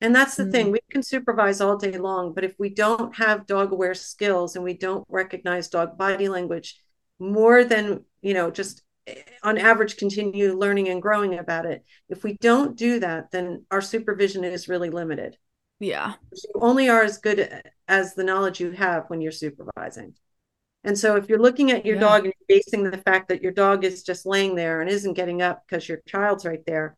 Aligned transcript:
And 0.00 0.14
that's 0.14 0.36
the 0.36 0.44
mm-hmm. 0.44 0.52
thing, 0.52 0.70
we 0.70 0.80
can 0.90 1.02
supervise 1.02 1.60
all 1.60 1.76
day 1.76 1.98
long, 1.98 2.32
but 2.32 2.44
if 2.44 2.54
we 2.58 2.68
don't 2.68 3.16
have 3.16 3.46
dog 3.46 3.72
aware 3.72 3.94
skills 3.94 4.54
and 4.54 4.64
we 4.64 4.74
don't 4.74 5.04
recognize 5.08 5.68
dog 5.68 5.98
body 5.98 6.28
language 6.28 6.80
more 7.18 7.64
than, 7.64 8.04
you 8.22 8.32
know, 8.32 8.50
just 8.50 8.82
eh, 9.08 9.22
on 9.42 9.58
average 9.58 9.96
continue 9.96 10.56
learning 10.56 10.88
and 10.88 11.02
growing 11.02 11.36
about 11.36 11.66
it. 11.66 11.84
If 12.08 12.22
we 12.22 12.36
don't 12.40 12.76
do 12.76 13.00
that, 13.00 13.32
then 13.32 13.64
our 13.72 13.80
supervision 13.80 14.44
is 14.44 14.68
really 14.68 14.90
limited. 14.90 15.36
Yeah. 15.80 16.14
You 16.32 16.60
only 16.60 16.88
are 16.88 17.02
as 17.02 17.18
good 17.18 17.62
as 17.88 18.14
the 18.14 18.24
knowledge 18.24 18.60
you 18.60 18.70
have 18.72 19.04
when 19.08 19.20
you're 19.20 19.32
supervising. 19.32 20.14
And 20.84 20.96
so 20.96 21.16
if 21.16 21.28
you're 21.28 21.40
looking 21.40 21.72
at 21.72 21.84
your 21.84 21.96
yeah. 21.96 22.00
dog 22.00 22.24
and 22.24 22.34
basing 22.48 22.84
the 22.84 22.98
fact 22.98 23.28
that 23.28 23.42
your 23.42 23.52
dog 23.52 23.84
is 23.84 24.04
just 24.04 24.26
laying 24.26 24.54
there 24.54 24.80
and 24.80 24.88
isn't 24.88 25.14
getting 25.14 25.42
up 25.42 25.64
because 25.66 25.88
your 25.88 26.00
child's 26.06 26.44
right 26.44 26.64
there 26.66 26.96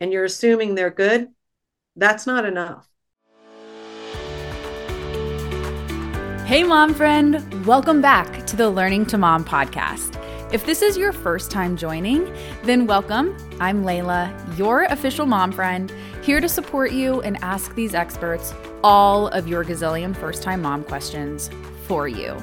and 0.00 0.12
you're 0.12 0.24
assuming 0.24 0.74
they're 0.74 0.90
good, 0.90 1.28
that's 1.98 2.26
not 2.26 2.44
enough. 2.44 2.88
Hey, 6.46 6.64
mom 6.64 6.94
friend, 6.94 7.66
welcome 7.66 8.00
back 8.00 8.46
to 8.46 8.56
the 8.56 8.70
Learning 8.70 9.04
to 9.06 9.18
Mom 9.18 9.44
podcast. 9.44 10.14
If 10.50 10.64
this 10.64 10.80
is 10.80 10.96
your 10.96 11.12
first 11.12 11.50
time 11.50 11.76
joining, 11.76 12.32
then 12.62 12.86
welcome. 12.86 13.36
I'm 13.60 13.84
Layla, 13.84 14.56
your 14.56 14.84
official 14.84 15.26
mom 15.26 15.52
friend, 15.52 15.92
here 16.22 16.40
to 16.40 16.48
support 16.48 16.92
you 16.92 17.20
and 17.20 17.36
ask 17.42 17.74
these 17.74 17.94
experts 17.94 18.54
all 18.82 19.28
of 19.28 19.46
your 19.46 19.62
gazillion 19.62 20.16
first 20.16 20.42
time 20.42 20.62
mom 20.62 20.84
questions 20.84 21.50
for 21.86 22.08
you. 22.08 22.34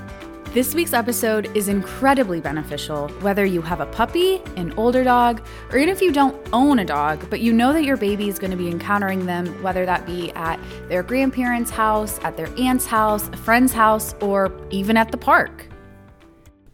This 0.56 0.74
week's 0.74 0.94
episode 0.94 1.54
is 1.54 1.68
incredibly 1.68 2.40
beneficial 2.40 3.10
whether 3.20 3.44
you 3.44 3.62
have 3.62 3.82
a 3.82 3.86
puppy, 3.88 4.42
an 4.56 4.72
older 4.78 5.04
dog, 5.04 5.46
or 5.70 5.78
even 5.78 5.90
if 5.90 6.02
you 6.02 6.14
don't 6.14 6.34
own 6.54 6.80
a 6.80 6.86
dog, 6.86 7.30
but 7.30 7.42
you 7.42 7.52
know 7.52 7.74
that 7.74 7.84
your 7.84 7.98
baby 7.98 8.30
is 8.30 8.40
going 8.40 8.52
to 8.52 8.56
be 8.56 8.70
encountering 8.70 9.26
them, 9.26 9.48
whether 9.62 9.86
that 9.86 10.06
be 10.06 10.32
at 10.32 10.58
their 10.88 11.04
grandparents' 11.04 11.70
house, 11.70 12.20
at 12.24 12.38
their 12.38 12.48
aunt's 12.58 12.86
house, 12.86 13.28
a 13.34 13.36
friend's 13.36 13.74
house, 13.74 14.16
or 14.22 14.50
even 14.70 14.96
at 14.96 15.12
the 15.12 15.18
park. 15.18 15.68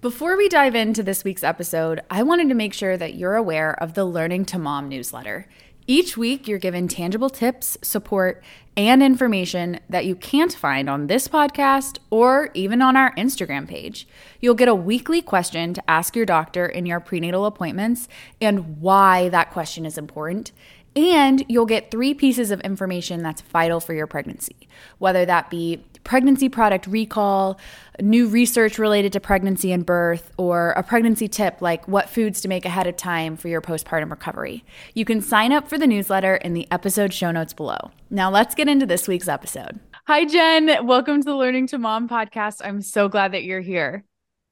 Before 0.01 0.37
we 0.37 0.47
dive 0.47 0.75
into 0.75 1.01
this 1.01 1.23
week's 1.23 1.43
episode, 1.43 2.01
I 2.11 2.21
wanted 2.21 2.49
to 2.49 2.55
make 2.55 2.75
sure 2.75 2.97
that 2.97 3.15
you're 3.15 3.35
aware 3.35 3.73
of 3.81 3.95
the 3.95 4.05
Learning 4.05 4.45
to 4.45 4.59
Mom 4.59 4.89
newsletter. 4.89 5.47
Each 5.87 6.15
week, 6.15 6.47
you're 6.47 6.59
given 6.59 6.87
tangible 6.87 7.29
tips, 7.29 7.77
support, 7.81 8.43
and 8.77 9.03
information 9.03 9.79
that 9.89 10.05
you 10.05 10.15
can't 10.15 10.53
find 10.53 10.89
on 10.89 11.07
this 11.07 11.27
podcast 11.27 11.97
or 12.09 12.49
even 12.53 12.81
on 12.81 12.95
our 12.95 13.13
Instagram 13.15 13.67
page. 13.67 14.07
You'll 14.39 14.55
get 14.55 14.67
a 14.67 14.75
weekly 14.75 15.21
question 15.21 15.73
to 15.73 15.89
ask 15.89 16.15
your 16.15 16.25
doctor 16.25 16.65
in 16.65 16.85
your 16.85 16.99
prenatal 16.99 17.45
appointments 17.45 18.07
and 18.39 18.79
why 18.79 19.29
that 19.29 19.51
question 19.51 19.85
is 19.85 19.97
important. 19.97 20.51
And 20.95 21.43
you'll 21.47 21.65
get 21.65 21.89
three 21.89 22.13
pieces 22.13 22.51
of 22.51 22.61
information 22.61 23.23
that's 23.23 23.41
vital 23.41 23.79
for 23.79 23.93
your 23.93 24.07
pregnancy, 24.07 24.67
whether 24.99 25.25
that 25.25 25.49
be 25.49 25.83
pregnancy 26.03 26.49
product 26.49 26.87
recall, 26.87 27.59
new 27.99 28.27
research 28.27 28.77
related 28.79 29.13
to 29.13 29.19
pregnancy 29.19 29.71
and 29.71 29.85
birth, 29.85 30.31
or 30.37 30.71
a 30.71 30.83
pregnancy 30.83 31.27
tip 31.27 31.61
like 31.61 31.87
what 31.87 32.09
foods 32.09 32.41
to 32.41 32.47
make 32.47 32.65
ahead 32.65 32.87
of 32.87 32.97
time 32.97 33.37
for 33.37 33.47
your 33.47 33.61
postpartum 33.61 34.09
recovery. 34.09 34.63
You 34.93 35.05
can 35.05 35.21
sign 35.21 35.51
up 35.51 35.67
for 35.67 35.77
the 35.77 35.87
newsletter 35.87 36.35
in 36.35 36.53
the 36.53 36.67
episode 36.71 37.13
show 37.13 37.31
notes 37.31 37.53
below. 37.53 37.91
Now, 38.09 38.29
let's 38.29 38.55
get 38.55 38.67
into 38.67 38.85
this 38.85 39.07
week's 39.07 39.27
episode. 39.27 39.79
Hi, 40.07 40.25
Jen. 40.25 40.85
Welcome 40.85 41.21
to 41.21 41.25
the 41.25 41.35
Learning 41.35 41.67
to 41.67 41.77
Mom 41.77 42.09
podcast. 42.09 42.61
I'm 42.63 42.81
so 42.81 43.07
glad 43.07 43.33
that 43.33 43.43
you're 43.43 43.61
here. 43.61 44.03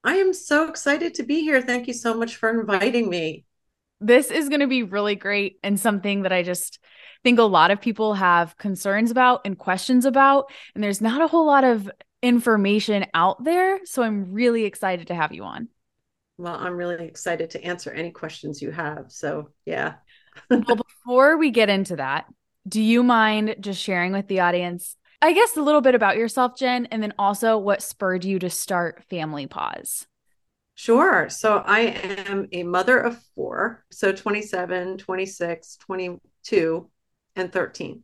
I 0.04 0.16
am 0.16 0.32
so 0.32 0.68
excited 0.68 1.14
to 1.14 1.22
be 1.24 1.40
here. 1.40 1.60
Thank 1.60 1.86
you 1.86 1.92
so 1.92 2.14
much 2.14 2.36
for 2.36 2.48
inviting 2.48 3.10
me. 3.10 3.44
This 4.00 4.30
is 4.30 4.48
going 4.48 4.60
to 4.60 4.66
be 4.66 4.82
really 4.82 5.14
great 5.14 5.58
and 5.62 5.78
something 5.78 6.22
that 6.22 6.32
I 6.32 6.42
just 6.42 6.78
think 7.22 7.38
a 7.38 7.44
lot 7.44 7.70
of 7.70 7.80
people 7.80 8.14
have 8.14 8.56
concerns 8.56 9.10
about 9.10 9.42
and 9.44 9.58
questions 9.58 10.04
about. 10.04 10.50
And 10.74 10.82
there's 10.82 11.00
not 11.00 11.20
a 11.20 11.26
whole 11.26 11.46
lot 11.46 11.64
of 11.64 11.90
information 12.22 13.06
out 13.14 13.42
there. 13.44 13.80
So 13.84 14.02
I'm 14.02 14.32
really 14.32 14.64
excited 14.64 15.08
to 15.08 15.14
have 15.14 15.32
you 15.32 15.44
on. 15.44 15.68
Well, 16.38 16.54
I'm 16.54 16.76
really 16.76 17.04
excited 17.04 17.50
to 17.50 17.64
answer 17.64 17.90
any 17.90 18.10
questions 18.10 18.62
you 18.62 18.70
have. 18.70 19.06
So, 19.08 19.50
yeah. 19.66 19.94
well, 20.48 20.60
before 21.04 21.36
we 21.36 21.50
get 21.50 21.68
into 21.68 21.96
that, 21.96 22.26
do 22.66 22.80
you 22.80 23.02
mind 23.02 23.56
just 23.60 23.82
sharing 23.82 24.12
with 24.12 24.28
the 24.28 24.40
audience, 24.40 24.96
I 25.20 25.34
guess, 25.34 25.56
a 25.56 25.62
little 25.62 25.82
bit 25.82 25.94
about 25.94 26.16
yourself, 26.16 26.56
Jen, 26.56 26.86
and 26.86 27.02
then 27.02 27.12
also 27.18 27.58
what 27.58 27.82
spurred 27.82 28.24
you 28.24 28.38
to 28.38 28.48
start 28.48 29.04
Family 29.10 29.46
Paws? 29.46 30.06
Sure. 30.74 31.28
So 31.28 31.58
I 31.58 31.80
am 32.30 32.48
a 32.52 32.62
mother 32.62 32.98
of 32.98 33.22
four, 33.34 33.84
so 33.90 34.12
27, 34.12 34.96
26, 34.96 35.76
22, 35.76 36.90
and 37.36 37.52
13. 37.52 38.02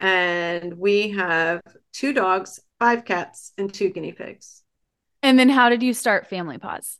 And 0.00 0.78
we 0.78 1.10
have 1.10 1.60
two 1.92 2.12
dogs, 2.12 2.60
five 2.78 3.04
cats, 3.04 3.52
and 3.56 3.72
two 3.72 3.90
guinea 3.90 4.12
pigs. 4.12 4.62
And 5.22 5.38
then 5.38 5.48
how 5.48 5.68
did 5.68 5.82
you 5.82 5.94
start 5.94 6.26
Family 6.26 6.58
Paws? 6.58 6.98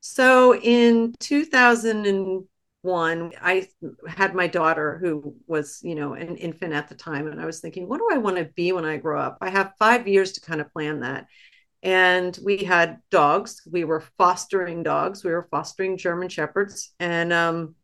So 0.00 0.56
in 0.56 1.14
2001, 1.20 3.32
I 3.42 3.68
had 4.08 4.34
my 4.34 4.46
daughter 4.46 4.98
who 5.02 5.34
was, 5.46 5.80
you 5.82 5.94
know, 5.94 6.14
an 6.14 6.36
infant 6.36 6.72
at 6.72 6.88
the 6.88 6.94
time. 6.94 7.26
And 7.26 7.40
I 7.40 7.44
was 7.44 7.60
thinking, 7.60 7.88
what 7.88 7.98
do 7.98 8.08
I 8.10 8.18
want 8.18 8.36
to 8.36 8.44
be 8.44 8.72
when 8.72 8.86
I 8.86 8.96
grow 8.96 9.20
up? 9.20 9.38
I 9.40 9.50
have 9.50 9.74
five 9.78 10.08
years 10.08 10.32
to 10.32 10.40
kind 10.40 10.60
of 10.60 10.72
plan 10.72 11.00
that. 11.00 11.26
And 11.82 12.36
we 12.42 12.64
had 12.64 12.98
dogs. 13.10 13.60
We 13.70 13.84
were 13.84 14.02
fostering 14.16 14.82
dogs. 14.82 15.22
We 15.22 15.32
were 15.32 15.48
fostering 15.50 15.98
German 15.98 16.28
Shepherds. 16.28 16.94
And 16.98 17.32
um, 17.32 17.74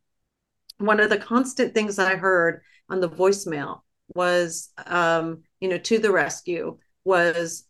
one 0.77 0.99
of 0.99 1.09
the 1.09 1.17
constant 1.17 1.73
things 1.73 1.99
I 1.99 2.15
heard 2.15 2.61
on 2.89 2.99
the 2.99 3.09
voicemail 3.09 3.81
was, 4.13 4.71
um, 4.85 5.43
you 5.59 5.69
know, 5.69 5.77
to 5.77 5.99
the 5.99 6.11
rescue 6.11 6.77
was, 7.03 7.65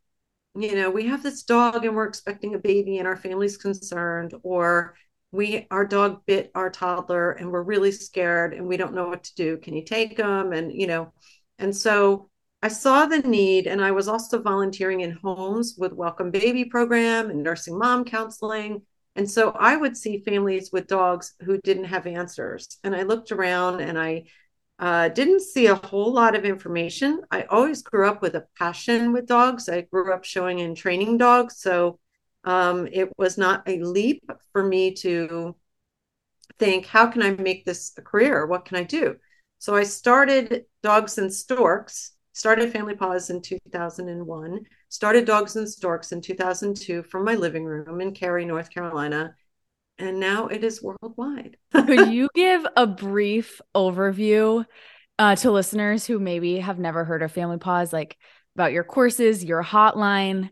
you 0.56 0.76
know, 0.76 0.90
we 0.90 1.08
have 1.08 1.24
this 1.24 1.44
dog 1.44 1.86
and 1.86 1.96
we're 1.96 2.08
expecting 2.08 2.56
a 2.56 2.60
baby 2.60 2.98
and 2.98 3.08
our 3.08 3.16
family's 3.16 3.58
concerned, 3.58 4.34
or 4.44 4.96
we 5.32 5.66
our 5.72 5.86
dog 5.86 6.22
bit 6.28 6.52
our 6.54 6.70
toddler 6.70 7.32
and 7.32 7.52
we're 7.52 7.64
really 7.64 7.92
scared 7.92 8.54
and 8.54 8.68
we 8.68 8.78
don't 8.78 8.94
know 8.94 9.08
what 9.08 9.24
to 9.24 9.36
do. 9.36 9.58
Can 9.58 9.76
you 9.76 9.84
take 9.84 10.16
them? 10.16 10.54
And 10.54 10.72
you 10.72 10.88
know, 10.88 11.12
and 11.58 11.76
so 11.76 12.30
I 12.62 12.70
saw 12.70 13.06
the 13.06 13.20
need, 13.20 13.68
and 13.68 13.84
I 13.84 13.92
was 13.92 14.08
also 14.08 14.42
volunteering 14.42 15.02
in 15.02 15.12
homes 15.22 15.76
with 15.78 15.92
Welcome 15.92 16.32
Baby 16.32 16.64
program 16.64 17.30
and 17.30 17.44
nursing 17.44 17.78
mom 17.78 18.06
counseling. 18.06 18.84
And 19.16 19.30
so 19.30 19.52
I 19.52 19.76
would 19.76 19.96
see 19.96 20.20
families 20.20 20.72
with 20.72 20.88
dogs 20.88 21.34
who 21.44 21.60
didn't 21.60 21.86
have 21.86 22.08
answers. 22.08 22.78
And 22.84 22.96
I 22.96 23.04
looked 23.04 23.32
around 23.32 23.82
and 23.82 23.98
I 23.98 24.26
uh, 24.80 25.10
didn't 25.10 25.42
see 25.42 25.68
a 25.68 25.76
whole 25.76 26.12
lot 26.12 26.36
of 26.36 26.46
information. 26.46 27.22
I 27.30 27.44
always 27.44 27.84
grew 27.84 28.08
up 28.08 28.22
with 28.22 28.36
a 28.36 28.48
passion 28.58 29.14
with 29.14 29.28
dogs. 29.28 29.70
I 29.70 29.82
grew 29.82 30.12
up 30.12 30.24
showing 30.24 30.62
and 30.62 30.76
training 30.76 31.20
dogs. 31.20 31.58
So 31.60 32.00
um, 32.44 32.88
it 32.92 33.12
was 33.18 33.38
not 33.38 33.64
a 33.68 33.82
leap 33.84 34.24
for 34.52 34.64
me 34.64 34.94
to 34.96 35.56
think, 36.60 36.88
how 36.88 37.08
can 37.08 37.22
I 37.22 37.32
make 37.32 37.66
this 37.66 37.94
a 37.98 38.02
career? 38.02 38.46
What 38.46 38.66
can 38.66 38.78
I 38.78 38.84
do? 38.84 39.18
So 39.60 39.76
I 39.76 39.84
started 39.84 40.66
Dogs 40.82 41.18
and 41.18 41.34
Storks, 41.34 42.12
started 42.34 42.74
Family 42.74 42.96
Paws 42.96 43.30
in 43.30 43.42
2001, 43.42 44.66
started 44.94 45.26
Dogs 45.26 45.56
and 45.56 45.68
Storks 45.68 46.12
in 46.12 46.22
2002 46.22 47.04
from 47.04 47.26
my 47.26 47.34
living 47.34 47.66
room 47.66 48.00
in 48.00 48.14
Cary, 48.14 48.46
North 48.46 48.70
Carolina 48.70 49.36
and 49.98 50.20
now 50.20 50.48
it 50.48 50.64
is 50.64 50.82
worldwide. 50.82 51.58
Could 51.74 52.12
you 52.12 52.30
give 52.34 52.66
a 52.76 52.88
brief 52.88 53.62
overview 53.76 54.66
uh, 55.20 55.36
to 55.38 55.52
listeners 55.52 56.06
who 56.06 56.20
maybe 56.20 56.60
have 56.60 56.80
never 56.80 57.04
heard 57.04 57.22
of 57.22 57.32
Family 57.32 57.58
Paws, 57.58 57.94
like 57.94 58.18
about 58.56 58.72
your 58.72 58.84
courses, 58.84 59.44
your 59.44 59.64
hotline? 59.64 60.50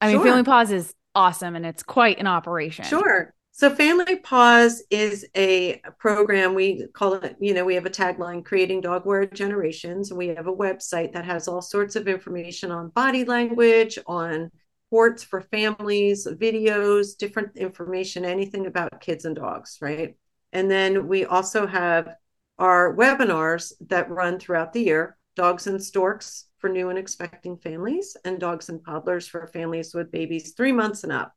I 0.00 0.12
mean, 0.12 0.22
Family 0.22 0.44
Paws 0.44 0.70
is 0.70 0.94
awesome 1.14 1.56
and 1.56 1.66
it's 1.66 1.82
quite 1.82 2.18
an 2.18 2.26
operation. 2.26 2.84
Sure. 2.84 3.34
So, 3.58 3.74
Family 3.74 4.14
Paws 4.14 4.84
is 4.88 5.26
a 5.36 5.82
program. 5.98 6.54
We 6.54 6.86
call 6.92 7.14
it, 7.14 7.34
you 7.40 7.54
know, 7.54 7.64
we 7.64 7.74
have 7.74 7.86
a 7.86 7.90
tagline 7.90 8.44
creating 8.44 8.82
dog 8.82 9.04
aware 9.04 9.26
generations. 9.26 10.12
We 10.12 10.28
have 10.28 10.46
a 10.46 10.54
website 10.54 11.12
that 11.14 11.24
has 11.24 11.48
all 11.48 11.60
sorts 11.60 11.96
of 11.96 12.06
information 12.06 12.70
on 12.70 12.90
body 12.90 13.24
language, 13.24 13.98
on 14.06 14.52
reports 14.92 15.24
for 15.24 15.40
families, 15.40 16.24
videos, 16.24 17.16
different 17.18 17.56
information, 17.56 18.24
anything 18.24 18.66
about 18.66 19.00
kids 19.00 19.24
and 19.24 19.34
dogs, 19.34 19.78
right? 19.80 20.14
And 20.52 20.70
then 20.70 21.08
we 21.08 21.24
also 21.24 21.66
have 21.66 22.14
our 22.60 22.94
webinars 22.94 23.72
that 23.88 24.08
run 24.08 24.38
throughout 24.38 24.72
the 24.72 24.84
year 24.84 25.18
Dogs 25.34 25.66
and 25.66 25.82
Storks 25.82 26.46
for 26.58 26.70
new 26.70 26.90
and 26.90 26.98
expecting 26.98 27.56
families, 27.56 28.16
and 28.24 28.38
Dogs 28.38 28.68
and 28.68 28.84
Toddlers 28.84 29.26
for 29.26 29.48
families 29.48 29.94
with 29.94 30.12
babies 30.12 30.52
three 30.52 30.70
months 30.70 31.02
and 31.02 31.12
up. 31.12 31.34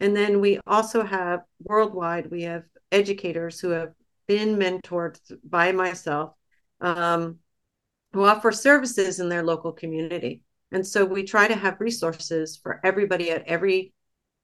And 0.00 0.16
then 0.16 0.40
we 0.40 0.60
also 0.66 1.04
have 1.04 1.40
worldwide, 1.62 2.30
we 2.30 2.42
have 2.42 2.64
educators 2.92 3.60
who 3.60 3.70
have 3.70 3.92
been 4.26 4.56
mentored 4.56 5.18
by 5.42 5.72
myself 5.72 6.32
um, 6.80 7.38
who 8.12 8.24
offer 8.24 8.52
services 8.52 9.20
in 9.20 9.28
their 9.28 9.42
local 9.42 9.72
community. 9.72 10.42
And 10.70 10.86
so 10.86 11.04
we 11.04 11.24
try 11.24 11.48
to 11.48 11.54
have 11.56 11.80
resources 11.80 12.56
for 12.56 12.80
everybody 12.84 13.30
at 13.30 13.46
every 13.46 13.92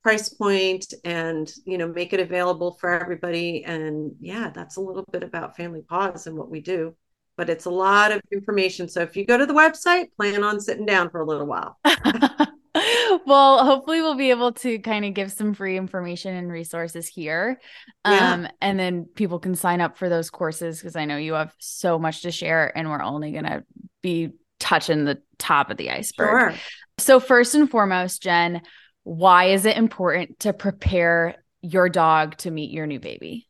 price 0.02 0.28
point 0.28 0.92
and 1.04 1.50
you 1.64 1.78
know 1.78 1.88
make 1.88 2.12
it 2.12 2.20
available 2.20 2.72
for 2.78 2.90
everybody 2.90 3.64
and 3.64 4.12
yeah 4.20 4.50
that's 4.50 4.76
a 4.76 4.80
little 4.80 5.06
bit 5.10 5.22
about 5.22 5.56
family 5.56 5.80
paws 5.80 6.26
and 6.26 6.36
what 6.36 6.50
we 6.50 6.60
do 6.60 6.94
but 7.36 7.50
it's 7.50 7.64
a 7.64 7.70
lot 7.70 8.12
of 8.12 8.20
information. 8.32 8.88
So 8.88 9.00
if 9.00 9.16
you 9.16 9.24
go 9.26 9.36
to 9.36 9.46
the 9.46 9.54
website, 9.54 10.14
plan 10.16 10.44
on 10.44 10.60
sitting 10.60 10.86
down 10.86 11.10
for 11.10 11.20
a 11.20 11.26
little 11.26 11.46
while. 11.46 11.78
well, 13.26 13.64
hopefully 13.64 14.02
we'll 14.02 14.16
be 14.16 14.30
able 14.30 14.52
to 14.52 14.78
kind 14.80 15.04
of 15.04 15.14
give 15.14 15.30
some 15.30 15.54
free 15.54 15.76
information 15.76 16.34
and 16.34 16.50
resources 16.50 17.06
here. 17.06 17.60
Yeah. 18.04 18.32
Um, 18.32 18.48
and 18.60 18.78
then 18.78 19.06
people 19.14 19.38
can 19.38 19.54
sign 19.54 19.80
up 19.80 19.96
for 19.96 20.08
those 20.08 20.30
courses 20.30 20.80
because 20.80 20.96
I 20.96 21.04
know 21.04 21.16
you 21.16 21.34
have 21.34 21.54
so 21.58 21.98
much 21.98 22.22
to 22.22 22.32
share 22.32 22.76
and 22.76 22.90
we're 22.90 23.02
only 23.02 23.32
gonna 23.32 23.64
be 24.02 24.32
touching 24.58 25.04
the 25.04 25.22
top 25.38 25.70
of 25.70 25.76
the 25.76 25.90
iceberg. 25.90 26.28
Sure. 26.28 26.54
So 26.98 27.20
first 27.20 27.54
and 27.54 27.70
foremost, 27.70 28.22
Jen, 28.22 28.62
why 29.04 29.46
is 29.46 29.66
it 29.66 29.76
important 29.76 30.40
to 30.40 30.52
prepare 30.52 31.36
your 31.60 31.88
dog 31.88 32.36
to 32.38 32.50
meet 32.50 32.70
your 32.70 32.86
new 32.86 32.98
baby? 32.98 33.48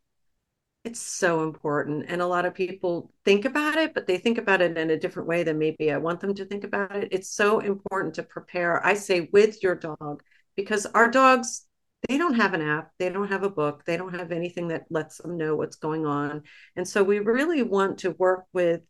It's 0.85 1.01
so 1.01 1.43
important. 1.43 2.05
And 2.09 2.21
a 2.21 2.27
lot 2.27 2.45
of 2.45 2.55
people 2.55 3.11
think 3.25 3.47
about 3.47 3.77
it, 3.77 3.95
but 3.95 4.07
they 4.07 4.19
think 4.19 4.37
about 4.37 4.61
it 4.61 4.77
in 4.77 4.91
a 4.91 4.99
different 4.99 5.29
way 5.29 5.43
than 5.43 5.59
maybe 5.59 5.91
I 5.91 5.97
want 5.97 6.21
them 6.21 6.35
to 6.35 6.45
think 6.45 6.63
about 6.63 6.95
it. 6.95 7.09
It's 7.11 7.31
so 7.31 7.61
important 7.61 8.15
to 8.15 8.23
prepare, 8.23 8.85
I 8.85 8.93
say, 8.93 9.31
with 9.33 9.63
your 9.63 9.77
dog, 9.77 10.23
because 10.57 10.85
our 10.85 11.11
dogs, 11.11 11.67
they 12.07 12.19
don't 12.19 12.35
have 12.35 12.53
an 12.53 12.61
app, 12.61 12.91
they 12.99 13.09
don't 13.09 13.31
have 13.31 13.45
a 13.45 13.51
book, 13.51 13.85
they 13.87 13.97
don't 13.97 14.15
have 14.15 14.31
anything 14.31 14.69
that 14.69 14.85
lets 14.91 15.17
them 15.19 15.39
know 15.39 15.57
what's 15.57 15.77
going 15.77 16.05
on. 16.05 16.43
And 16.77 16.87
so 16.87 17.03
we 17.03 17.19
really 17.19 17.63
want 17.63 18.01
to 18.01 18.11
work 18.11 18.45
with 18.53 18.83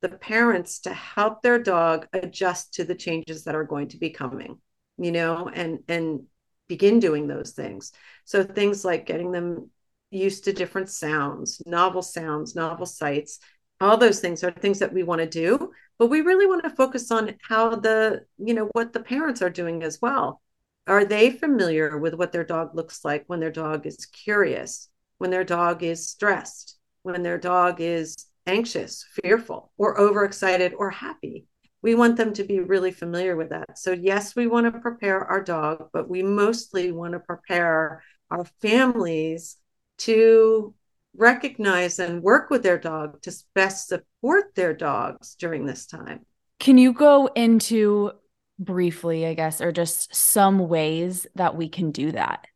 the 0.00 0.08
parents 0.08 0.80
to 0.80 0.94
help 0.94 1.42
their 1.42 1.58
dog 1.58 2.06
adjust 2.14 2.74
to 2.74 2.84
the 2.84 2.94
changes 2.94 3.44
that 3.44 3.54
are 3.54 3.64
going 3.64 3.88
to 3.88 3.98
be 3.98 4.08
coming, 4.08 4.58
you 4.96 5.12
know, 5.12 5.50
and 5.52 5.80
and 5.86 6.22
begin 6.66 6.98
doing 6.98 7.26
those 7.26 7.50
things. 7.50 7.92
So 8.24 8.42
things 8.42 8.86
like 8.86 9.04
getting 9.04 9.32
them 9.32 9.70
used 10.12 10.44
to 10.44 10.52
different 10.52 10.88
sounds, 10.88 11.60
novel 11.66 12.02
sounds, 12.02 12.54
novel 12.54 12.86
sights. 12.86 13.38
All 13.80 13.96
those 13.96 14.20
things 14.20 14.44
are 14.44 14.52
things 14.52 14.78
that 14.78 14.92
we 14.92 15.02
want 15.02 15.20
to 15.20 15.26
do, 15.26 15.72
but 15.98 16.08
we 16.08 16.20
really 16.20 16.46
want 16.46 16.62
to 16.64 16.70
focus 16.70 17.10
on 17.10 17.34
how 17.48 17.76
the, 17.76 18.24
you 18.38 18.54
know, 18.54 18.68
what 18.72 18.92
the 18.92 19.00
parents 19.00 19.42
are 19.42 19.50
doing 19.50 19.82
as 19.82 20.00
well. 20.00 20.40
Are 20.86 21.04
they 21.04 21.30
familiar 21.30 21.98
with 21.98 22.14
what 22.14 22.32
their 22.32 22.44
dog 22.44 22.74
looks 22.74 23.04
like 23.04 23.24
when 23.26 23.40
their 23.40 23.50
dog 23.50 23.86
is 23.86 24.06
curious, 24.06 24.88
when 25.18 25.30
their 25.30 25.44
dog 25.44 25.82
is 25.82 26.08
stressed, 26.08 26.78
when 27.02 27.22
their 27.22 27.38
dog 27.38 27.80
is 27.80 28.14
anxious, 28.46 29.04
fearful, 29.22 29.72
or 29.78 29.98
overexcited 30.00 30.74
or 30.74 30.90
happy? 30.90 31.46
We 31.82 31.94
want 31.96 32.16
them 32.16 32.32
to 32.34 32.44
be 32.44 32.60
really 32.60 32.92
familiar 32.92 33.34
with 33.36 33.50
that. 33.50 33.78
So, 33.78 33.92
yes, 33.92 34.36
we 34.36 34.46
want 34.46 34.72
to 34.72 34.80
prepare 34.80 35.24
our 35.24 35.42
dog, 35.42 35.88
but 35.92 36.08
we 36.08 36.22
mostly 36.22 36.92
want 36.92 37.14
to 37.14 37.20
prepare 37.20 38.02
our 38.30 38.44
families 38.60 39.56
to 39.98 40.74
recognize 41.16 41.98
and 41.98 42.22
work 42.22 42.50
with 42.50 42.62
their 42.62 42.78
dog 42.78 43.20
to 43.22 43.32
best 43.54 43.88
support 43.88 44.54
their 44.54 44.74
dogs 44.74 45.36
during 45.38 45.66
this 45.66 45.86
time. 45.86 46.20
Can 46.58 46.78
you 46.78 46.92
go 46.92 47.26
into 47.26 48.12
briefly, 48.58 49.26
I 49.26 49.34
guess, 49.34 49.60
or 49.60 49.72
just 49.72 50.14
some 50.14 50.58
ways 50.68 51.26
that 51.34 51.56
we 51.56 51.68
can 51.68 51.90
do 51.90 52.12
that? 52.12 52.46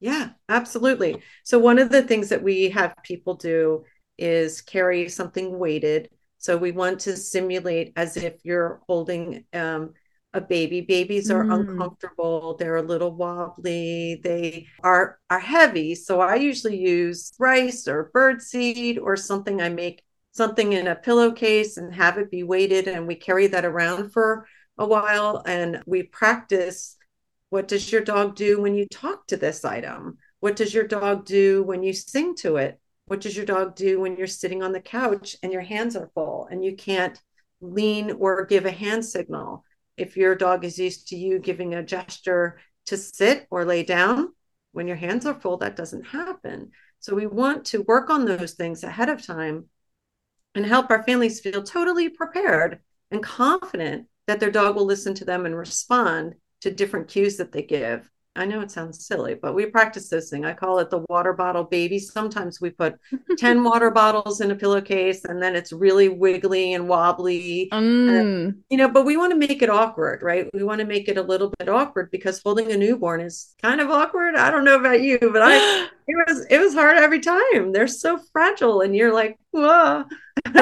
Yeah, 0.00 0.30
absolutely. 0.48 1.22
So, 1.44 1.58
one 1.58 1.78
of 1.78 1.90
the 1.90 2.02
things 2.02 2.28
that 2.28 2.42
we 2.42 2.70
have 2.70 2.94
people 3.02 3.34
do 3.34 3.84
is 4.16 4.60
carry 4.60 5.08
something 5.08 5.58
weighted. 5.58 6.10
So, 6.38 6.56
we 6.56 6.70
want 6.70 7.00
to 7.00 7.16
simulate 7.16 7.92
as 7.96 8.16
if 8.16 8.34
you're 8.44 8.80
holding 8.86 9.44
um, 9.52 9.94
a 10.34 10.40
baby. 10.40 10.82
Babies 10.82 11.30
are 11.30 11.44
mm. 11.44 11.54
uncomfortable. 11.54 12.56
They're 12.56 12.76
a 12.76 12.82
little 12.82 13.14
wobbly. 13.14 14.20
They 14.22 14.66
are 14.82 15.18
are 15.30 15.38
heavy. 15.38 15.94
So 15.94 16.20
I 16.20 16.36
usually 16.36 16.76
use 16.78 17.32
rice 17.38 17.88
or 17.88 18.10
bird 18.12 18.42
seed 18.42 18.98
or 18.98 19.16
something. 19.16 19.60
I 19.60 19.68
make 19.68 20.02
something 20.32 20.72
in 20.72 20.86
a 20.86 20.94
pillowcase 20.94 21.76
and 21.76 21.94
have 21.94 22.18
it 22.18 22.30
be 22.30 22.42
weighted, 22.42 22.86
and 22.88 23.06
we 23.06 23.14
carry 23.14 23.46
that 23.48 23.64
around 23.64 24.12
for 24.12 24.46
a 24.76 24.86
while. 24.86 25.42
And 25.46 25.82
we 25.86 26.04
practice. 26.04 26.96
What 27.50 27.66
does 27.66 27.90
your 27.90 28.02
dog 28.02 28.36
do 28.36 28.60
when 28.60 28.74
you 28.74 28.86
talk 28.86 29.26
to 29.28 29.38
this 29.38 29.64
item? 29.64 30.18
What 30.40 30.54
does 30.54 30.74
your 30.74 30.86
dog 30.86 31.24
do 31.24 31.62
when 31.62 31.82
you 31.82 31.94
sing 31.94 32.34
to 32.36 32.56
it? 32.56 32.78
What 33.06 33.22
does 33.22 33.34
your 33.34 33.46
dog 33.46 33.74
do 33.74 34.00
when 34.00 34.18
you're 34.18 34.26
sitting 34.26 34.62
on 34.62 34.72
the 34.72 34.80
couch 34.80 35.34
and 35.42 35.50
your 35.50 35.62
hands 35.62 35.96
are 35.96 36.10
full 36.12 36.46
and 36.50 36.62
you 36.62 36.76
can't 36.76 37.18
lean 37.62 38.10
or 38.10 38.44
give 38.44 38.66
a 38.66 38.70
hand 38.70 39.02
signal? 39.06 39.64
If 39.98 40.16
your 40.16 40.34
dog 40.34 40.64
is 40.64 40.78
used 40.78 41.08
to 41.08 41.16
you 41.16 41.38
giving 41.38 41.74
a 41.74 41.82
gesture 41.82 42.60
to 42.86 42.96
sit 42.96 43.46
or 43.50 43.64
lay 43.64 43.82
down, 43.82 44.28
when 44.72 44.86
your 44.86 44.96
hands 44.96 45.26
are 45.26 45.38
full, 45.38 45.58
that 45.58 45.76
doesn't 45.76 46.06
happen. 46.06 46.70
So 47.00 47.14
we 47.14 47.26
want 47.26 47.66
to 47.66 47.82
work 47.82 48.10
on 48.10 48.24
those 48.24 48.54
things 48.54 48.82
ahead 48.82 49.08
of 49.08 49.24
time 49.24 49.66
and 50.54 50.64
help 50.64 50.90
our 50.90 51.02
families 51.02 51.40
feel 51.40 51.62
totally 51.62 52.08
prepared 52.08 52.80
and 53.10 53.22
confident 53.22 54.06
that 54.26 54.40
their 54.40 54.50
dog 54.50 54.76
will 54.76 54.84
listen 54.84 55.14
to 55.14 55.24
them 55.24 55.46
and 55.46 55.56
respond 55.56 56.34
to 56.60 56.70
different 56.70 57.08
cues 57.08 57.36
that 57.36 57.52
they 57.52 57.62
give 57.62 58.08
I 58.38 58.44
know 58.44 58.60
it 58.60 58.70
sounds 58.70 59.04
silly, 59.04 59.34
but 59.34 59.54
we 59.54 59.66
practice 59.66 60.08
this 60.08 60.30
thing. 60.30 60.44
I 60.44 60.52
call 60.52 60.78
it 60.78 60.90
the 60.90 61.04
water 61.08 61.32
bottle 61.32 61.64
baby. 61.64 61.98
Sometimes 61.98 62.60
we 62.60 62.70
put 62.70 62.94
10 63.36 63.64
water 63.64 63.90
bottles 63.90 64.40
in 64.40 64.52
a 64.52 64.54
pillowcase 64.54 65.24
and 65.24 65.42
then 65.42 65.56
it's 65.56 65.72
really 65.72 66.08
wiggly 66.08 66.74
and 66.74 66.88
wobbly. 66.88 67.68
Mm. 67.72 68.20
And, 68.20 68.62
you 68.70 68.78
know, 68.78 68.88
but 68.88 69.04
we 69.04 69.16
want 69.16 69.32
to 69.32 69.38
make 69.38 69.60
it 69.60 69.68
awkward, 69.68 70.22
right? 70.22 70.48
We 70.54 70.62
want 70.62 70.80
to 70.80 70.86
make 70.86 71.08
it 71.08 71.18
a 71.18 71.22
little 71.22 71.52
bit 71.58 71.68
awkward 71.68 72.12
because 72.12 72.40
holding 72.40 72.70
a 72.70 72.76
newborn 72.76 73.20
is 73.20 73.56
kind 73.60 73.80
of 73.80 73.90
awkward. 73.90 74.36
I 74.36 74.52
don't 74.52 74.64
know 74.64 74.78
about 74.78 75.00
you, 75.00 75.18
but 75.18 75.42
I 75.42 75.88
it 76.06 76.28
was 76.28 76.46
it 76.48 76.58
was 76.58 76.74
hard 76.74 76.96
every 76.96 77.20
time. 77.20 77.72
They're 77.72 77.88
so 77.88 78.20
fragile 78.32 78.82
and 78.82 78.94
you're 78.94 79.12
like, 79.12 79.36
whoa. 79.50 80.04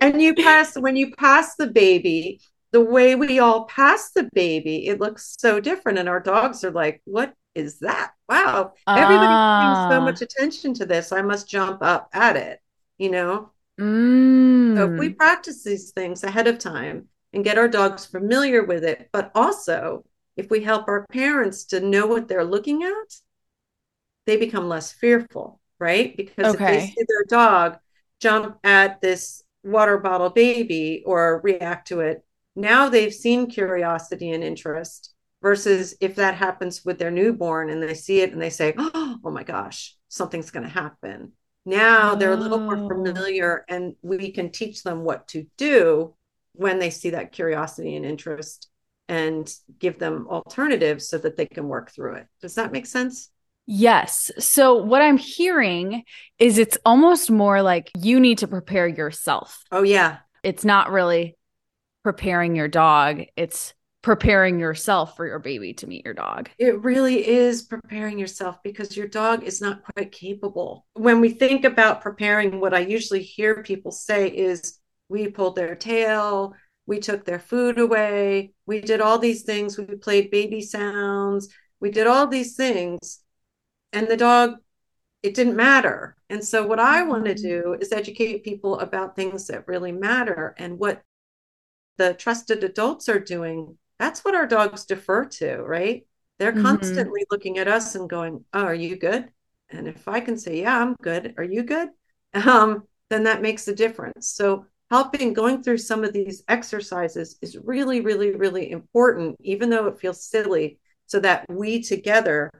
and 0.00 0.22
you 0.22 0.34
pass 0.34 0.78
when 0.78 0.94
you 0.94 1.12
pass 1.16 1.56
the 1.56 1.66
baby, 1.66 2.40
the 2.72 2.80
way 2.80 3.14
we 3.14 3.38
all 3.38 3.66
pass 3.66 4.10
the 4.10 4.28
baby, 4.32 4.88
it 4.88 4.98
looks 4.98 5.36
so 5.38 5.60
different. 5.60 5.98
And 5.98 6.08
our 6.08 6.20
dogs 6.20 6.64
are 6.64 6.70
like, 6.70 7.02
what 7.04 7.34
is 7.54 7.80
that? 7.80 8.12
Wow. 8.28 8.72
Everybody 8.88 9.26
uh. 9.26 9.90
so 9.90 10.00
much 10.00 10.22
attention 10.22 10.74
to 10.74 10.86
this. 10.86 11.12
I 11.12 11.22
must 11.22 11.48
jump 11.48 11.82
up 11.82 12.08
at 12.14 12.36
it, 12.36 12.60
you 12.96 13.10
know? 13.10 13.50
Mm. 13.78 14.76
So 14.76 14.92
if 14.92 14.98
we 14.98 15.10
practice 15.10 15.62
these 15.62 15.90
things 15.90 16.24
ahead 16.24 16.46
of 16.46 16.58
time 16.58 17.08
and 17.34 17.44
get 17.44 17.58
our 17.58 17.68
dogs 17.68 18.06
familiar 18.06 18.64
with 18.64 18.84
it, 18.84 19.10
but 19.12 19.30
also 19.34 20.04
if 20.36 20.50
we 20.50 20.62
help 20.62 20.88
our 20.88 21.06
parents 21.12 21.64
to 21.66 21.80
know 21.80 22.06
what 22.06 22.26
they're 22.26 22.44
looking 22.44 22.84
at, 22.84 23.16
they 24.24 24.38
become 24.38 24.68
less 24.68 24.92
fearful, 24.92 25.60
right? 25.78 26.16
Because 26.16 26.54
okay. 26.54 26.64
if 26.64 26.80
they 26.80 26.86
see 26.86 27.06
their 27.06 27.24
dog 27.28 27.78
jump 28.20 28.58
at 28.64 29.02
this 29.02 29.42
water 29.62 29.98
bottle 29.98 30.30
baby 30.30 31.02
or 31.04 31.40
react 31.44 31.88
to 31.88 32.00
it 32.00 32.24
now 32.54 32.88
they've 32.88 33.14
seen 33.14 33.48
curiosity 33.48 34.30
and 34.30 34.44
interest 34.44 35.14
versus 35.40 35.94
if 36.00 36.16
that 36.16 36.34
happens 36.34 36.84
with 36.84 36.98
their 36.98 37.10
newborn 37.10 37.70
and 37.70 37.82
they 37.82 37.94
see 37.94 38.20
it 38.20 38.32
and 38.32 38.40
they 38.40 38.50
say, 38.50 38.74
oh 38.78 39.18
my 39.24 39.42
gosh, 39.42 39.96
something's 40.08 40.50
going 40.50 40.64
to 40.64 40.68
happen. 40.68 41.32
Now 41.64 42.14
they're 42.14 42.32
a 42.32 42.36
little 42.36 42.58
more 42.58 42.76
oh. 42.76 42.88
familiar 42.88 43.64
and 43.68 43.94
we 44.02 44.32
can 44.32 44.50
teach 44.50 44.82
them 44.82 45.04
what 45.04 45.28
to 45.28 45.46
do 45.56 46.14
when 46.52 46.78
they 46.78 46.90
see 46.90 47.10
that 47.10 47.32
curiosity 47.32 47.96
and 47.96 48.04
interest 48.04 48.68
and 49.08 49.52
give 49.78 49.98
them 49.98 50.26
alternatives 50.28 51.08
so 51.08 51.18
that 51.18 51.36
they 51.36 51.46
can 51.46 51.68
work 51.68 51.90
through 51.90 52.14
it. 52.16 52.26
Does 52.40 52.54
that 52.54 52.72
make 52.72 52.86
sense? 52.86 53.30
Yes. 53.66 54.30
So, 54.38 54.74
what 54.74 55.02
I'm 55.02 55.18
hearing 55.18 56.02
is 56.38 56.58
it's 56.58 56.78
almost 56.84 57.30
more 57.30 57.62
like 57.62 57.90
you 57.96 58.18
need 58.18 58.38
to 58.38 58.48
prepare 58.48 58.88
yourself. 58.88 59.62
Oh, 59.70 59.82
yeah. 59.82 60.18
It's 60.42 60.64
not 60.64 60.90
really 60.90 61.36
preparing 62.02 62.56
your 62.56 62.68
dog, 62.68 63.22
it's 63.36 63.74
preparing 64.02 64.58
yourself 64.58 65.16
for 65.16 65.26
your 65.26 65.38
baby 65.38 65.72
to 65.74 65.86
meet 65.86 66.04
your 66.04 66.14
dog. 66.14 66.50
It 66.58 66.82
really 66.82 67.26
is 67.26 67.62
preparing 67.62 68.18
yourself 68.18 68.60
because 68.64 68.96
your 68.96 69.06
dog 69.06 69.44
is 69.44 69.60
not 69.60 69.84
quite 69.84 70.10
capable. 70.10 70.86
When 70.94 71.20
we 71.20 71.30
think 71.30 71.64
about 71.64 72.00
preparing, 72.00 72.58
what 72.58 72.74
I 72.74 72.80
usually 72.80 73.22
hear 73.22 73.62
people 73.62 73.92
say 73.92 74.28
is 74.28 74.80
we 75.08 75.28
pulled 75.28 75.54
their 75.54 75.76
tail, 75.76 76.54
we 76.86 76.98
took 76.98 77.24
their 77.24 77.38
food 77.38 77.78
away, 77.78 78.54
we 78.66 78.80
did 78.80 79.00
all 79.00 79.18
these 79.18 79.42
things, 79.42 79.78
we 79.78 79.84
played 79.84 80.32
baby 80.32 80.60
sounds, 80.60 81.48
we 81.80 81.90
did 81.90 82.08
all 82.08 82.26
these 82.26 82.56
things, 82.56 83.20
and 83.92 84.08
the 84.08 84.16
dog, 84.16 84.56
it 85.22 85.34
didn't 85.34 85.54
matter. 85.54 86.16
And 86.28 86.44
so, 86.44 86.66
what 86.66 86.80
I 86.80 87.02
want 87.04 87.26
to 87.26 87.34
mm-hmm. 87.34 87.42
do 87.42 87.76
is 87.80 87.92
educate 87.92 88.42
people 88.42 88.80
about 88.80 89.14
things 89.14 89.46
that 89.46 89.68
really 89.68 89.92
matter 89.92 90.54
and 90.58 90.78
what 90.78 91.02
the 91.98 92.14
trusted 92.14 92.64
adults 92.64 93.08
are 93.08 93.20
doing, 93.20 93.78
that's 93.98 94.24
what 94.24 94.34
our 94.34 94.46
dogs 94.46 94.84
defer 94.84 95.24
to, 95.26 95.58
right? 95.58 96.06
They're 96.38 96.52
mm-hmm. 96.52 96.62
constantly 96.62 97.24
looking 97.30 97.58
at 97.58 97.68
us 97.68 97.94
and 97.94 98.08
going, 98.08 98.44
Oh, 98.52 98.64
are 98.64 98.74
you 98.74 98.96
good? 98.96 99.28
And 99.70 99.86
if 99.86 100.08
I 100.08 100.20
can 100.20 100.36
say, 100.36 100.60
Yeah, 100.60 100.78
I'm 100.78 100.94
good, 101.02 101.34
are 101.38 101.44
you 101.44 101.62
good? 101.62 101.88
Um, 102.34 102.84
then 103.10 103.24
that 103.24 103.42
makes 103.42 103.68
a 103.68 103.74
difference. 103.74 104.28
So, 104.28 104.64
helping 104.90 105.34
going 105.34 105.62
through 105.62 105.76
some 105.76 106.02
of 106.02 106.14
these 106.14 106.42
exercises 106.48 107.36
is 107.42 107.58
really, 107.62 108.00
really, 108.00 108.34
really 108.34 108.70
important, 108.70 109.36
even 109.40 109.68
though 109.68 109.86
it 109.86 109.98
feels 109.98 110.24
silly, 110.24 110.78
so 111.04 111.20
that 111.20 111.44
we 111.50 111.82
together 111.82 112.50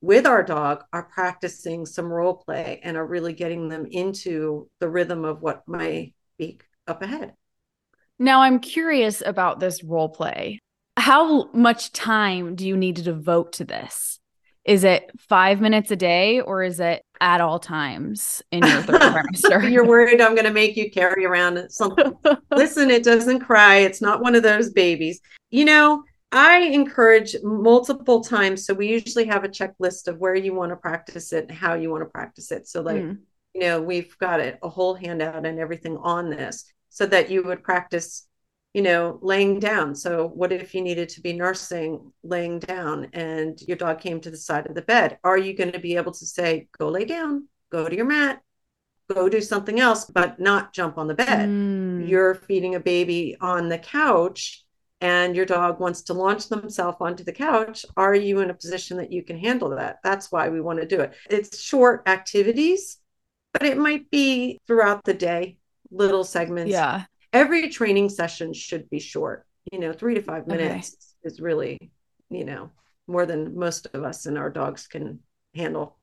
with 0.00 0.26
our 0.26 0.42
dog 0.42 0.84
are 0.92 1.02
practicing 1.02 1.84
some 1.84 2.06
role 2.06 2.34
play 2.34 2.80
and 2.82 2.96
are 2.96 3.06
really 3.06 3.32
getting 3.34 3.68
them 3.68 3.86
into 3.90 4.68
the 4.80 4.88
rhythm 4.88 5.24
of 5.24 5.42
what 5.42 5.66
might 5.66 6.14
be 6.38 6.58
up 6.86 7.02
ahead. 7.02 7.34
Now, 8.18 8.42
I'm 8.42 8.58
curious 8.58 9.22
about 9.24 9.60
this 9.60 9.84
role 9.84 10.08
play. 10.08 10.58
How 10.96 11.50
much 11.52 11.92
time 11.92 12.56
do 12.56 12.66
you 12.66 12.76
need 12.76 12.96
to 12.96 13.02
devote 13.02 13.52
to 13.54 13.64
this? 13.64 14.18
Is 14.64 14.84
it 14.84 15.10
five 15.18 15.60
minutes 15.60 15.90
a 15.90 15.96
day 15.96 16.40
or 16.40 16.62
is 16.62 16.80
it 16.80 17.02
at 17.20 17.40
all 17.40 17.58
times 17.58 18.42
in 18.50 18.62
your 18.66 18.82
third 18.82 19.00
trimester? 19.00 19.70
You're 19.72 19.86
worried 19.86 20.20
I'm 20.20 20.34
going 20.34 20.44
to 20.46 20.52
make 20.52 20.76
you 20.76 20.90
carry 20.90 21.24
around 21.24 21.70
something. 21.70 22.12
Listen, 22.54 22.90
it 22.90 23.04
doesn't 23.04 23.40
cry. 23.40 23.76
It's 23.76 24.02
not 24.02 24.20
one 24.20 24.34
of 24.34 24.42
those 24.42 24.70
babies. 24.70 25.20
You 25.50 25.64
know, 25.64 26.02
I 26.32 26.58
encourage 26.58 27.36
multiple 27.42 28.22
times. 28.22 28.66
So 28.66 28.74
we 28.74 28.88
usually 28.88 29.24
have 29.26 29.44
a 29.44 29.48
checklist 29.48 30.08
of 30.08 30.18
where 30.18 30.34
you 30.34 30.52
want 30.54 30.70
to 30.70 30.76
practice 30.76 31.32
it 31.32 31.48
and 31.48 31.56
how 31.56 31.74
you 31.74 31.90
want 31.90 32.02
to 32.02 32.10
practice 32.10 32.52
it. 32.52 32.68
So, 32.68 32.82
like, 32.82 33.02
mm. 33.02 33.16
you 33.54 33.60
know, 33.62 33.80
we've 33.80 34.18
got 34.18 34.40
it, 34.40 34.58
a 34.62 34.68
whole 34.68 34.94
handout 34.94 35.46
and 35.46 35.58
everything 35.58 35.96
on 35.96 36.28
this 36.28 36.70
so 36.98 37.06
that 37.06 37.30
you 37.30 37.44
would 37.44 37.62
practice, 37.62 38.26
you 38.74 38.82
know, 38.82 39.20
laying 39.22 39.60
down. 39.60 39.94
So, 39.94 40.26
what 40.34 40.50
if 40.50 40.74
you 40.74 40.80
needed 40.80 41.08
to 41.10 41.20
be 41.20 41.32
nursing 41.32 42.12
laying 42.24 42.58
down 42.58 43.08
and 43.12 43.56
your 43.62 43.76
dog 43.76 44.00
came 44.00 44.20
to 44.20 44.32
the 44.32 44.36
side 44.36 44.66
of 44.66 44.74
the 44.74 44.82
bed? 44.82 45.18
Are 45.22 45.38
you 45.38 45.54
going 45.54 45.70
to 45.70 45.78
be 45.78 45.94
able 45.94 46.10
to 46.10 46.26
say, 46.26 46.66
go 46.76 46.88
lay 46.88 47.04
down, 47.04 47.46
go 47.70 47.88
to 47.88 47.94
your 47.94 48.04
mat, 48.04 48.42
go 49.08 49.28
do 49.28 49.40
something 49.40 49.78
else, 49.78 50.06
but 50.06 50.40
not 50.40 50.72
jump 50.72 50.98
on 50.98 51.06
the 51.06 51.14
bed? 51.14 51.48
Mm. 51.48 52.08
You're 52.08 52.34
feeding 52.34 52.74
a 52.74 52.80
baby 52.80 53.36
on 53.40 53.68
the 53.68 53.78
couch 53.78 54.64
and 55.00 55.36
your 55.36 55.46
dog 55.46 55.78
wants 55.78 56.02
to 56.02 56.14
launch 56.14 56.48
themselves 56.48 56.96
onto 57.00 57.22
the 57.22 57.32
couch, 57.32 57.86
are 57.96 58.16
you 58.16 58.40
in 58.40 58.50
a 58.50 58.54
position 58.54 58.96
that 58.96 59.12
you 59.12 59.22
can 59.22 59.38
handle 59.38 59.70
that? 59.70 59.98
That's 60.02 60.32
why 60.32 60.48
we 60.48 60.60
want 60.60 60.80
to 60.80 60.86
do 60.86 61.00
it. 61.00 61.12
It's 61.30 61.60
short 61.60 62.02
activities, 62.08 62.98
but 63.52 63.62
it 63.62 63.78
might 63.78 64.10
be 64.10 64.60
throughout 64.66 65.04
the 65.04 65.14
day, 65.14 65.58
little 65.90 66.24
segments. 66.24 66.72
Yeah. 66.72 67.04
Every 67.32 67.68
training 67.68 68.08
session 68.08 68.52
should 68.52 68.88
be 68.90 68.98
short. 68.98 69.46
You 69.72 69.78
know, 69.78 69.92
three 69.92 70.14
to 70.14 70.22
five 70.22 70.46
minutes 70.46 71.14
okay. 71.24 71.32
is 71.32 71.40
really, 71.40 71.90
you 72.30 72.44
know, 72.44 72.70
more 73.06 73.26
than 73.26 73.58
most 73.58 73.86
of 73.92 74.02
us 74.04 74.26
and 74.26 74.38
our 74.38 74.50
dogs 74.50 74.86
can 74.86 75.20
handle. 75.54 75.98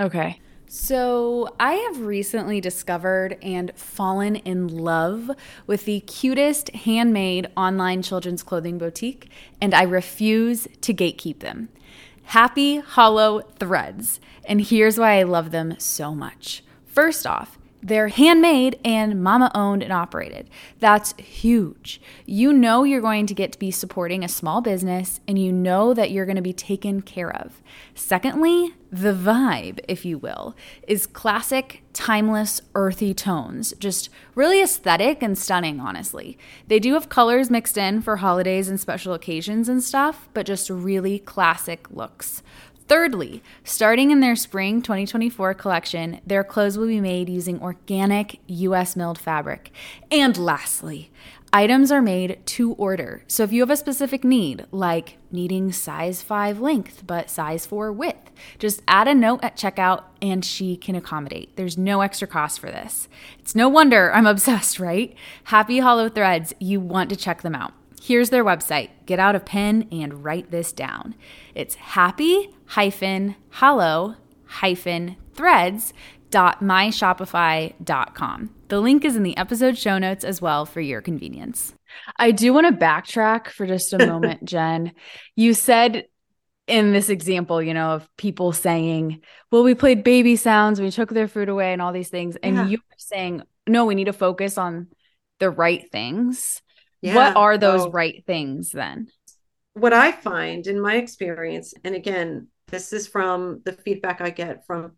Okay. 0.00 0.40
So, 0.66 1.54
I 1.60 1.74
have 1.74 2.00
recently 2.00 2.60
discovered 2.60 3.36
and 3.42 3.70
fallen 3.76 4.36
in 4.36 4.66
love 4.66 5.30
with 5.66 5.84
the 5.84 6.00
cutest 6.00 6.70
handmade 6.70 7.48
online 7.54 8.00
children's 8.00 8.42
clothing 8.42 8.78
boutique, 8.78 9.28
and 9.60 9.74
I 9.74 9.82
refuse 9.82 10.66
to 10.80 10.94
gatekeep 10.94 11.40
them. 11.40 11.68
Happy 12.24 12.78
Hollow 12.78 13.42
Threads. 13.58 14.20
And 14.46 14.62
here's 14.62 14.98
why 14.98 15.18
I 15.18 15.22
love 15.24 15.50
them 15.50 15.74
so 15.78 16.14
much. 16.14 16.64
First 16.86 17.26
off, 17.26 17.58
they're 17.84 18.08
handmade 18.08 18.78
and 18.82 19.22
mama 19.22 19.50
owned 19.54 19.82
and 19.82 19.92
operated. 19.92 20.48
That's 20.80 21.12
huge. 21.18 22.00
You 22.24 22.50
know 22.50 22.82
you're 22.84 23.02
going 23.02 23.26
to 23.26 23.34
get 23.34 23.52
to 23.52 23.58
be 23.58 23.70
supporting 23.70 24.24
a 24.24 24.28
small 24.28 24.62
business 24.62 25.20
and 25.28 25.38
you 25.38 25.52
know 25.52 25.92
that 25.92 26.10
you're 26.10 26.24
going 26.24 26.36
to 26.36 26.42
be 26.42 26.54
taken 26.54 27.02
care 27.02 27.30
of. 27.30 27.62
Secondly, 27.94 28.72
the 28.90 29.12
vibe, 29.12 29.80
if 29.86 30.06
you 30.06 30.16
will, 30.16 30.56
is 30.88 31.06
classic, 31.06 31.82
timeless, 31.92 32.62
earthy 32.74 33.12
tones. 33.12 33.74
Just 33.78 34.08
really 34.34 34.62
aesthetic 34.62 35.22
and 35.22 35.36
stunning, 35.36 35.78
honestly. 35.78 36.38
They 36.68 36.78
do 36.78 36.94
have 36.94 37.10
colors 37.10 37.50
mixed 37.50 37.76
in 37.76 38.00
for 38.00 38.16
holidays 38.16 38.70
and 38.70 38.80
special 38.80 39.12
occasions 39.12 39.68
and 39.68 39.82
stuff, 39.82 40.28
but 40.32 40.46
just 40.46 40.70
really 40.70 41.18
classic 41.18 41.90
looks. 41.90 42.42
Thirdly, 42.86 43.42
starting 43.64 44.10
in 44.10 44.20
their 44.20 44.36
spring 44.36 44.82
2024 44.82 45.54
collection, 45.54 46.20
their 46.26 46.44
clothes 46.44 46.76
will 46.76 46.86
be 46.86 47.00
made 47.00 47.30
using 47.30 47.60
organic 47.62 48.40
US 48.46 48.94
milled 48.94 49.18
fabric. 49.18 49.70
And 50.10 50.36
lastly, 50.36 51.10
items 51.50 51.90
are 51.90 52.02
made 52.02 52.44
to 52.44 52.72
order. 52.74 53.24
So 53.26 53.42
if 53.42 53.54
you 53.54 53.62
have 53.62 53.70
a 53.70 53.76
specific 53.76 54.22
need, 54.22 54.66
like 54.70 55.16
needing 55.32 55.72
size 55.72 56.22
5 56.22 56.60
length 56.60 57.04
but 57.06 57.30
size 57.30 57.64
4 57.64 57.90
width, 57.90 58.30
just 58.58 58.82
add 58.86 59.08
a 59.08 59.14
note 59.14 59.42
at 59.42 59.56
checkout 59.56 60.02
and 60.20 60.44
she 60.44 60.76
can 60.76 60.94
accommodate. 60.94 61.56
There's 61.56 61.78
no 61.78 62.02
extra 62.02 62.28
cost 62.28 62.60
for 62.60 62.66
this. 62.66 63.08
It's 63.38 63.54
no 63.54 63.66
wonder 63.66 64.12
I'm 64.12 64.26
obsessed, 64.34 64.78
right? 64.78 65.16
Happy 65.44 65.78
Hollow 65.78 66.10
Threads, 66.10 66.52
you 66.60 66.80
want 66.80 67.08
to 67.10 67.16
check 67.16 67.40
them 67.40 67.54
out. 67.54 67.72
Here's 68.02 68.28
their 68.28 68.44
website. 68.44 68.90
Get 69.06 69.18
out 69.18 69.34
a 69.34 69.40
pen 69.40 69.88
and 69.90 70.22
write 70.22 70.50
this 70.50 70.72
down. 70.72 71.14
It's 71.54 71.76
happy 71.76 72.53
hyphen 72.66 73.36
hollow 73.50 74.16
hyphen 74.46 75.16
threads 75.34 75.92
dot 76.30 76.60
myshopify.com. 76.60 78.50
The 78.68 78.80
link 78.80 79.04
is 79.04 79.14
in 79.14 79.22
the 79.22 79.36
episode 79.36 79.78
show 79.78 79.98
notes 79.98 80.24
as 80.24 80.42
well 80.42 80.66
for 80.66 80.80
your 80.80 81.00
convenience. 81.00 81.74
I 82.16 82.32
do 82.32 82.52
want 82.52 82.66
to 82.66 82.84
backtrack 82.84 83.48
for 83.48 83.66
just 83.66 83.92
a 83.92 84.04
moment, 84.04 84.44
Jen. 84.48 84.92
You 85.36 85.54
said 85.54 86.06
in 86.66 86.92
this 86.92 87.08
example, 87.08 87.62
you 87.62 87.74
know, 87.74 87.90
of 87.90 88.08
people 88.16 88.52
saying, 88.52 89.20
well, 89.50 89.62
we 89.62 89.74
played 89.74 90.02
baby 90.02 90.36
sounds, 90.36 90.80
we 90.80 90.90
took 90.90 91.10
their 91.10 91.28
food 91.28 91.48
away, 91.48 91.72
and 91.72 91.82
all 91.82 91.92
these 91.92 92.08
things. 92.08 92.36
And 92.42 92.56
yeah. 92.56 92.66
you 92.66 92.78
were 92.78 92.96
saying, 92.96 93.42
no, 93.66 93.84
we 93.84 93.94
need 93.94 94.04
to 94.04 94.12
focus 94.12 94.58
on 94.58 94.88
the 95.38 95.50
right 95.50 95.90
things. 95.92 96.62
Yeah. 97.00 97.14
What 97.14 97.36
are 97.36 97.58
those 97.58 97.82
oh. 97.82 97.90
right 97.90 98.24
things 98.26 98.70
then? 98.70 99.08
What 99.74 99.92
I 99.92 100.12
find 100.12 100.66
in 100.66 100.80
my 100.80 100.96
experience, 100.96 101.74
and 101.84 101.94
again, 101.94 102.48
this 102.74 102.92
is 102.92 103.06
from 103.06 103.62
the 103.64 103.72
feedback 103.72 104.20
I 104.20 104.30
get 104.30 104.66
from 104.66 104.92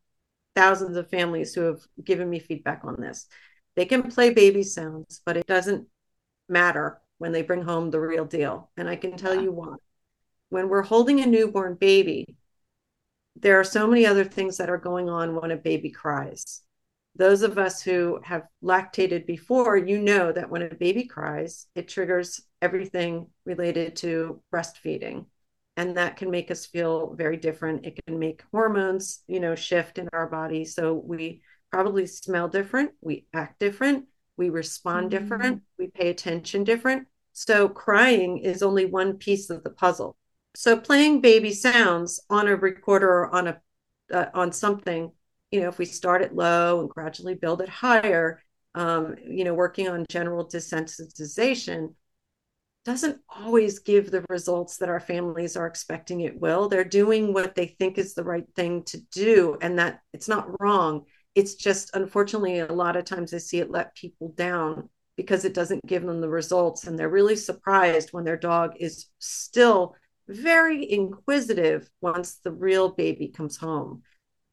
thousands 0.54 0.96
of 0.96 1.10
families 1.10 1.54
who 1.54 1.62
have 1.62 1.80
given 2.02 2.28
me 2.28 2.38
feedback 2.38 2.80
on 2.84 3.00
this. 3.00 3.26
They 3.74 3.84
can 3.84 4.10
play 4.10 4.30
baby 4.30 4.62
sounds, 4.62 5.20
but 5.26 5.36
it 5.36 5.46
doesn't 5.46 5.86
matter 6.48 7.00
when 7.18 7.32
they 7.32 7.42
bring 7.42 7.62
home 7.62 7.90
the 7.90 8.00
real 8.00 8.24
deal. 8.24 8.70
And 8.76 8.88
I 8.88 8.96
can 8.96 9.16
tell 9.16 9.34
yeah. 9.34 9.42
you 9.42 9.52
why. 9.52 9.76
When 10.48 10.68
we're 10.68 10.82
holding 10.82 11.20
a 11.20 11.26
newborn 11.26 11.74
baby, 11.74 12.36
there 13.34 13.60
are 13.60 13.64
so 13.64 13.86
many 13.86 14.06
other 14.06 14.24
things 14.24 14.56
that 14.56 14.70
are 14.70 14.78
going 14.78 15.10
on 15.10 15.34
when 15.34 15.50
a 15.50 15.56
baby 15.56 15.90
cries 15.90 16.62
those 17.16 17.42
of 17.42 17.58
us 17.58 17.82
who 17.82 18.20
have 18.22 18.46
lactated 18.62 19.26
before, 19.26 19.76
you 19.76 19.98
know 19.98 20.32
that 20.32 20.50
when 20.50 20.62
a 20.62 20.74
baby 20.74 21.04
cries, 21.04 21.66
it 21.74 21.88
triggers 21.88 22.42
everything 22.60 23.28
related 23.44 23.96
to 23.96 24.42
breastfeeding. 24.52 25.26
And 25.76 25.96
that 25.96 26.16
can 26.16 26.30
make 26.30 26.50
us 26.50 26.64
feel 26.64 27.14
very 27.14 27.36
different. 27.36 27.84
It 27.84 27.98
can 28.06 28.18
make 28.18 28.42
hormones, 28.50 29.22
you 29.26 29.40
know, 29.40 29.54
shift 29.54 29.98
in 29.98 30.08
our 30.12 30.26
body. 30.26 30.64
So 30.64 30.94
we 30.94 31.42
probably 31.70 32.06
smell 32.06 32.48
different, 32.48 32.92
we 33.00 33.26
act 33.34 33.58
different, 33.58 34.06
we 34.36 34.48
respond 34.48 35.10
mm-hmm. 35.10 35.22
different, 35.22 35.62
we 35.78 35.88
pay 35.88 36.08
attention 36.08 36.64
different. 36.64 37.08
So 37.32 37.68
crying 37.68 38.38
is 38.38 38.62
only 38.62 38.86
one 38.86 39.18
piece 39.18 39.50
of 39.50 39.62
the 39.62 39.70
puzzle. 39.70 40.16
So 40.54 40.78
playing 40.78 41.20
baby 41.20 41.52
sounds 41.52 42.20
on 42.30 42.48
a 42.48 42.56
recorder 42.56 43.08
or 43.08 43.34
on 43.34 43.48
a 43.48 43.60
uh, 44.12 44.26
on 44.32 44.52
something 44.52 45.10
you 45.50 45.60
know, 45.60 45.68
if 45.68 45.78
we 45.78 45.84
start 45.84 46.22
it 46.22 46.34
low 46.34 46.80
and 46.80 46.90
gradually 46.90 47.34
build 47.34 47.60
it 47.62 47.68
higher, 47.68 48.42
um, 48.74 49.14
you 49.26 49.44
know, 49.44 49.54
working 49.54 49.88
on 49.88 50.04
general 50.08 50.46
desensitization 50.46 51.94
doesn't 52.86 53.20
always 53.28 53.80
give 53.80 54.10
the 54.10 54.24
results 54.30 54.78
that 54.78 54.88
our 54.88 55.00
families 55.00 55.56
are 55.56 55.66
expecting 55.66 56.22
it 56.22 56.40
will. 56.40 56.68
They're 56.68 56.84
doing 56.84 57.34
what 57.34 57.54
they 57.54 57.66
think 57.66 57.98
is 57.98 58.14
the 58.14 58.24
right 58.24 58.46
thing 58.54 58.84
to 58.84 59.00
do, 59.12 59.58
and 59.60 59.78
that 59.78 60.00
it's 60.12 60.28
not 60.28 60.48
wrong. 60.60 61.04
It's 61.34 61.56
just, 61.56 61.94
unfortunately, 61.94 62.60
a 62.60 62.72
lot 62.72 62.96
of 62.96 63.04
times 63.04 63.34
I 63.34 63.38
see 63.38 63.58
it 63.58 63.70
let 63.70 63.94
people 63.94 64.32
down 64.36 64.88
because 65.16 65.44
it 65.44 65.52
doesn't 65.52 65.84
give 65.86 66.02
them 66.02 66.20
the 66.20 66.28
results. 66.28 66.86
And 66.86 66.98
they're 66.98 67.08
really 67.08 67.36
surprised 67.36 68.12
when 68.12 68.24
their 68.24 68.36
dog 68.38 68.74
is 68.78 69.06
still 69.18 69.94
very 70.28 70.90
inquisitive 70.90 71.90
once 72.00 72.36
the 72.42 72.52
real 72.52 72.88
baby 72.90 73.28
comes 73.28 73.56
home 73.56 74.02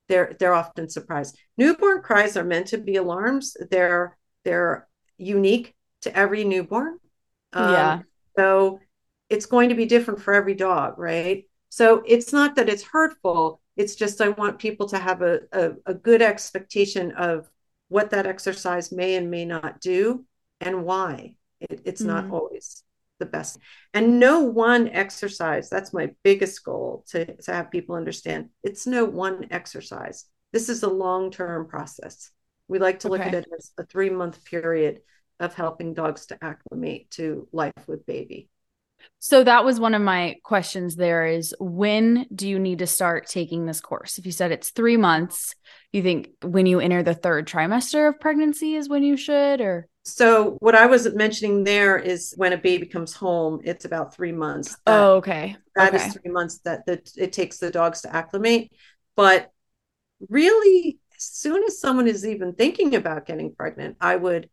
they're 0.09 0.35
they're 0.39 0.53
often 0.53 0.89
surprised. 0.89 1.37
Newborn 1.57 2.01
cries 2.01 2.37
are 2.37 2.43
meant 2.43 2.67
to 2.67 2.77
be 2.77 2.97
alarms. 2.97 3.55
They're 3.71 4.17
they're 4.43 4.87
unique 5.17 5.73
to 6.01 6.15
every 6.15 6.43
newborn. 6.43 6.99
Um, 7.53 7.71
yeah. 7.71 8.01
So 8.37 8.79
it's 9.29 9.45
going 9.45 9.69
to 9.69 9.75
be 9.75 9.85
different 9.85 10.21
for 10.21 10.33
every 10.33 10.53
dog, 10.53 10.97
right? 10.97 11.45
So 11.69 12.03
it's 12.05 12.31
not 12.31 12.55
that 12.55 12.69
it's 12.69 12.83
hurtful. 12.83 13.59
It's 13.75 13.95
just 13.95 14.21
I 14.21 14.29
want 14.29 14.59
people 14.59 14.87
to 14.89 14.99
have 14.99 15.21
a, 15.21 15.39
a, 15.51 15.71
a 15.87 15.93
good 15.93 16.21
expectation 16.21 17.11
of 17.13 17.49
what 17.87 18.11
that 18.11 18.27
exercise 18.27 18.91
may 18.91 19.15
and 19.15 19.31
may 19.31 19.45
not 19.45 19.81
do 19.81 20.25
and 20.61 20.85
why. 20.85 21.35
It, 21.59 21.81
it's 21.85 22.01
mm-hmm. 22.01 22.11
not 22.11 22.31
always 22.31 22.83
the 23.19 23.25
best. 23.25 23.59
And 23.93 24.19
no 24.19 24.41
one 24.41 24.87
exercise, 24.89 25.69
that's 25.69 25.93
my 25.93 26.11
biggest 26.23 26.63
goal 26.63 27.05
to, 27.09 27.35
to 27.35 27.53
have 27.53 27.71
people 27.71 27.95
understand. 27.95 28.49
It's 28.63 28.85
no 28.85 29.05
one 29.05 29.47
exercise. 29.51 30.25
This 30.51 30.69
is 30.69 30.83
a 30.83 30.89
long 30.89 31.31
term 31.31 31.67
process. 31.67 32.31
We 32.67 32.79
like 32.79 32.99
to 32.99 33.09
look 33.09 33.21
okay. 33.21 33.29
at 33.29 33.35
it 33.35 33.47
as 33.57 33.71
a 33.77 33.83
three 33.85 34.09
month 34.09 34.43
period 34.45 35.01
of 35.43 35.53
helping 35.53 35.93
dogs 35.93 36.25
to 36.27 36.43
acclimate 36.43 37.09
to 37.11 37.47
life 37.51 37.73
with 37.87 38.05
baby. 38.05 38.49
So 39.19 39.43
that 39.43 39.65
was 39.65 39.79
one 39.79 39.93
of 39.93 40.01
my 40.01 40.35
questions 40.43 40.95
there 40.95 41.25
is 41.25 41.55
when 41.59 42.25
do 42.33 42.47
you 42.47 42.59
need 42.59 42.79
to 42.79 42.87
start 42.87 43.27
taking 43.27 43.65
this 43.65 43.81
course? 43.81 44.17
If 44.17 44.25
you 44.25 44.31
said 44.31 44.51
it's 44.51 44.69
3 44.71 44.97
months, 44.97 45.55
you 45.91 46.01
think 46.01 46.29
when 46.41 46.65
you 46.65 46.79
enter 46.79 47.03
the 47.03 47.13
third 47.13 47.47
trimester 47.47 48.09
of 48.09 48.19
pregnancy 48.19 48.75
is 48.75 48.89
when 48.89 49.03
you 49.03 49.17
should 49.17 49.61
or 49.61 49.87
So 50.03 50.57
what 50.59 50.75
I 50.75 50.85
was 50.87 51.13
mentioning 51.13 51.63
there 51.63 51.97
is 51.97 52.33
when 52.35 52.53
a 52.53 52.57
baby 52.57 52.85
comes 52.85 53.13
home, 53.13 53.61
it's 53.63 53.85
about 53.85 54.15
three 54.15 54.31
months. 54.31 54.77
That, 54.85 54.99
oh, 54.99 55.15
okay. 55.15 55.55
That 55.75 55.93
okay. 55.93 56.05
is 56.05 56.13
three 56.13 56.31
months 56.31 56.59
that, 56.65 56.85
that 56.87 57.11
it 57.15 57.33
takes 57.33 57.57
the 57.57 57.71
dogs 57.71 58.01
to 58.01 58.13
acclimate. 58.13 58.71
But 59.15 59.51
really, 60.29 60.99
as 61.15 61.23
soon 61.23 61.63
as 61.63 61.79
someone 61.79 62.07
is 62.07 62.25
even 62.25 62.53
thinking 62.53 62.95
about 62.95 63.25
getting 63.25 63.53
pregnant, 63.53 63.97
I 64.01 64.15
would 64.15 64.49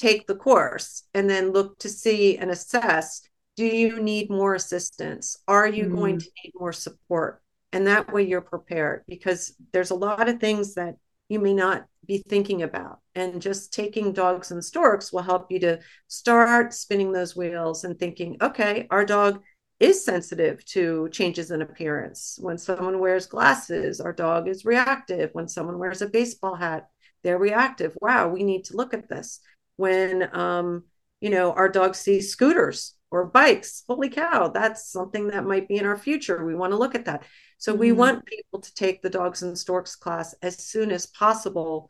take 0.00 0.26
the 0.26 0.34
course 0.34 1.04
and 1.14 1.28
then 1.28 1.52
look 1.52 1.78
to 1.78 1.88
see 1.88 2.38
and 2.38 2.50
assess 2.50 3.22
do 3.56 3.66
you 3.66 4.00
need 4.00 4.30
more 4.30 4.54
assistance? 4.54 5.36
Are 5.46 5.66
you 5.66 5.84
mm. 5.84 5.94
going 5.94 6.18
to 6.18 6.26
need 6.42 6.52
more 6.58 6.72
support? 6.72 7.42
And 7.72 7.86
that 7.86 8.10
way 8.10 8.22
you're 8.22 8.40
prepared 8.40 9.04
because 9.06 9.54
there's 9.72 9.90
a 9.90 9.94
lot 9.94 10.30
of 10.30 10.40
things 10.40 10.74
that 10.74 10.94
you 11.28 11.40
may 11.40 11.52
not 11.52 11.84
be 12.06 12.24
thinking 12.26 12.62
about. 12.62 13.00
And 13.14 13.42
just 13.42 13.74
taking 13.74 14.14
dogs 14.14 14.50
and 14.50 14.64
storks 14.64 15.12
will 15.12 15.22
help 15.22 15.50
you 15.50 15.60
to 15.60 15.80
start 16.08 16.72
spinning 16.72 17.12
those 17.12 17.36
wheels 17.36 17.84
and 17.84 17.98
thinking, 17.98 18.38
okay, 18.40 18.86
our 18.90 19.04
dog 19.04 19.42
is 19.78 20.04
sensitive 20.04 20.64
to 20.66 21.08
changes 21.12 21.50
in 21.50 21.60
appearance. 21.60 22.38
When 22.40 22.56
someone 22.56 22.98
wears 22.98 23.26
glasses, 23.26 24.00
our 24.00 24.12
dog 24.12 24.48
is 24.48 24.64
reactive. 24.64 25.30
When 25.32 25.48
someone 25.48 25.78
wears 25.78 26.00
a 26.00 26.08
baseball 26.08 26.54
hat, 26.54 26.88
they're 27.22 27.38
reactive. 27.38 27.96
Wow, 28.00 28.28
we 28.28 28.42
need 28.42 28.64
to 28.64 28.76
look 28.76 28.94
at 28.94 29.08
this. 29.08 29.40
When 29.80 30.28
um, 30.36 30.84
you 31.20 31.30
know, 31.30 31.52
our 31.52 31.68
dogs 31.68 31.98
see 31.98 32.20
scooters 32.20 32.94
or 33.10 33.26
bikes, 33.26 33.84
holy 33.86 34.08
cow, 34.08 34.48
that's 34.48 34.90
something 34.90 35.28
that 35.28 35.44
might 35.44 35.68
be 35.68 35.76
in 35.76 35.86
our 35.86 35.96
future. 35.96 36.44
We 36.44 36.54
want 36.54 36.72
to 36.72 36.78
look 36.78 36.94
at 36.94 37.04
that. 37.04 37.24
So 37.58 37.72
mm-hmm. 37.72 37.80
we 37.80 37.92
want 37.92 38.26
people 38.26 38.60
to 38.60 38.74
take 38.74 39.02
the 39.02 39.10
dogs 39.10 39.42
and 39.42 39.56
storks 39.56 39.96
class 39.96 40.34
as 40.42 40.64
soon 40.64 40.90
as 40.90 41.06
possible 41.06 41.88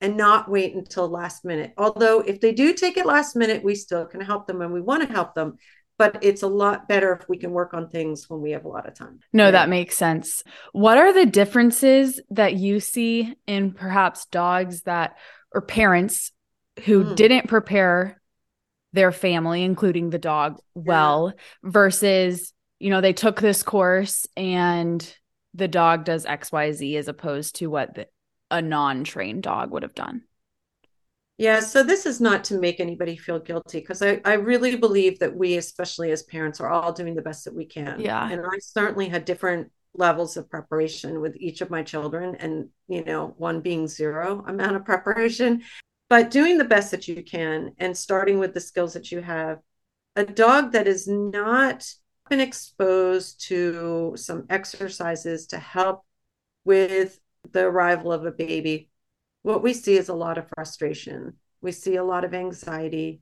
and 0.00 0.16
not 0.16 0.48
wait 0.48 0.74
until 0.74 1.08
last 1.08 1.44
minute. 1.44 1.72
Although 1.76 2.20
if 2.20 2.40
they 2.40 2.52
do 2.52 2.72
take 2.72 2.96
it 2.96 3.06
last 3.06 3.34
minute, 3.34 3.64
we 3.64 3.74
still 3.74 4.06
can 4.06 4.20
help 4.20 4.46
them 4.46 4.62
and 4.62 4.72
we 4.72 4.80
want 4.80 5.06
to 5.06 5.12
help 5.12 5.34
them. 5.34 5.56
But 5.98 6.18
it's 6.22 6.44
a 6.44 6.48
lot 6.48 6.86
better 6.86 7.12
if 7.20 7.28
we 7.28 7.38
can 7.38 7.50
work 7.50 7.74
on 7.74 7.88
things 7.88 8.30
when 8.30 8.40
we 8.40 8.52
have 8.52 8.64
a 8.64 8.68
lot 8.68 8.86
of 8.86 8.94
time. 8.94 9.18
No, 9.32 9.46
right? 9.46 9.50
that 9.50 9.68
makes 9.68 9.96
sense. 9.96 10.44
What 10.70 10.96
are 10.96 11.12
the 11.12 11.26
differences 11.26 12.20
that 12.30 12.54
you 12.54 12.78
see 12.78 13.34
in 13.48 13.72
perhaps 13.72 14.26
dogs 14.26 14.82
that 14.82 15.16
or 15.52 15.62
parents 15.62 16.30
who 16.84 17.04
mm. 17.04 17.16
didn't 17.16 17.48
prepare 17.48 18.20
their 18.92 19.12
family, 19.12 19.62
including 19.62 20.10
the 20.10 20.18
dog, 20.18 20.58
well, 20.74 21.32
yeah. 21.34 21.70
versus 21.70 22.52
you 22.78 22.90
know, 22.90 23.00
they 23.00 23.12
took 23.12 23.40
this 23.40 23.62
course 23.62 24.26
and 24.36 25.14
the 25.54 25.68
dog 25.68 26.04
does 26.04 26.24
XYZ 26.24 26.96
as 26.96 27.08
opposed 27.08 27.56
to 27.56 27.66
what 27.66 27.94
the, 27.94 28.06
a 28.50 28.62
non 28.62 29.04
trained 29.04 29.42
dog 29.42 29.70
would 29.70 29.82
have 29.82 29.94
done. 29.94 30.22
Yeah, 31.36 31.60
so 31.60 31.84
this 31.84 32.04
is 32.04 32.20
not 32.20 32.42
to 32.44 32.58
make 32.58 32.80
anybody 32.80 33.16
feel 33.16 33.38
guilty 33.38 33.78
because 33.78 34.02
I, 34.02 34.20
I 34.24 34.34
really 34.34 34.76
believe 34.76 35.20
that 35.20 35.36
we, 35.36 35.56
especially 35.56 36.10
as 36.10 36.24
parents, 36.24 36.60
are 36.60 36.68
all 36.68 36.92
doing 36.92 37.14
the 37.14 37.22
best 37.22 37.44
that 37.44 37.54
we 37.54 37.64
can. 37.64 38.00
Yeah. 38.00 38.28
And 38.28 38.40
I 38.40 38.58
certainly 38.60 39.08
had 39.08 39.24
different 39.24 39.70
levels 39.94 40.36
of 40.36 40.50
preparation 40.50 41.20
with 41.20 41.36
each 41.36 41.60
of 41.60 41.70
my 41.70 41.84
children, 41.84 42.34
and, 42.36 42.70
you 42.88 43.04
know, 43.04 43.34
one 43.38 43.60
being 43.60 43.86
zero 43.86 44.44
amount 44.48 44.76
of 44.76 44.84
preparation. 44.84 45.62
But 46.08 46.30
doing 46.30 46.58
the 46.58 46.64
best 46.64 46.90
that 46.90 47.06
you 47.06 47.22
can 47.22 47.72
and 47.78 47.96
starting 47.96 48.38
with 48.38 48.54
the 48.54 48.60
skills 48.60 48.94
that 48.94 49.12
you 49.12 49.20
have, 49.20 49.58
a 50.16 50.24
dog 50.24 50.72
that 50.72 50.88
is 50.88 51.06
not 51.06 51.86
been 52.28 52.40
exposed 52.40 53.40
to 53.48 54.14
some 54.16 54.46
exercises 54.50 55.46
to 55.48 55.58
help 55.58 56.04
with 56.64 57.18
the 57.52 57.64
arrival 57.64 58.12
of 58.12 58.24
a 58.24 58.30
baby, 58.30 58.90
what 59.42 59.62
we 59.62 59.72
see 59.72 59.96
is 59.96 60.08
a 60.08 60.14
lot 60.14 60.38
of 60.38 60.48
frustration. 60.54 61.34
We 61.60 61.72
see 61.72 61.96
a 61.96 62.04
lot 62.04 62.24
of 62.24 62.34
anxiety. 62.34 63.20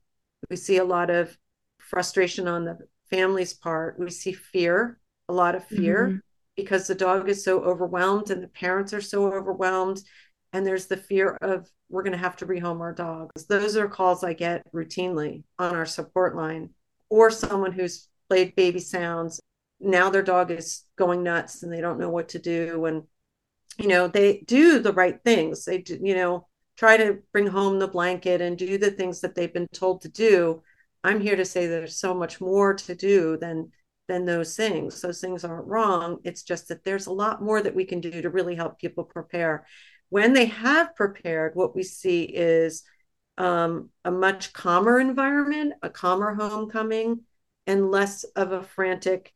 We 0.50 0.56
see 0.56 0.78
a 0.78 0.84
lot 0.84 1.10
of 1.10 1.36
frustration 1.78 2.48
on 2.48 2.64
the 2.64 2.78
family's 3.10 3.54
part. 3.54 3.98
We 3.98 4.10
see 4.10 4.32
fear, 4.32 4.98
a 5.28 5.32
lot 5.32 5.54
of 5.54 5.64
fear, 5.66 6.06
mm-hmm. 6.08 6.16
because 6.56 6.86
the 6.86 6.94
dog 6.94 7.28
is 7.28 7.44
so 7.44 7.60
overwhelmed 7.60 8.30
and 8.30 8.42
the 8.42 8.48
parents 8.48 8.92
are 8.92 9.00
so 9.00 9.32
overwhelmed. 9.32 10.00
And 10.52 10.66
there's 10.66 10.86
the 10.86 10.96
fear 10.96 11.36
of 11.42 11.68
we're 11.88 12.02
going 12.02 12.12
to 12.12 12.18
have 12.18 12.36
to 12.36 12.46
rehome 12.46 12.80
our 12.80 12.92
dogs. 12.92 13.46
Those 13.46 13.76
are 13.76 13.88
calls 13.88 14.24
I 14.24 14.32
get 14.32 14.62
routinely 14.72 15.44
on 15.58 15.74
our 15.74 15.86
support 15.86 16.34
line, 16.34 16.70
or 17.10 17.30
someone 17.30 17.72
who's 17.72 18.08
played 18.28 18.56
baby 18.56 18.80
sounds. 18.80 19.40
Now 19.80 20.10
their 20.10 20.22
dog 20.22 20.50
is 20.50 20.84
going 20.96 21.22
nuts 21.22 21.62
and 21.62 21.72
they 21.72 21.80
don't 21.80 21.98
know 21.98 22.10
what 22.10 22.30
to 22.30 22.38
do. 22.38 22.86
And, 22.86 23.02
you 23.78 23.88
know, 23.88 24.08
they 24.08 24.42
do 24.46 24.78
the 24.78 24.92
right 24.92 25.18
things. 25.24 25.64
They, 25.64 25.78
do, 25.78 25.98
you 26.02 26.14
know, 26.14 26.48
try 26.76 26.96
to 26.96 27.18
bring 27.32 27.46
home 27.46 27.78
the 27.78 27.88
blanket 27.88 28.40
and 28.40 28.56
do 28.56 28.78
the 28.78 28.90
things 28.90 29.20
that 29.20 29.34
they've 29.34 29.52
been 29.52 29.68
told 29.72 30.02
to 30.02 30.08
do. 30.08 30.62
I'm 31.04 31.20
here 31.20 31.36
to 31.36 31.44
say 31.44 31.66
there's 31.66 31.98
so 31.98 32.14
much 32.14 32.40
more 32.40 32.74
to 32.74 32.94
do 32.94 33.36
than 33.36 33.70
than 34.08 34.24
those 34.24 34.54
things. 34.54 35.00
Those 35.00 35.20
things 35.20 35.44
aren't 35.44 35.66
wrong. 35.66 36.18
It's 36.24 36.42
just 36.42 36.68
that 36.68 36.84
there's 36.84 37.06
a 37.06 37.12
lot 37.12 37.42
more 37.42 37.60
that 37.60 37.74
we 37.74 37.84
can 37.84 38.00
do 38.00 38.22
to 38.22 38.30
really 38.30 38.54
help 38.54 38.78
people 38.78 39.04
prepare. 39.04 39.66
When 40.08 40.32
they 40.32 40.46
have 40.46 40.94
prepared, 40.94 41.54
what 41.54 41.74
we 41.74 41.82
see 41.82 42.22
is 42.22 42.82
um, 43.38 43.90
a 44.04 44.10
much 44.10 44.52
calmer 44.52 45.00
environment, 45.00 45.74
a 45.82 45.90
calmer 45.90 46.34
homecoming, 46.34 47.22
and 47.66 47.90
less 47.90 48.24
of 48.24 48.52
a 48.52 48.62
frantic 48.62 49.34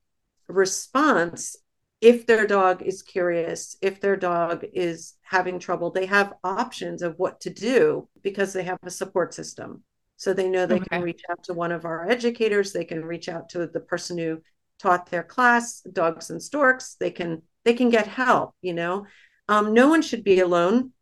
response 0.49 1.57
if 2.01 2.27
their 2.27 2.47
dog 2.47 2.83
is 2.83 3.03
curious, 3.03 3.77
if 3.83 4.01
their 4.01 4.17
dog 4.17 4.65
is 4.73 5.15
having 5.23 5.59
trouble, 5.59 5.91
they 5.91 6.07
have 6.07 6.33
options 6.43 7.03
of 7.03 7.19
what 7.19 7.41
to 7.41 7.51
do 7.51 8.09
because 8.23 8.53
they 8.53 8.63
have 8.63 8.79
a 8.83 8.91
support 8.91 9.35
system. 9.35 9.83
So 10.17 10.33
they 10.33 10.49
know 10.49 10.67
they 10.67 10.77
okay. 10.77 10.87
can 10.91 11.03
reach 11.03 11.23
out 11.31 11.43
to 11.45 11.55
one 11.55 11.73
of 11.73 11.85
our 11.85 12.09
educators, 12.09 12.73
they 12.73 12.85
can 12.85 13.05
reach 13.05 13.29
out 13.29 13.51
to 13.51 13.67
the 13.67 13.81
person 13.81 14.19
who 14.19 14.41
taught 14.79 15.11
their 15.11 15.23
class, 15.23 15.83
dogs 15.93 16.31
and 16.31 16.43
storks, 16.43 16.97
they 16.99 17.11
can 17.11 17.43
they 17.65 17.75
can 17.75 17.91
get 17.91 18.07
help, 18.07 18.55
you 18.63 18.73
know. 18.73 19.07
Um, 19.51 19.75
no 19.75 19.89
one 19.89 20.01
should 20.01 20.23
be 20.23 20.39
alone. 20.39 20.93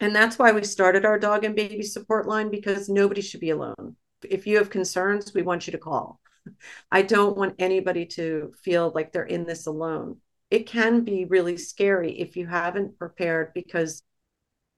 And 0.00 0.16
that's 0.16 0.38
why 0.38 0.52
we 0.52 0.64
started 0.64 1.04
our 1.04 1.18
dog 1.18 1.44
and 1.44 1.54
baby 1.54 1.82
support 1.82 2.26
line 2.26 2.50
because 2.50 2.88
nobody 2.88 3.20
should 3.20 3.40
be 3.40 3.50
alone. 3.50 3.94
If 4.22 4.46
you 4.46 4.56
have 4.56 4.70
concerns, 4.70 5.34
we 5.34 5.42
want 5.42 5.66
you 5.66 5.72
to 5.72 5.78
call. 5.78 6.18
I 6.90 7.02
don't 7.02 7.36
want 7.36 7.56
anybody 7.58 8.06
to 8.06 8.54
feel 8.62 8.90
like 8.94 9.12
they're 9.12 9.24
in 9.24 9.44
this 9.44 9.66
alone. 9.66 10.16
It 10.50 10.66
can 10.66 11.04
be 11.04 11.26
really 11.26 11.58
scary 11.58 12.18
if 12.18 12.36
you 12.36 12.46
haven't 12.46 12.98
prepared 12.98 13.52
because 13.52 14.02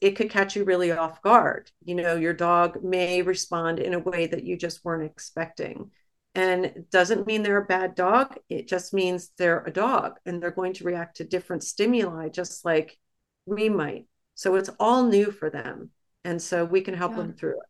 it 0.00 0.16
could 0.16 0.30
catch 0.30 0.56
you 0.56 0.64
really 0.64 0.90
off 0.90 1.22
guard. 1.22 1.70
You 1.84 1.94
know, 1.94 2.16
your 2.16 2.32
dog 2.32 2.82
may 2.82 3.22
respond 3.22 3.78
in 3.78 3.94
a 3.94 4.00
way 4.00 4.26
that 4.26 4.42
you 4.42 4.56
just 4.56 4.84
weren't 4.84 5.08
expecting. 5.08 5.92
And 6.34 6.64
it 6.64 6.90
doesn't 6.90 7.26
mean 7.26 7.42
they're 7.42 7.62
a 7.62 7.64
bad 7.64 7.94
dog. 7.94 8.36
It 8.48 8.68
just 8.68 8.94
means 8.94 9.32
they're 9.36 9.64
a 9.64 9.72
dog 9.72 10.18
and 10.24 10.40
they're 10.40 10.50
going 10.50 10.74
to 10.74 10.84
react 10.84 11.16
to 11.16 11.24
different 11.24 11.64
stimuli, 11.64 12.28
just 12.28 12.64
like 12.64 12.98
we 13.46 13.68
might. 13.68 14.06
So 14.34 14.54
it's 14.54 14.70
all 14.78 15.06
new 15.06 15.32
for 15.32 15.50
them. 15.50 15.90
And 16.24 16.40
so 16.40 16.64
we 16.64 16.82
can 16.82 16.94
help 16.94 17.12
yeah. 17.12 17.18
them 17.18 17.32
through 17.34 17.52
it. 17.52 17.66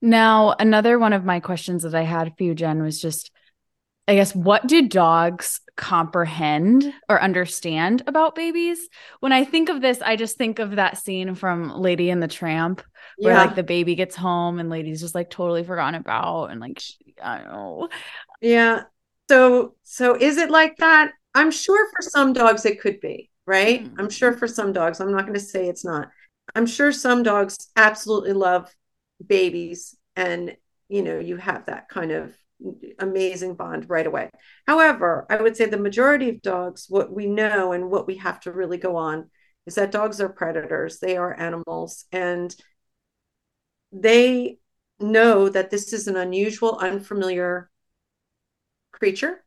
Now, 0.00 0.54
another 0.58 0.98
one 0.98 1.12
of 1.12 1.24
my 1.24 1.40
questions 1.40 1.82
that 1.82 1.94
I 1.94 2.02
had 2.02 2.34
for 2.36 2.44
you, 2.44 2.54
Jen, 2.54 2.82
was 2.82 3.00
just 3.00 3.32
I 4.08 4.14
guess, 4.14 4.34
what 4.34 4.66
do 4.66 4.88
dogs 4.88 5.60
comprehend 5.76 6.92
or 7.10 7.20
understand 7.20 8.02
about 8.06 8.34
babies? 8.34 8.88
When 9.20 9.32
I 9.32 9.44
think 9.44 9.68
of 9.68 9.82
this, 9.82 10.00
I 10.00 10.16
just 10.16 10.38
think 10.38 10.58
of 10.58 10.76
that 10.76 10.96
scene 10.96 11.34
from 11.34 11.78
Lady 11.78 12.08
and 12.08 12.22
the 12.22 12.26
Tramp 12.26 12.82
where 13.18 13.34
yeah. 13.34 13.44
like 13.44 13.54
the 13.54 13.62
baby 13.62 13.94
gets 13.94 14.16
home 14.16 14.58
and 14.58 14.70
Lady's 14.70 15.00
just 15.00 15.14
like 15.14 15.28
totally 15.28 15.62
forgotten 15.62 15.94
about 15.94 16.46
and 16.46 16.58
like, 16.60 16.82
I 17.22 17.38
don't 17.38 17.48
know. 17.48 17.88
Yeah. 18.40 18.84
So, 19.28 19.74
so 19.82 20.14
is 20.14 20.38
it 20.38 20.50
like 20.50 20.78
that? 20.78 21.12
I'm 21.34 21.50
sure 21.50 21.88
for 21.90 22.00
some 22.00 22.32
dogs 22.32 22.64
it 22.64 22.80
could 22.80 23.00
be, 23.00 23.30
right? 23.46 23.84
Mm-hmm. 23.84 24.00
I'm 24.00 24.08
sure 24.08 24.32
for 24.32 24.48
some 24.48 24.72
dogs. 24.72 25.00
I'm 25.00 25.12
not 25.12 25.22
going 25.22 25.34
to 25.34 25.40
say 25.40 25.68
it's 25.68 25.84
not. 25.84 26.08
I'm 26.54 26.66
sure 26.66 26.92
some 26.92 27.22
dogs 27.22 27.68
absolutely 27.76 28.32
love 28.32 28.74
babies 29.26 29.96
and 30.16 30.56
you 30.88 31.02
know 31.02 31.18
you 31.18 31.36
have 31.36 31.66
that 31.66 31.88
kind 31.88 32.12
of 32.12 32.34
amazing 32.98 33.54
bond 33.54 33.88
right 33.88 34.06
away. 34.06 34.30
However 34.66 35.26
i 35.30 35.40
would 35.40 35.56
say 35.56 35.66
the 35.66 35.76
majority 35.78 36.28
of 36.28 36.42
dogs 36.42 36.86
what 36.88 37.12
we 37.12 37.26
know 37.26 37.72
and 37.72 37.90
what 37.90 38.06
we 38.06 38.16
have 38.16 38.40
to 38.40 38.52
really 38.52 38.78
go 38.78 38.96
on 38.96 39.30
is 39.66 39.74
that 39.74 39.92
dogs 39.92 40.20
are 40.20 40.30
predators. 40.30 40.98
They 40.98 41.16
are 41.16 41.38
animals 41.38 42.06
and 42.10 42.54
they 43.92 44.58
know 44.98 45.48
that 45.48 45.70
this 45.70 45.92
is 45.92 46.08
an 46.08 46.16
unusual 46.16 46.78
unfamiliar 46.78 47.70
creature 48.92 49.44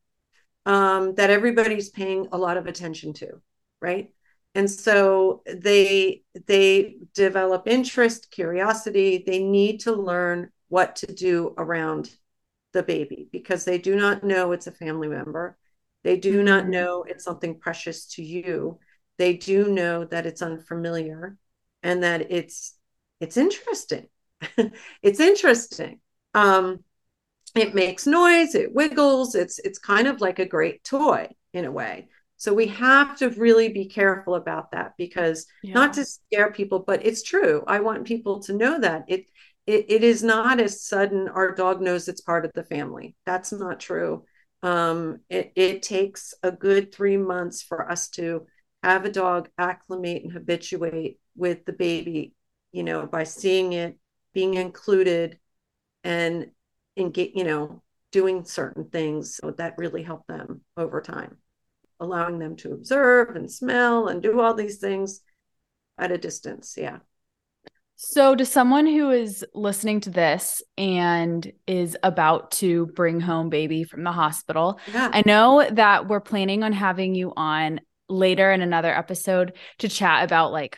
um, 0.66 1.16
that 1.16 1.30
everybody's 1.30 1.90
paying 1.90 2.28
a 2.32 2.38
lot 2.38 2.58
of 2.58 2.68
attention 2.68 3.14
to 3.14 3.42
right? 3.82 4.14
And 4.54 4.70
so 4.70 5.42
they 5.46 6.24
they 6.48 6.98
develop 7.14 7.68
interest 7.68 8.32
curiosity. 8.32 9.24
They 9.26 9.44
need 9.44 9.82
to 9.82 9.94
learn 9.94 10.52
what 10.70 10.98
to 10.98 11.08
do 11.08 11.54
around 11.58 12.10
the 12.74 12.84
baby 12.84 13.28
because 13.32 13.66
they 13.66 13.78
do 13.78 13.96
not 13.96 14.24
know 14.24 14.52
it's 14.52 14.68
a 14.68 14.72
family 14.72 15.08
member 15.08 15.58
they 16.04 16.18
do 16.18 16.44
not 16.44 16.64
mm-hmm. 16.64 16.72
know 16.72 17.04
it's 17.08 17.24
something 17.24 17.60
precious 17.60 18.06
to 18.06 18.24
you 18.24 18.80
they 19.18 19.36
do 19.36 19.68
know 19.68 20.06
that 20.06 20.26
it's 20.26 20.42
unfamiliar 20.42 21.38
and 21.84 22.04
that 22.04 22.32
it's 22.32 22.76
it's 23.20 23.38
interesting 23.38 24.08
it's 25.02 25.20
interesting. 25.20 26.00
Um, 26.34 26.84
it 27.56 27.76
makes 27.76 28.08
noise, 28.08 28.56
it 28.56 28.74
wiggles, 28.74 29.36
it's 29.36 29.60
it's 29.60 29.80
kind 29.80 30.08
of 30.08 30.22
like 30.22 30.40
a 30.40 30.46
great 30.46 30.84
toy 30.84 31.28
in 31.54 31.66
a 31.66 31.72
way. 31.72 32.08
So 32.38 32.54
we 32.54 32.68
have 32.68 33.18
to 33.18 33.30
really 33.30 33.70
be 33.70 33.86
careful 33.86 34.36
about 34.36 34.72
that 34.72 34.94
because 34.98 35.46
yeah. 35.62 35.74
not 35.74 35.94
to 35.94 36.06
scare 36.06 36.52
people, 36.52 36.80
but 36.80 37.06
it's 37.06 37.24
true. 37.24 37.64
I 37.68 37.82
want 37.82 38.06
people 38.06 38.40
to 38.44 38.54
know 38.54 38.80
that 38.80 39.04
it, 39.08 39.26
it 39.68 39.86
it 39.90 40.04
is 40.04 40.24
not 40.24 40.60
as 40.60 40.86
sudden 40.86 41.28
our 41.28 41.54
dog 41.54 41.82
knows 41.82 42.08
it's 42.08 42.22
part 42.22 42.46
of 42.46 42.52
the 42.54 42.64
family. 42.64 43.16
That's 43.26 43.52
not 43.52 43.80
true. 43.80 44.26
Um, 44.64 45.20
it, 45.30 45.54
it 45.56 45.82
takes 45.84 46.34
a 46.44 46.52
good 46.52 46.94
three 46.94 47.18
months 47.18 47.62
for 47.62 47.90
us 47.90 48.10
to 48.10 48.46
have 48.84 49.06
a 49.06 49.12
dog 49.12 49.50
acclimate 49.58 50.24
and 50.24 50.32
habituate 50.32 51.20
with 51.36 51.66
the 51.66 51.74
baby, 51.74 52.34
you 52.72 52.84
know, 52.84 53.06
by 53.06 53.24
seeing 53.24 53.74
it, 53.74 53.98
being 54.34 54.56
included, 54.56 55.40
and 56.04 56.52
in 56.96 57.12
get, 57.12 57.36
you 57.36 57.44
know, 57.44 57.82
doing 58.12 58.44
certain 58.44 58.90
things 58.90 59.40
that 59.58 59.78
really 59.78 60.04
help 60.04 60.28
them 60.28 60.62
over 60.78 61.02
time 61.02 61.38
allowing 62.02 62.40
them 62.40 62.56
to 62.58 62.74
observe 62.74 63.36
and 63.36 63.50
smell 63.50 64.08
and 64.08 64.22
do 64.24 64.42
all 64.42 64.56
these 64.56 64.80
things 64.80 65.22
at 65.98 66.12
a 66.12 66.18
distance. 66.18 66.76
Yeah. 66.78 66.98
So, 68.04 68.36
to 68.36 68.46
someone 68.46 68.88
who 68.88 69.12
is 69.12 69.46
listening 69.54 70.02
to 70.02 70.10
this 70.10 70.62
and 70.78 71.52
is 71.68 71.96
about 72.04 72.52
to 72.54 72.88
bring 72.88 73.20
home 73.20 73.50
baby 73.50 73.84
from 73.84 74.04
the 74.04 74.12
hospital, 74.12 74.80
yeah. 74.94 75.10
I 75.14 75.24
know 75.26 75.68
that 75.72 76.08
we're 76.08 76.20
planning 76.20 76.64
on 76.64 76.74
having 76.74 77.16
you 77.16 77.32
on 77.36 77.80
later 78.10 78.52
in 78.52 78.62
another 78.62 78.94
episode 78.94 79.54
to 79.80 79.88
chat 79.88 80.24
about 80.24 80.52
like 80.52 80.78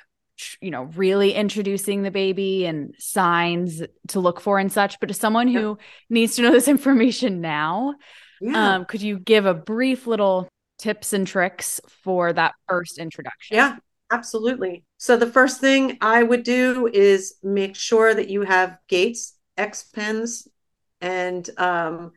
you 0.61 0.71
know 0.71 0.83
really 0.95 1.33
introducing 1.33 2.03
the 2.03 2.11
baby 2.11 2.65
and 2.65 2.93
signs 2.99 3.81
to 4.09 4.19
look 4.19 4.41
for 4.41 4.59
and 4.59 4.71
such 4.71 4.99
but 4.99 5.07
to 5.07 5.13
someone 5.13 5.47
who 5.47 5.77
yeah. 5.79 5.85
needs 6.09 6.35
to 6.35 6.41
know 6.41 6.51
this 6.51 6.67
information 6.67 7.39
now 7.39 7.93
yeah. 8.41 8.75
um, 8.75 8.85
could 8.85 9.01
you 9.01 9.19
give 9.19 9.45
a 9.45 9.53
brief 9.53 10.05
little 10.05 10.49
tips 10.83 11.13
and 11.13 11.25
tricks 11.25 11.79
for 12.03 12.33
that 12.33 12.53
first 12.67 12.97
introduction? 12.97 13.55
Yeah, 13.55 13.77
absolutely. 14.11 14.83
So 15.03 15.17
the 15.17 15.29
first 15.29 15.59
thing 15.59 15.97
I 15.99 16.23
would 16.23 16.43
do 16.43 16.87
is 16.87 17.35
make 17.43 17.75
sure 17.75 18.13
that 18.13 18.29
you 18.29 18.43
have 18.43 18.77
gates, 18.87 19.37
X 19.57 19.83
pens, 19.93 20.47
and 21.01 21.49
um, 21.57 22.13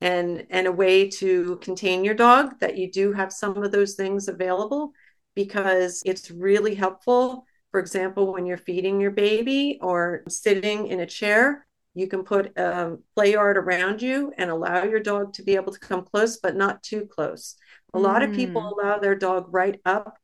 and 0.00 0.46
and 0.48 0.68
a 0.68 0.70
way 0.70 1.08
to 1.18 1.56
contain 1.56 2.04
your 2.04 2.14
dog. 2.14 2.60
That 2.60 2.78
you 2.78 2.92
do 2.92 3.12
have 3.12 3.32
some 3.32 3.60
of 3.60 3.72
those 3.72 3.96
things 3.96 4.28
available 4.28 4.92
because 5.34 6.00
it's 6.06 6.30
really 6.30 6.76
helpful. 6.76 7.44
For 7.72 7.80
example, 7.80 8.32
when 8.32 8.46
you're 8.46 8.56
feeding 8.56 9.00
your 9.00 9.10
baby 9.10 9.80
or 9.82 10.22
sitting 10.28 10.86
in 10.86 11.00
a 11.00 11.06
chair, 11.06 11.66
you 11.94 12.06
can 12.06 12.22
put 12.22 12.56
a 12.56 12.98
play 13.16 13.32
yard 13.32 13.56
around 13.56 14.00
you 14.00 14.32
and 14.38 14.48
allow 14.48 14.84
your 14.84 15.00
dog 15.00 15.32
to 15.32 15.42
be 15.42 15.56
able 15.56 15.72
to 15.72 15.80
come 15.80 16.04
close, 16.04 16.36
but 16.36 16.54
not 16.54 16.84
too 16.84 17.04
close. 17.06 17.56
A 17.94 17.98
lot 17.98 18.22
of 18.22 18.32
people 18.32 18.62
mm. 18.62 18.70
allow 18.70 19.00
their 19.00 19.16
dog 19.16 19.48
right 19.50 19.80
up 19.84 20.16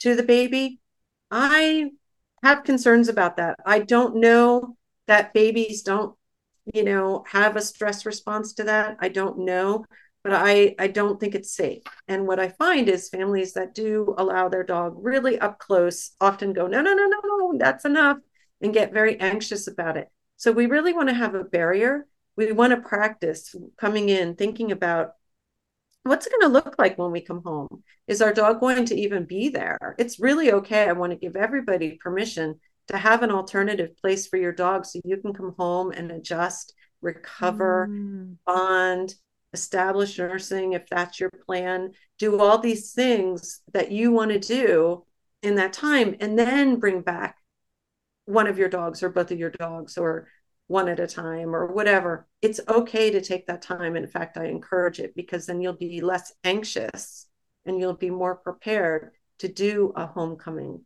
to 0.00 0.14
the 0.14 0.22
baby. 0.22 0.81
I 1.32 1.90
have 2.42 2.62
concerns 2.62 3.08
about 3.08 3.38
that. 3.38 3.58
I 3.64 3.80
don't 3.80 4.16
know 4.16 4.76
that 5.06 5.32
babies 5.32 5.82
don't, 5.82 6.14
you 6.72 6.84
know, 6.84 7.24
have 7.26 7.56
a 7.56 7.62
stress 7.62 8.04
response 8.06 8.52
to 8.54 8.64
that. 8.64 8.98
I 9.00 9.08
don't 9.08 9.38
know, 9.38 9.86
but 10.22 10.34
I 10.34 10.74
I 10.78 10.88
don't 10.88 11.18
think 11.18 11.34
it's 11.34 11.56
safe. 11.56 11.82
And 12.06 12.26
what 12.26 12.38
I 12.38 12.50
find 12.50 12.88
is 12.88 13.08
families 13.08 13.54
that 13.54 13.74
do 13.74 14.14
allow 14.18 14.48
their 14.48 14.62
dog 14.62 14.94
really 14.98 15.38
up 15.38 15.58
close 15.58 16.12
often 16.20 16.52
go, 16.52 16.66
no, 16.66 16.82
no, 16.82 16.92
no, 16.92 17.06
no, 17.06 17.20
no, 17.24 17.54
that's 17.58 17.84
enough, 17.86 18.18
and 18.60 18.74
get 18.74 18.92
very 18.92 19.18
anxious 19.18 19.66
about 19.66 19.96
it. 19.96 20.08
So 20.36 20.52
we 20.52 20.66
really 20.66 20.92
want 20.92 21.08
to 21.08 21.14
have 21.14 21.34
a 21.34 21.44
barrier. 21.44 22.06
We 22.36 22.52
want 22.52 22.72
to 22.72 22.88
practice 22.88 23.54
coming 23.78 24.08
in, 24.10 24.36
thinking 24.36 24.70
about 24.70 25.12
what's 26.04 26.26
it 26.26 26.32
going 26.32 26.52
to 26.52 26.52
look 26.52 26.74
like 26.78 26.98
when 26.98 27.12
we 27.12 27.20
come 27.20 27.42
home? 27.44 27.82
Is 28.06 28.22
our 28.22 28.32
dog 28.32 28.60
going 28.60 28.84
to 28.86 28.96
even 28.96 29.24
be 29.24 29.48
there? 29.48 29.94
It's 29.98 30.20
really 30.20 30.52
okay. 30.52 30.88
I 30.88 30.92
want 30.92 31.12
to 31.12 31.18
give 31.18 31.36
everybody 31.36 31.98
permission 32.02 32.60
to 32.88 32.98
have 32.98 33.22
an 33.22 33.30
alternative 33.30 33.96
place 33.98 34.26
for 34.26 34.36
your 34.36 34.52
dog 34.52 34.84
so 34.84 35.00
you 35.04 35.16
can 35.18 35.32
come 35.32 35.54
home 35.56 35.92
and 35.92 36.10
adjust, 36.10 36.74
recover, 37.00 37.88
mm. 37.88 38.36
bond, 38.44 39.14
establish 39.52 40.18
nursing 40.18 40.72
if 40.72 40.86
that's 40.88 41.20
your 41.20 41.30
plan, 41.46 41.92
do 42.18 42.40
all 42.40 42.58
these 42.58 42.92
things 42.92 43.60
that 43.72 43.92
you 43.92 44.10
want 44.10 44.30
to 44.30 44.38
do 44.38 45.04
in 45.42 45.56
that 45.56 45.72
time, 45.72 46.16
and 46.20 46.38
then 46.38 46.78
bring 46.78 47.00
back 47.00 47.36
one 48.26 48.46
of 48.46 48.58
your 48.58 48.68
dogs 48.68 49.02
or 49.02 49.08
both 49.08 49.30
of 49.30 49.38
your 49.38 49.50
dogs 49.50 49.98
or 49.98 50.28
one 50.66 50.88
at 50.88 51.00
a 51.00 51.06
time 51.06 51.54
or 51.54 51.66
whatever. 51.66 52.26
It's 52.40 52.60
okay 52.68 53.10
to 53.10 53.20
take 53.20 53.46
that 53.46 53.62
time. 53.62 53.96
In 53.96 54.06
fact, 54.06 54.36
I 54.36 54.46
encourage 54.46 55.00
it 55.00 55.14
because 55.14 55.46
then 55.46 55.60
you'll 55.60 55.74
be 55.74 56.00
less 56.00 56.32
anxious 56.44 57.26
and 57.66 57.78
you'll 57.78 57.94
be 57.94 58.10
more 58.10 58.36
prepared 58.36 59.12
to 59.38 59.48
do 59.48 59.92
a 59.96 60.06
homecoming. 60.06 60.82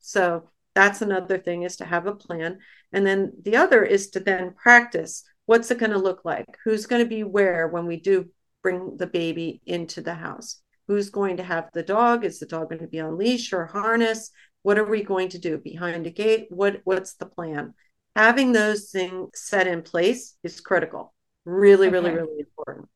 So 0.00 0.48
that's 0.74 1.02
another 1.02 1.38
thing 1.38 1.62
is 1.62 1.76
to 1.76 1.84
have 1.84 2.06
a 2.06 2.14
plan. 2.14 2.58
And 2.92 3.06
then 3.06 3.32
the 3.42 3.56
other 3.56 3.84
is 3.84 4.10
to 4.10 4.20
then 4.20 4.54
practice. 4.54 5.24
What's 5.46 5.70
it 5.70 5.78
going 5.78 5.92
to 5.92 5.98
look 5.98 6.24
like? 6.24 6.46
Who's 6.64 6.86
going 6.86 7.02
to 7.02 7.08
be 7.08 7.24
where 7.24 7.68
when 7.68 7.86
we 7.86 7.96
do 7.98 8.28
bring 8.62 8.96
the 8.96 9.06
baby 9.06 9.60
into 9.66 10.00
the 10.00 10.14
house? 10.14 10.60
Who's 10.86 11.10
going 11.10 11.36
to 11.38 11.42
have 11.42 11.70
the 11.72 11.82
dog? 11.82 12.24
Is 12.24 12.38
the 12.38 12.46
dog 12.46 12.70
going 12.70 12.82
to 12.82 12.88
be 12.88 13.00
on 13.00 13.16
leash 13.16 13.52
or 13.52 13.66
harness? 13.66 14.30
What 14.62 14.78
are 14.78 14.88
we 14.88 15.02
going 15.02 15.28
to 15.30 15.38
do 15.38 15.56
behind 15.56 16.06
a 16.06 16.10
gate? 16.10 16.48
What 16.50 16.80
what's 16.84 17.14
the 17.14 17.26
plan? 17.26 17.74
Having 18.16 18.52
those 18.52 18.90
things 18.90 19.30
set 19.34 19.66
in 19.66 19.82
place 19.82 20.36
is 20.42 20.60
critical. 20.60 21.14
Really, 21.44 21.88
okay. 21.88 21.92
really, 21.92 22.10
really 22.10 22.40
important. 22.40 22.88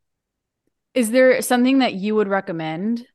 Is 0.94 1.10
there 1.10 1.40
something 1.42 1.78
that 1.78 1.94
you 1.94 2.14
would 2.14 2.28
recommend? 2.28 3.06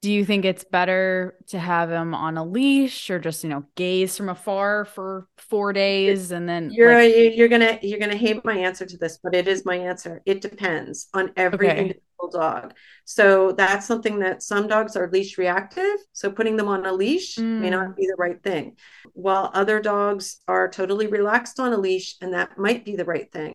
Do 0.00 0.12
you 0.12 0.24
think 0.24 0.44
it's 0.44 0.62
better 0.62 1.36
to 1.48 1.58
have 1.58 1.90
him 1.90 2.14
on 2.14 2.36
a 2.36 2.44
leash 2.44 3.10
or 3.10 3.18
just, 3.18 3.42
you 3.42 3.50
know, 3.50 3.64
gaze 3.74 4.16
from 4.16 4.28
afar 4.28 4.84
for 4.84 5.26
four 5.38 5.72
days 5.72 6.30
and 6.30 6.48
then 6.48 6.70
you're 6.70 6.94
like... 6.94 7.36
you're 7.36 7.48
gonna 7.48 7.78
you're 7.82 7.98
gonna 7.98 8.16
hate 8.16 8.44
my 8.44 8.56
answer 8.56 8.86
to 8.86 8.96
this, 8.96 9.18
but 9.22 9.34
it 9.34 9.48
is 9.48 9.64
my 9.64 9.76
answer. 9.76 10.22
It 10.24 10.40
depends 10.40 11.08
on 11.14 11.32
every 11.36 11.66
okay. 11.66 11.78
individual 11.78 12.07
dog. 12.26 12.74
So 13.04 13.52
that's 13.52 13.86
something 13.86 14.18
that 14.18 14.42
some 14.42 14.66
dogs 14.66 14.96
are 14.96 15.08
leash 15.10 15.38
reactive. 15.38 15.96
So 16.12 16.32
putting 16.32 16.56
them 16.56 16.66
on 16.66 16.84
a 16.84 16.92
leash 16.92 17.36
mm. 17.36 17.60
may 17.60 17.70
not 17.70 17.90
mm. 17.90 17.96
be 17.96 18.06
the 18.06 18.16
right 18.18 18.42
thing 18.42 18.76
while 19.14 19.50
other 19.52 19.80
dogs 19.80 20.40
are 20.46 20.68
totally 20.68 21.06
relaxed 21.06 21.58
on 21.58 21.72
a 21.72 21.76
leash 21.76 22.16
and 22.20 22.34
that 22.34 22.56
might 22.56 22.84
be 22.84 22.94
the 22.94 23.04
right 23.04 23.32
thing 23.32 23.52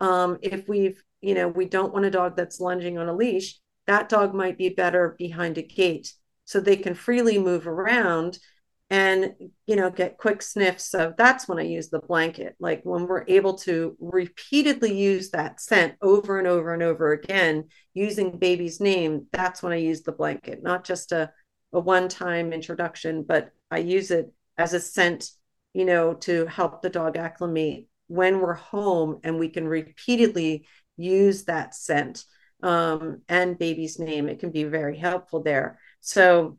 um, 0.00 0.38
if 0.42 0.68
we've 0.68 1.02
you 1.20 1.34
know 1.34 1.48
we 1.48 1.64
don't 1.64 1.92
want 1.92 2.04
a 2.04 2.10
dog 2.10 2.36
that's 2.36 2.60
lunging 2.60 2.98
on 2.98 3.08
a 3.08 3.14
leash 3.14 3.58
that 3.86 4.08
dog 4.08 4.34
might 4.34 4.58
be 4.58 4.68
better 4.68 5.14
behind 5.18 5.56
a 5.56 5.62
gate 5.62 6.12
so 6.44 6.60
they 6.60 6.76
can 6.76 6.94
freely 6.94 7.38
move 7.38 7.66
around 7.66 8.38
and 8.90 9.34
you 9.66 9.76
know 9.76 9.90
get 9.90 10.16
quick 10.16 10.40
sniffs 10.40 10.94
of 10.94 11.14
that's 11.16 11.46
when 11.46 11.58
i 11.58 11.62
use 11.62 11.90
the 11.90 11.98
blanket 11.98 12.56
like 12.58 12.80
when 12.84 13.06
we're 13.06 13.24
able 13.28 13.54
to 13.54 13.94
repeatedly 14.00 14.98
use 14.98 15.30
that 15.30 15.60
scent 15.60 15.94
over 16.00 16.38
and 16.38 16.48
over 16.48 16.72
and 16.72 16.82
over 16.82 17.12
again 17.12 17.64
using 17.92 18.38
baby's 18.38 18.80
name 18.80 19.26
that's 19.30 19.62
when 19.62 19.72
i 19.72 19.76
use 19.76 20.02
the 20.02 20.12
blanket 20.12 20.62
not 20.62 20.84
just 20.84 21.12
a, 21.12 21.30
a 21.74 21.80
one 21.80 22.08
time 22.08 22.52
introduction 22.52 23.22
but 23.22 23.50
i 23.70 23.76
use 23.76 24.10
it 24.10 24.32
as 24.58 24.74
a 24.74 24.80
scent, 24.80 25.30
you 25.72 25.84
know, 25.84 26.12
to 26.12 26.44
help 26.46 26.82
the 26.82 26.90
dog 26.90 27.16
acclimate 27.16 27.86
when 28.08 28.40
we're 28.40 28.54
home 28.54 29.20
and 29.22 29.38
we 29.38 29.48
can 29.48 29.66
repeatedly 29.66 30.66
use 30.96 31.44
that 31.44 31.74
scent 31.74 32.24
um, 32.62 33.22
and 33.28 33.58
baby's 33.58 33.98
name. 33.98 34.28
It 34.28 34.40
can 34.40 34.50
be 34.50 34.64
very 34.64 34.98
helpful 34.98 35.42
there. 35.42 35.78
So, 36.00 36.58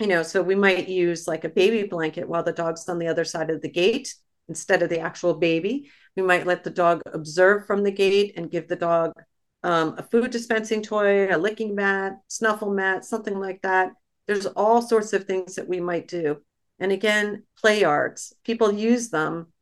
you 0.00 0.06
know, 0.06 0.22
so 0.22 0.42
we 0.42 0.54
might 0.54 0.88
use 0.88 1.28
like 1.28 1.44
a 1.44 1.48
baby 1.48 1.86
blanket 1.86 2.28
while 2.28 2.42
the 2.42 2.52
dog's 2.52 2.88
on 2.88 2.98
the 2.98 3.08
other 3.08 3.24
side 3.24 3.50
of 3.50 3.60
the 3.60 3.68
gate 3.68 4.14
instead 4.48 4.82
of 4.82 4.88
the 4.88 5.00
actual 5.00 5.34
baby. 5.34 5.90
We 6.16 6.22
might 6.22 6.46
let 6.46 6.64
the 6.64 6.70
dog 6.70 7.02
observe 7.12 7.66
from 7.66 7.82
the 7.82 7.92
gate 7.92 8.34
and 8.36 8.50
give 8.50 8.66
the 8.66 8.76
dog 8.76 9.12
um, 9.62 9.94
a 9.98 10.02
food 10.02 10.30
dispensing 10.30 10.82
toy, 10.82 11.32
a 11.32 11.36
licking 11.36 11.74
mat, 11.74 12.14
snuffle 12.28 12.72
mat, 12.72 13.04
something 13.04 13.38
like 13.38 13.60
that. 13.62 13.92
There's 14.26 14.46
all 14.46 14.82
sorts 14.82 15.12
of 15.12 15.24
things 15.24 15.56
that 15.56 15.68
we 15.68 15.80
might 15.80 16.08
do 16.08 16.40
and 16.80 16.90
again, 16.90 17.44
play 17.58 17.82
yards. 17.82 18.34
People 18.42 18.72
use 18.72 19.10
them, 19.10 19.52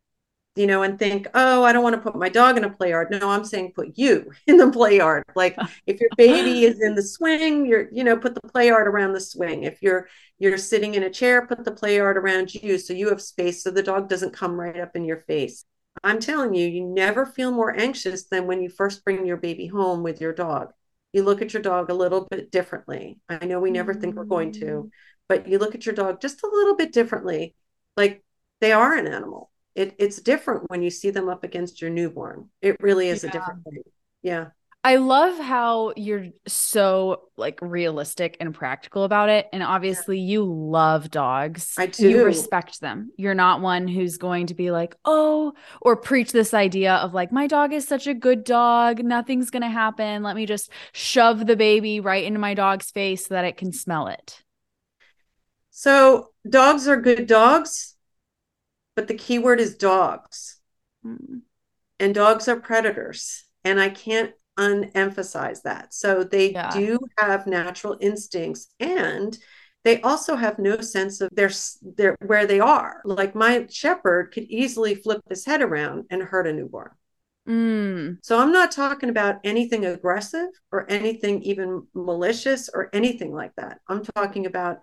you 0.55 0.67
know, 0.67 0.83
and 0.83 0.99
think, 0.99 1.27
oh, 1.33 1.63
I 1.63 1.71
don't 1.71 1.83
want 1.83 1.95
to 1.95 2.01
put 2.01 2.19
my 2.19 2.29
dog 2.29 2.57
in 2.57 2.63
a 2.63 2.69
play 2.69 2.89
yard. 2.89 3.09
No, 3.11 3.29
I'm 3.29 3.45
saying 3.45 3.73
put 3.75 3.97
you 3.97 4.31
in 4.47 4.57
the 4.57 4.71
play 4.71 4.97
yard. 4.97 5.23
Like 5.35 5.55
if 5.85 5.99
your 6.01 6.09
baby 6.17 6.65
is 6.65 6.81
in 6.81 6.95
the 6.95 7.03
swing, 7.03 7.65
you're, 7.65 7.87
you 7.91 8.03
know, 8.03 8.17
put 8.17 8.35
the 8.35 8.41
play 8.41 8.67
yard 8.67 8.87
around 8.87 9.13
the 9.13 9.21
swing. 9.21 9.63
If 9.63 9.81
you're 9.81 10.07
you're 10.37 10.57
sitting 10.57 10.95
in 10.95 11.03
a 11.03 11.09
chair, 11.09 11.45
put 11.45 11.63
the 11.65 11.71
play 11.71 11.97
yard 11.97 12.17
around 12.17 12.53
you 12.53 12.77
so 12.77 12.93
you 12.93 13.09
have 13.09 13.21
space 13.21 13.63
so 13.63 13.71
the 13.71 13.83
dog 13.83 14.09
doesn't 14.09 14.33
come 14.33 14.59
right 14.59 14.79
up 14.79 14.95
in 14.95 15.05
your 15.05 15.17
face. 15.17 15.65
I'm 16.03 16.19
telling 16.19 16.53
you, 16.53 16.65
you 16.67 16.85
never 16.85 17.25
feel 17.25 17.51
more 17.51 17.77
anxious 17.77 18.25
than 18.25 18.47
when 18.47 18.61
you 18.61 18.69
first 18.69 19.03
bring 19.03 19.25
your 19.25 19.37
baby 19.37 19.67
home 19.67 20.01
with 20.01 20.21
your 20.21 20.33
dog. 20.33 20.71
You 21.11 21.23
look 21.23 21.41
at 21.41 21.53
your 21.53 21.61
dog 21.61 21.89
a 21.89 21.93
little 21.93 22.27
bit 22.29 22.51
differently. 22.51 23.19
I 23.27 23.45
know 23.45 23.59
we 23.59 23.71
never 23.71 23.93
think 23.93 24.15
we're 24.15 24.25
going 24.25 24.53
to, 24.53 24.65
mm-hmm. 24.65 24.87
but 25.27 25.47
you 25.47 25.57
look 25.57 25.75
at 25.75 25.85
your 25.85 25.95
dog 25.95 26.21
just 26.21 26.43
a 26.43 26.49
little 26.51 26.75
bit 26.75 26.93
differently 26.93 27.55
like 27.97 28.23
they 28.61 28.71
are 28.71 28.95
an 28.95 29.07
animal 29.07 29.51
it, 29.79 29.95
it's 29.97 30.17
different 30.21 30.69
when 30.69 30.81
you 30.81 30.89
see 30.89 31.09
them 31.09 31.29
up 31.29 31.45
against 31.45 31.81
your 31.81 31.89
newborn. 31.89 32.49
It 32.61 32.75
really 32.81 33.07
is 33.07 33.23
yeah. 33.23 33.29
a 33.29 33.31
different 33.31 33.63
thing. 33.63 33.83
Yeah. 34.21 34.47
I 34.83 34.97
love 34.97 35.37
how 35.39 35.93
you're 35.95 36.27
so 36.47 37.29
like 37.37 37.59
realistic 37.61 38.35
and 38.41 38.53
practical 38.53 39.05
about 39.05 39.29
it. 39.29 39.47
And 39.53 39.63
obviously, 39.63 40.19
you 40.19 40.43
love 40.43 41.09
dogs. 41.09 41.75
I 41.77 41.85
do. 41.85 42.09
You 42.09 42.25
respect 42.25 42.81
them. 42.81 43.11
You're 43.15 43.33
not 43.33 43.61
one 43.61 43.87
who's 43.87 44.17
going 44.17 44.47
to 44.47 44.53
be 44.53 44.69
like, 44.69 44.95
oh, 45.05 45.53
or 45.81 45.95
preach 45.95 46.33
this 46.33 46.53
idea 46.53 46.95
of 46.95 47.13
like, 47.13 47.31
my 47.31 47.47
dog 47.47 47.71
is 47.71 47.87
such 47.87 48.05
a 48.05 48.13
good 48.13 48.43
dog. 48.43 49.03
Nothing's 49.03 49.49
going 49.49 49.63
to 49.63 49.69
happen. 49.69 50.23
Let 50.23 50.35
me 50.35 50.45
just 50.45 50.71
shove 50.91 51.45
the 51.45 51.55
baby 51.55 52.01
right 52.01 52.25
into 52.25 52.39
my 52.39 52.53
dog's 52.53 52.91
face 52.91 53.27
so 53.27 53.33
that 53.33 53.45
it 53.45 53.55
can 53.55 53.71
smell 53.71 54.07
it. 54.07 54.43
So, 55.71 56.31
dogs 56.49 56.89
are 56.89 56.99
good 56.99 57.25
dogs, 57.25 57.88
but 58.95 59.07
the 59.07 59.13
key 59.13 59.39
word 59.39 59.59
is 59.59 59.75
dogs. 59.75 60.59
Mm. 61.05 61.41
And 61.99 62.15
dogs 62.15 62.47
are 62.47 62.59
predators. 62.59 63.43
And 63.63 63.79
I 63.79 63.89
can't 63.89 64.31
unemphasize 64.57 65.61
that. 65.63 65.93
So 65.93 66.23
they 66.23 66.51
yeah. 66.51 66.71
do 66.71 66.99
have 67.17 67.47
natural 67.47 67.97
instincts 67.99 68.67
and 68.79 69.37
they 69.85 70.01
also 70.01 70.35
have 70.35 70.59
no 70.59 70.81
sense 70.81 71.21
of 71.21 71.29
their, 71.31 71.51
their 71.81 72.17
where 72.25 72.45
they 72.45 72.59
are. 72.59 73.01
Like 73.05 73.35
my 73.35 73.67
shepherd 73.69 74.31
could 74.33 74.43
easily 74.43 74.95
flip 74.95 75.21
his 75.29 75.45
head 75.45 75.61
around 75.61 76.05
and 76.09 76.21
hurt 76.21 76.47
a 76.47 76.53
newborn. 76.53 76.91
Mm. 77.47 78.17
So 78.21 78.37
I'm 78.37 78.51
not 78.51 78.71
talking 78.71 79.09
about 79.09 79.37
anything 79.43 79.85
aggressive 79.85 80.49
or 80.71 80.89
anything 80.89 81.41
even 81.43 81.87
malicious 81.93 82.69
or 82.71 82.89
anything 82.93 83.33
like 83.33 83.55
that. 83.55 83.79
I'm 83.87 84.03
talking 84.03 84.45
about 84.45 84.79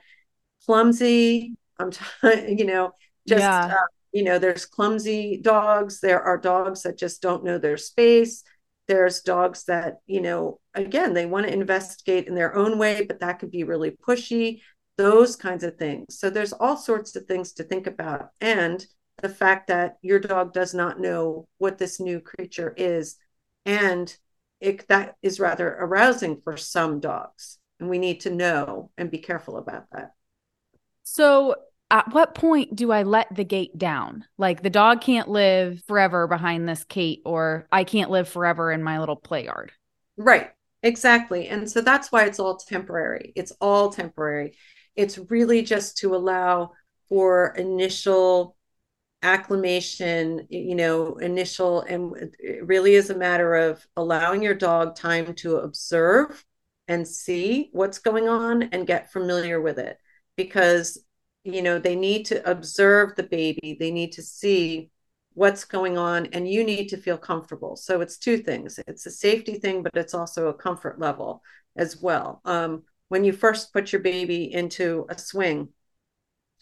clumsy. 0.65 1.55
I'm, 1.79 1.91
t- 2.23 2.57
you 2.59 2.65
know, 2.65 2.93
just 3.29 3.43
yeah. 3.43 3.67
uh, 3.67 3.87
you 4.17 4.25
know, 4.25 4.39
there's 4.39 4.65
clumsy 4.65 5.39
dogs. 5.43 6.01
There 6.01 6.23
are 6.23 6.39
dogs 6.39 6.83
that 6.85 6.97
just 6.97 7.21
don't 7.21 7.45
know 7.45 7.59
their 7.59 7.77
space. 7.77 8.43
There's 8.89 9.21
dogs 9.21 9.65
that 9.65 9.97
you 10.07 10.23
know 10.23 10.59
again 10.73 11.13
they 11.13 11.27
want 11.27 11.47
to 11.47 11.53
investigate 11.53 12.27
in 12.27 12.35
their 12.35 12.55
own 12.55 12.79
way 12.79 13.05
but 13.05 13.21
that 13.21 13.41
could 13.41 13.51
be 13.51 13.65
really 13.65 13.91
pushy 13.91 14.61
those 14.97 15.37
kinds 15.37 15.65
of 15.65 15.77
things. 15.77 16.19
So 16.19 16.31
there's 16.31 16.55
all 16.55 16.79
sorts 16.79 17.15
of 17.15 17.27
things 17.27 17.53
to 17.55 17.65
think 17.65 17.87
about. 17.87 18.31
And 18.41 18.87
the 19.21 19.29
fact 19.29 19.67
that 19.69 19.99
your 20.01 20.19
dog 20.19 20.55
does 20.55 20.73
not 20.73 20.99
know 20.99 21.47
what 21.59 21.77
this 21.77 22.01
new 22.01 22.21
creature 22.21 22.73
is 22.75 23.17
and 23.67 24.17
it, 24.61 24.89
that 24.89 25.17
is 25.21 25.39
rather 25.39 25.69
arousing 25.69 26.41
for 26.43 26.57
some 26.57 27.01
dogs. 27.01 27.59
And 27.79 27.91
we 27.91 27.99
need 27.99 28.21
to 28.21 28.31
know 28.31 28.91
and 28.97 29.11
be 29.11 29.19
careful 29.19 29.59
about 29.59 29.91
that. 29.93 30.13
So 31.03 31.57
at 31.91 32.13
what 32.13 32.35
point 32.35 32.75
do 32.75 32.91
I 32.91 33.03
let 33.03 33.35
the 33.35 33.45
gate 33.45 33.77
down? 33.79 34.25
Like 34.39 34.63
the 34.63 34.71
dog 34.71 35.01
can't 35.01 35.29
live 35.29 35.83
forever 35.87 36.27
behind 36.27 36.69
this 36.69 36.85
gate, 36.85 37.23
or 37.25 37.67
I 37.71 37.85
can't 37.85 38.11
live 38.11 38.29
forever 38.29 38.73
in 38.73 38.83
my 38.83 38.99
little 38.99 39.17
play 39.17 39.45
yard. 39.45 39.73
Right. 40.17 40.51
Exactly. 40.83 41.49
And 41.49 41.71
so 41.71 41.81
that's 41.81 42.13
why 42.13 42.25
it's 42.25 42.39
all 42.39 42.57
temporary. 42.57 43.33
It's 43.35 43.53
all 43.61 43.91
temporary. 43.91 44.57
It's 44.95 45.19
really 45.19 45.63
just 45.63 45.99
to 45.99 46.15
allow 46.15 46.73
for 47.09 47.55
initial 47.57 48.57
acclimation, 49.23 50.47
you 50.49 50.75
know, 50.75 51.17
initial, 51.17 51.81
and 51.83 52.15
it 52.39 52.67
really 52.67 52.95
is 52.95 53.11
a 53.11 53.17
matter 53.17 53.55
of 53.55 53.85
allowing 53.97 54.43
your 54.43 54.55
dog 54.55 54.95
time 54.95 55.35
to 55.35 55.57
observe 55.57 56.45
and 56.87 57.09
see 57.09 57.71
what's 57.73 57.99
going 57.99 58.29
on 58.29 58.65
and 58.65 58.87
get 58.87 59.11
familiar 59.11 59.61
with 59.61 59.79
it. 59.79 59.99
Because 60.37 60.99
you 61.47 61.63
know 61.63 61.79
they 61.79 61.97
need 61.97 62.27
to 62.27 62.49
observe 62.51 63.15
the 63.17 63.23
baby. 63.23 63.77
They 63.79 63.91
need 63.91 64.13
to 64.13 64.23
see 64.23 64.91
what's 65.35 65.65
going 65.65 65.99
on 65.99 66.27
and 66.33 66.51
you 66.51 66.65
need 66.65 66.89
to 66.89 66.97
feel 66.97 67.19
comfortable. 67.19 67.77
So 67.77 68.01
it's 68.01 68.17
two 68.17 68.39
things. 68.39 68.81
It's 68.87 69.05
a 69.05 69.11
safety 69.11 69.59
thing 69.59 69.83
but 69.83 69.95
it's 69.95 70.15
also 70.15 70.49
a 70.49 70.55
comfort 70.55 70.99
level 70.99 71.43
as 71.77 72.01
well. 72.01 72.41
Um, 72.45 72.85
when 73.09 73.23
you 73.23 73.33
first 73.33 73.73
put 73.73 73.93
your 73.93 74.01
baby 74.01 74.53
into 74.53 75.07
a 75.09 75.19
swing 75.19 75.69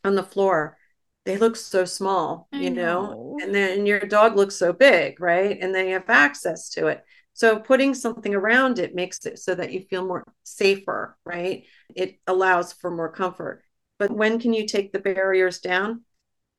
on 0.02 0.14
the 0.14 0.22
floor 0.22 0.76
they 1.24 1.38
look 1.38 1.56
so 1.56 1.84
small 1.86 2.48
you 2.52 2.68
know. 2.70 3.02
know. 3.02 3.38
and 3.40 3.54
then 3.54 3.86
your 3.86 4.00
dog 4.00 4.36
looks 4.36 4.56
so 4.56 4.72
big 4.72 5.20
right? 5.20 5.56
And 5.60 5.74
they 5.74 5.90
have 5.90 6.10
access 6.10 6.68
to 6.70 6.88
it. 6.88 7.04
So 7.32 7.58
putting 7.58 7.94
something 7.94 8.34
around 8.34 8.78
it 8.78 8.94
makes 8.94 9.24
it 9.24 9.38
so 9.38 9.54
that 9.54 9.72
you 9.72 9.80
feel 9.88 10.04
more 10.04 10.24
safer 10.42 11.16
right? 11.24 11.64
It 11.94 12.18
allows 12.26 12.72
for 12.72 12.90
more 12.90 13.10
comfort 13.10 13.62
but 14.04 14.14
when 14.14 14.38
can 14.38 14.52
you 14.52 14.66
take 14.66 14.92
the 14.92 14.98
barriers 14.98 15.60
down? 15.60 16.02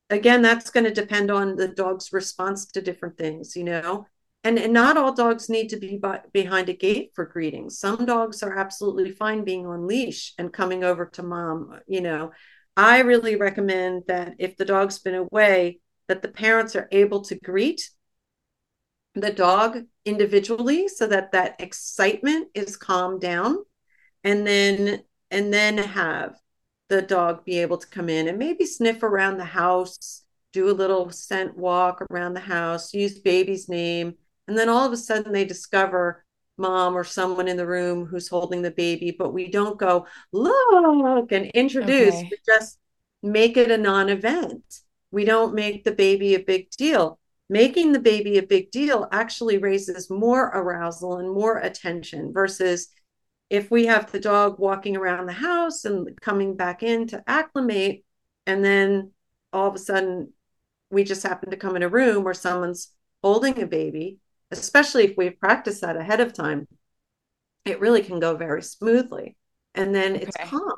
Again, 0.10 0.42
that's 0.42 0.72
going 0.72 0.86
to 0.86 0.92
depend 0.92 1.30
on 1.30 1.56
the 1.56 1.68
dog's 1.68 2.12
response 2.12 2.66
to 2.72 2.82
different 2.82 3.20
things, 3.20 3.56
you 3.56 3.64
know. 3.64 4.08
And, 4.44 4.58
and 4.58 4.74
not 4.74 4.98
all 4.98 5.14
dogs 5.14 5.48
need 5.48 5.68
to 5.70 5.78
be 5.78 5.98
by, 5.98 6.22
behind 6.34 6.70
a 6.70 6.74
gate 6.74 7.12
for 7.14 7.24
greetings. 7.24 7.78
Some 7.78 8.08
dogs 8.08 8.42
are 8.42 8.58
absolutely 8.58 9.12
fine 9.12 9.44
being 9.44 9.68
on 9.68 9.86
leash 9.86 10.34
and 10.40 10.52
coming 10.52 10.84
over 10.84 11.06
to 11.06 11.22
mom, 11.22 11.80
you 11.86 12.02
know. 12.02 12.32
I 12.76 13.02
really 13.02 13.36
recommend 13.36 14.06
that 14.08 14.34
if 14.40 14.58
the 14.58 14.66
dog's 14.66 14.98
been 14.98 15.14
away, 15.14 15.82
that 16.08 16.24
the 16.24 16.30
parents 16.30 16.76
are 16.76 16.88
able 16.92 17.22
to 17.26 17.36
greet 17.36 17.88
the 19.14 19.32
dog 19.32 19.84
individually 20.04 20.88
so 20.88 21.06
that 21.06 21.34
that 21.34 21.62
excitement 21.62 22.48
is 22.56 22.76
calmed 22.76 23.22
down 23.22 23.58
and 24.24 24.48
then 24.48 25.04
and 25.30 25.54
then 25.54 25.78
have 25.78 26.40
the 26.90 27.02
dog 27.02 27.46
be 27.46 27.60
able 27.60 27.78
to 27.78 27.88
come 27.88 28.10
in 28.10 28.28
and 28.28 28.38
maybe 28.38 28.66
sniff 28.66 29.04
around 29.04 29.38
the 29.38 29.46
house, 29.46 30.24
do 30.54 30.70
a 30.70 30.72
little 30.72 31.10
scent 31.10 31.58
walk 31.58 32.02
around 32.10 32.34
the 32.34 32.40
house, 32.40 32.94
use 32.94 33.20
baby's 33.20 33.68
name. 33.68 34.16
And 34.48 34.58
then 34.58 34.70
all 34.70 34.86
of 34.86 34.94
a 34.94 34.98
sudden 34.98 35.32
they 35.32 35.46
discover 35.46 36.24
mom 36.58 36.96
or 36.96 37.04
someone 37.04 37.48
in 37.48 37.58
the 37.58 37.68
room 37.68 38.06
who's 38.06 38.28
holding 38.28 38.62
the 38.62 38.72
baby, 38.72 39.16
but 39.18 39.34
we 39.34 39.50
don't 39.50 39.78
go, 39.78 40.08
look, 40.32 41.32
and 41.32 41.48
introduce. 41.48 42.16
Okay. 42.16 42.30
We 42.32 42.38
just 42.46 42.78
make 43.22 43.58
it 43.58 43.72
a 43.72 43.78
non 43.78 44.10
event. 44.10 44.64
We 45.12 45.26
don't 45.26 45.56
make 45.56 45.84
the 45.84 45.92
baby 45.92 46.36
a 46.36 46.40
big 46.40 46.70
deal. 46.72 47.20
Making 47.50 47.92
the 47.92 48.00
baby 48.00 48.38
a 48.38 48.44
big 48.44 48.72
deal 48.72 49.08
actually 49.12 49.58
raises 49.58 50.10
more 50.10 50.46
arousal 50.46 51.18
and 51.18 51.30
more 51.30 51.58
attention 51.58 52.34
versus 52.34 52.90
if 53.50 53.70
we 53.70 53.86
have 53.86 54.12
the 54.12 54.20
dog 54.20 54.60
walking 54.60 54.98
around 54.98 55.26
the 55.26 55.34
house 55.34 55.86
and 55.86 56.20
coming 56.22 56.56
back 56.56 56.84
in 56.84 57.08
to 57.08 57.24
acclimate, 57.28 58.04
and 58.48 58.64
then 58.64 59.12
all 59.54 59.68
of 59.68 59.76
a 59.76 59.80
sudden 59.80 60.34
we 60.90 61.04
just 61.04 61.24
happen 61.24 61.52
to 61.52 61.58
come 61.58 61.76
in 61.76 61.84
a 61.84 61.90
room 61.90 62.24
where 62.24 62.34
someone's 62.34 62.92
holding 63.22 63.62
a 63.62 63.68
baby, 63.68 64.20
especially 64.52 65.06
if 65.06 65.18
we've 65.18 65.40
practiced 65.40 65.82
that 65.82 65.98
ahead 65.98 66.20
of 66.20 66.34
time, 66.34 66.68
it 67.66 67.80
really 67.80 68.02
can 68.02 68.20
go 68.20 68.36
very 68.36 68.62
smoothly. 68.62 69.36
And 69.74 69.94
then 69.94 70.16
it's 70.16 70.38
calm. 70.38 70.74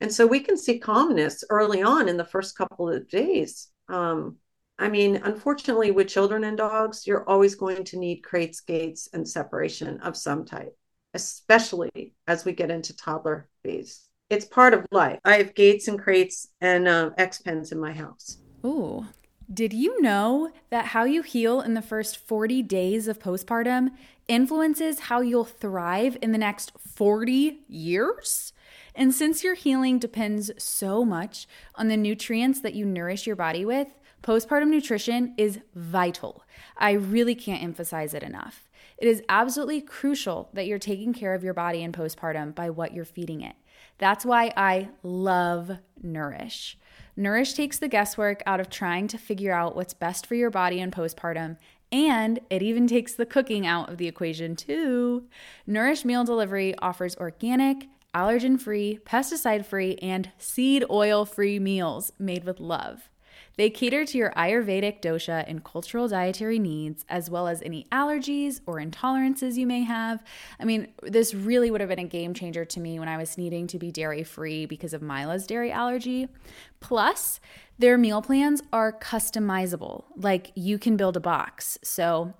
And 0.00 0.12
so 0.12 0.26
we 0.26 0.40
can 0.40 0.56
see 0.56 0.78
calmness 0.78 1.44
early 1.48 1.82
on 1.82 2.08
in 2.08 2.16
the 2.16 2.24
first 2.24 2.56
couple 2.56 2.88
of 2.88 3.08
days. 3.08 3.68
Um, 3.88 4.36
I 4.78 4.88
mean, 4.88 5.16
unfortunately, 5.16 5.92
with 5.92 6.08
children 6.08 6.42
and 6.44 6.56
dogs, 6.56 7.06
you're 7.06 7.28
always 7.28 7.54
going 7.54 7.84
to 7.84 7.98
need 7.98 8.22
crates, 8.22 8.60
gates, 8.60 9.08
and 9.12 9.28
separation 9.28 10.00
of 10.00 10.16
some 10.16 10.44
type 10.44 10.76
especially 11.14 12.14
as 12.26 12.44
we 12.44 12.52
get 12.52 12.70
into 12.70 12.96
toddler 12.96 13.48
phase. 13.62 14.08
It's 14.30 14.44
part 14.44 14.72
of 14.72 14.86
life. 14.90 15.18
I 15.24 15.36
have 15.36 15.54
gates 15.54 15.88
and 15.88 15.98
crates 15.98 16.48
and 16.60 16.88
uh, 16.88 17.10
X 17.18 17.42
pens 17.42 17.72
in 17.72 17.78
my 17.78 17.92
house. 17.92 18.38
Ooh. 18.64 19.06
Did 19.52 19.74
you 19.74 20.00
know 20.00 20.50
that 20.70 20.86
how 20.86 21.04
you 21.04 21.20
heal 21.20 21.60
in 21.60 21.74
the 21.74 21.82
first 21.82 22.16
40 22.16 22.62
days 22.62 23.06
of 23.08 23.18
postpartum 23.18 23.90
influences 24.26 25.00
how 25.00 25.20
you'll 25.20 25.44
thrive 25.44 26.16
in 26.22 26.32
the 26.32 26.38
next 26.38 26.72
40 26.78 27.60
years? 27.68 28.54
And 28.94 29.14
since 29.14 29.44
your 29.44 29.54
healing 29.54 29.98
depends 29.98 30.50
so 30.56 31.04
much 31.04 31.46
on 31.74 31.88
the 31.88 31.96
nutrients 31.96 32.60
that 32.60 32.74
you 32.74 32.86
nourish 32.86 33.26
your 33.26 33.36
body 33.36 33.64
with, 33.64 33.88
postpartum 34.22 34.68
nutrition 34.68 35.34
is 35.36 35.58
vital. 35.74 36.44
I 36.78 36.92
really 36.92 37.34
can't 37.34 37.62
emphasize 37.62 38.14
it 38.14 38.22
enough. 38.22 38.70
It 39.02 39.08
is 39.08 39.20
absolutely 39.28 39.80
crucial 39.80 40.48
that 40.52 40.68
you're 40.68 40.78
taking 40.78 41.12
care 41.12 41.34
of 41.34 41.42
your 41.42 41.54
body 41.54 41.82
in 41.82 41.90
postpartum 41.90 42.54
by 42.54 42.70
what 42.70 42.94
you're 42.94 43.04
feeding 43.04 43.40
it. 43.40 43.56
That's 43.98 44.24
why 44.24 44.52
I 44.56 44.90
love 45.02 45.72
Nourish. 46.00 46.78
Nourish 47.16 47.54
takes 47.54 47.80
the 47.80 47.88
guesswork 47.88 48.44
out 48.46 48.60
of 48.60 48.70
trying 48.70 49.08
to 49.08 49.18
figure 49.18 49.52
out 49.52 49.74
what's 49.74 49.92
best 49.92 50.24
for 50.24 50.36
your 50.36 50.50
body 50.50 50.78
in 50.78 50.92
postpartum, 50.92 51.56
and 51.90 52.38
it 52.48 52.62
even 52.62 52.86
takes 52.86 53.12
the 53.12 53.26
cooking 53.26 53.66
out 53.66 53.90
of 53.90 53.98
the 53.98 54.06
equation, 54.06 54.54
too. 54.54 55.26
Nourish 55.66 56.04
Meal 56.04 56.22
Delivery 56.22 56.76
offers 56.78 57.16
organic, 57.16 57.88
allergen 58.14 58.60
free, 58.60 59.00
pesticide 59.04 59.66
free, 59.66 59.96
and 59.96 60.30
seed 60.38 60.84
oil 60.88 61.24
free 61.24 61.58
meals 61.58 62.12
made 62.20 62.44
with 62.44 62.60
love. 62.60 63.10
They 63.56 63.70
cater 63.70 64.04
to 64.04 64.18
your 64.18 64.30
Ayurvedic 64.32 65.00
dosha 65.00 65.44
and 65.46 65.64
cultural 65.64 66.08
dietary 66.08 66.58
needs, 66.58 67.04
as 67.08 67.30
well 67.30 67.48
as 67.48 67.62
any 67.62 67.86
allergies 67.92 68.60
or 68.66 68.76
intolerances 68.76 69.56
you 69.56 69.66
may 69.66 69.82
have. 69.82 70.22
I 70.58 70.64
mean, 70.64 70.88
this 71.02 71.34
really 71.34 71.70
would 71.70 71.80
have 71.80 71.90
been 71.90 71.98
a 71.98 72.04
game 72.04 72.34
changer 72.34 72.64
to 72.64 72.80
me 72.80 72.98
when 72.98 73.08
I 73.08 73.16
was 73.16 73.36
needing 73.36 73.66
to 73.68 73.78
be 73.78 73.90
dairy 73.90 74.24
free 74.24 74.66
because 74.66 74.94
of 74.94 75.02
Mila's 75.02 75.46
dairy 75.46 75.70
allergy. 75.70 76.28
Plus, 76.80 77.40
their 77.78 77.98
meal 77.98 78.22
plans 78.22 78.62
are 78.72 78.92
customizable, 78.92 80.04
like 80.16 80.52
you 80.54 80.78
can 80.78 80.96
build 80.96 81.16
a 81.16 81.20
box. 81.20 81.78
So, 81.82 82.34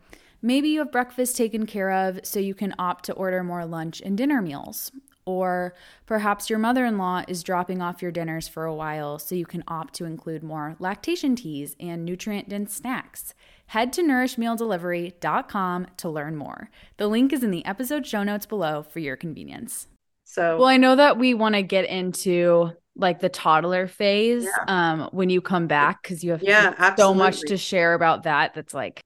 Maybe 0.45 0.71
you 0.71 0.81
have 0.81 0.91
breakfast 0.91 1.37
taken 1.37 1.67
care 1.67 1.93
of 1.93 2.19
so 2.25 2.41
you 2.41 2.53
can 2.53 2.75
opt 2.77 3.05
to 3.05 3.13
order 3.13 3.45
more 3.45 3.65
lunch 3.65 4.03
and 4.05 4.19
dinner 4.19 4.43
meals. 4.43 4.91
Or 5.25 5.75
perhaps 6.07 6.51
your 6.51 6.59
mother 6.59 6.85
in 6.85 6.99
law 6.99 7.23
is 7.29 7.43
dropping 7.43 7.81
off 7.81 8.03
your 8.03 8.11
dinners 8.11 8.49
for 8.49 8.65
a 8.65 8.75
while 8.75 9.19
so 9.19 9.35
you 9.35 9.47
can 9.47 9.63
opt 9.69 9.95
to 9.95 10.05
include 10.05 10.43
more 10.43 10.77
lactation 10.79 11.37
teas 11.37 11.77
and 11.79 12.05
nutrient 12.05 12.49
dense 12.49 12.75
snacks. 12.75 13.35
Head 13.67 13.93
to 13.95 14.03
nourishmealdelivery.com 14.03 15.87
to 15.97 16.11
learn 16.11 16.37
more. 16.37 16.71
The 16.97 17.07
link 17.07 17.33
is 17.33 17.43
in 17.43 17.51
the 17.51 17.65
episode 17.65 18.07
show 18.07 18.23
notes 18.23 18.47
below 18.47 18.83
for 18.83 18.99
your 18.99 19.17
convenience. 19.17 19.87
So, 20.25 20.59
well, 20.59 20.69
I 20.69 20.77
know 20.77 20.97
that 20.97 21.19
we 21.19 21.35
want 21.35 21.55
to 21.55 21.63
get 21.63 21.85
into 21.87 22.73
like 22.97 23.21
the 23.21 23.29
toddler 23.29 23.87
phase 23.87 24.45
yeah. 24.45 24.65
um 24.69 25.09
when 25.13 25.31
you 25.31 25.41
come 25.41 25.67
back 25.67 26.03
because 26.03 26.23
you 26.23 26.31
have 26.33 26.43
yeah, 26.43 26.95
so 26.95 27.15
much 27.15 27.41
to 27.41 27.57
share 27.57 27.95
about 27.95 28.25
that 28.25 28.53
that's 28.53 28.75
like 28.75 29.01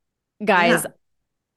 guys 0.45 0.85
yeah. 0.85 0.91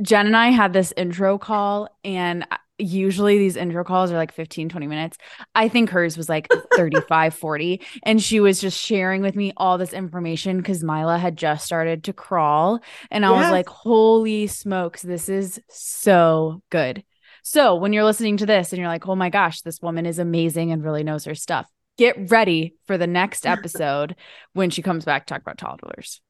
jen 0.03 0.27
and 0.27 0.37
i 0.37 0.49
had 0.49 0.71
this 0.71 0.93
intro 0.95 1.37
call 1.37 1.89
and 2.03 2.45
usually 2.79 3.37
these 3.37 3.55
intro 3.55 3.83
calls 3.83 4.11
are 4.11 4.17
like 4.17 4.31
15 4.31 4.69
20 4.69 4.87
minutes. 4.87 5.17
I 5.55 5.67
think 5.67 5.89
hers 5.89 6.17
was 6.17 6.29
like 6.29 6.47
35 6.75 7.33
40 7.35 7.81
and 8.03 8.21
she 8.21 8.39
was 8.39 8.61
just 8.61 8.79
sharing 8.79 9.21
with 9.21 9.35
me 9.35 9.53
all 9.57 9.77
this 9.77 9.93
information 9.93 10.57
because 10.57 10.83
mila 10.83 11.17
had 11.17 11.37
just 11.37 11.65
started 11.65 12.03
to 12.05 12.13
crawl 12.13 12.79
and 13.11 13.25
i 13.25 13.29
yes. 13.31 13.43
was 13.43 13.51
like 13.51 13.69
holy 13.69 14.47
smokes 14.47 15.01
this 15.01 15.29
is 15.29 15.59
so 15.69 16.61
good. 16.69 17.03
So 17.41 17.75
when 17.75 17.93
you're 17.93 18.03
listening 18.03 18.37
to 18.37 18.45
this 18.45 18.71
and 18.71 18.79
you're 18.79 18.87
like 18.87 19.07
oh 19.07 19.15
my 19.15 19.29
gosh 19.29 19.61
this 19.61 19.81
woman 19.81 20.05
is 20.05 20.19
amazing 20.19 20.71
and 20.71 20.83
really 20.83 21.03
knows 21.03 21.25
her 21.25 21.35
stuff 21.35 21.67
get 21.97 22.31
ready 22.31 22.75
for 22.87 22.97
the 22.97 23.07
next 23.07 23.45
episode 23.45 24.15
when 24.53 24.69
she 24.69 24.81
comes 24.81 25.03
back 25.05 25.25
to 25.25 25.33
talk 25.33 25.41
about 25.41 25.57
toddlers. 25.57 26.21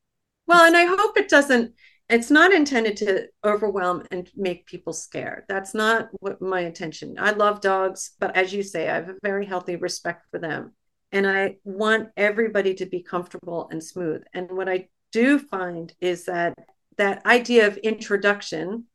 Well 0.47 0.65
and 0.65 0.75
i 0.75 0.85
hope 0.85 1.17
it 1.17 1.29
doesn't 1.29 1.73
it's 2.10 2.32
not 2.32 2.52
intended 2.52 2.98
to 2.98 3.28
overwhelm 3.43 4.04
and 4.10 4.30
make 4.36 4.65
people 4.65 4.93
scared. 4.93 5.43
That's 5.48 5.74
not 5.74 6.10
what 6.19 6.41
my 6.41 6.62
intention. 6.62 7.17
I 7.19 7.32
love 7.32 7.62
dogs, 7.62 8.12
but 8.19 8.36
as 8.36 8.52
you 8.52 8.63
say, 8.63 8.89
I 8.89 8.95
have 8.95 9.10
a 9.10 9.15
very 9.22 9.45
healthy 9.45 9.76
respect 9.76 10.26
for 10.32 10.39
them. 10.39 10.74
And 11.12 11.28
I 11.28 11.58
want 11.63 12.10
everybody 12.17 12.74
to 12.76 12.86
be 12.86 13.04
comfortable 13.04 13.67
and 13.72 13.84
smooth. 13.84 14.24
And 14.34 14.52
what 14.52 14.69
I 14.69 14.89
do 15.12 15.39
find 15.39 15.93
is 16.02 16.26
that 16.26 16.56
that 16.98 17.26
idea 17.26 17.67
of 17.67 17.78
introduction 17.78 18.86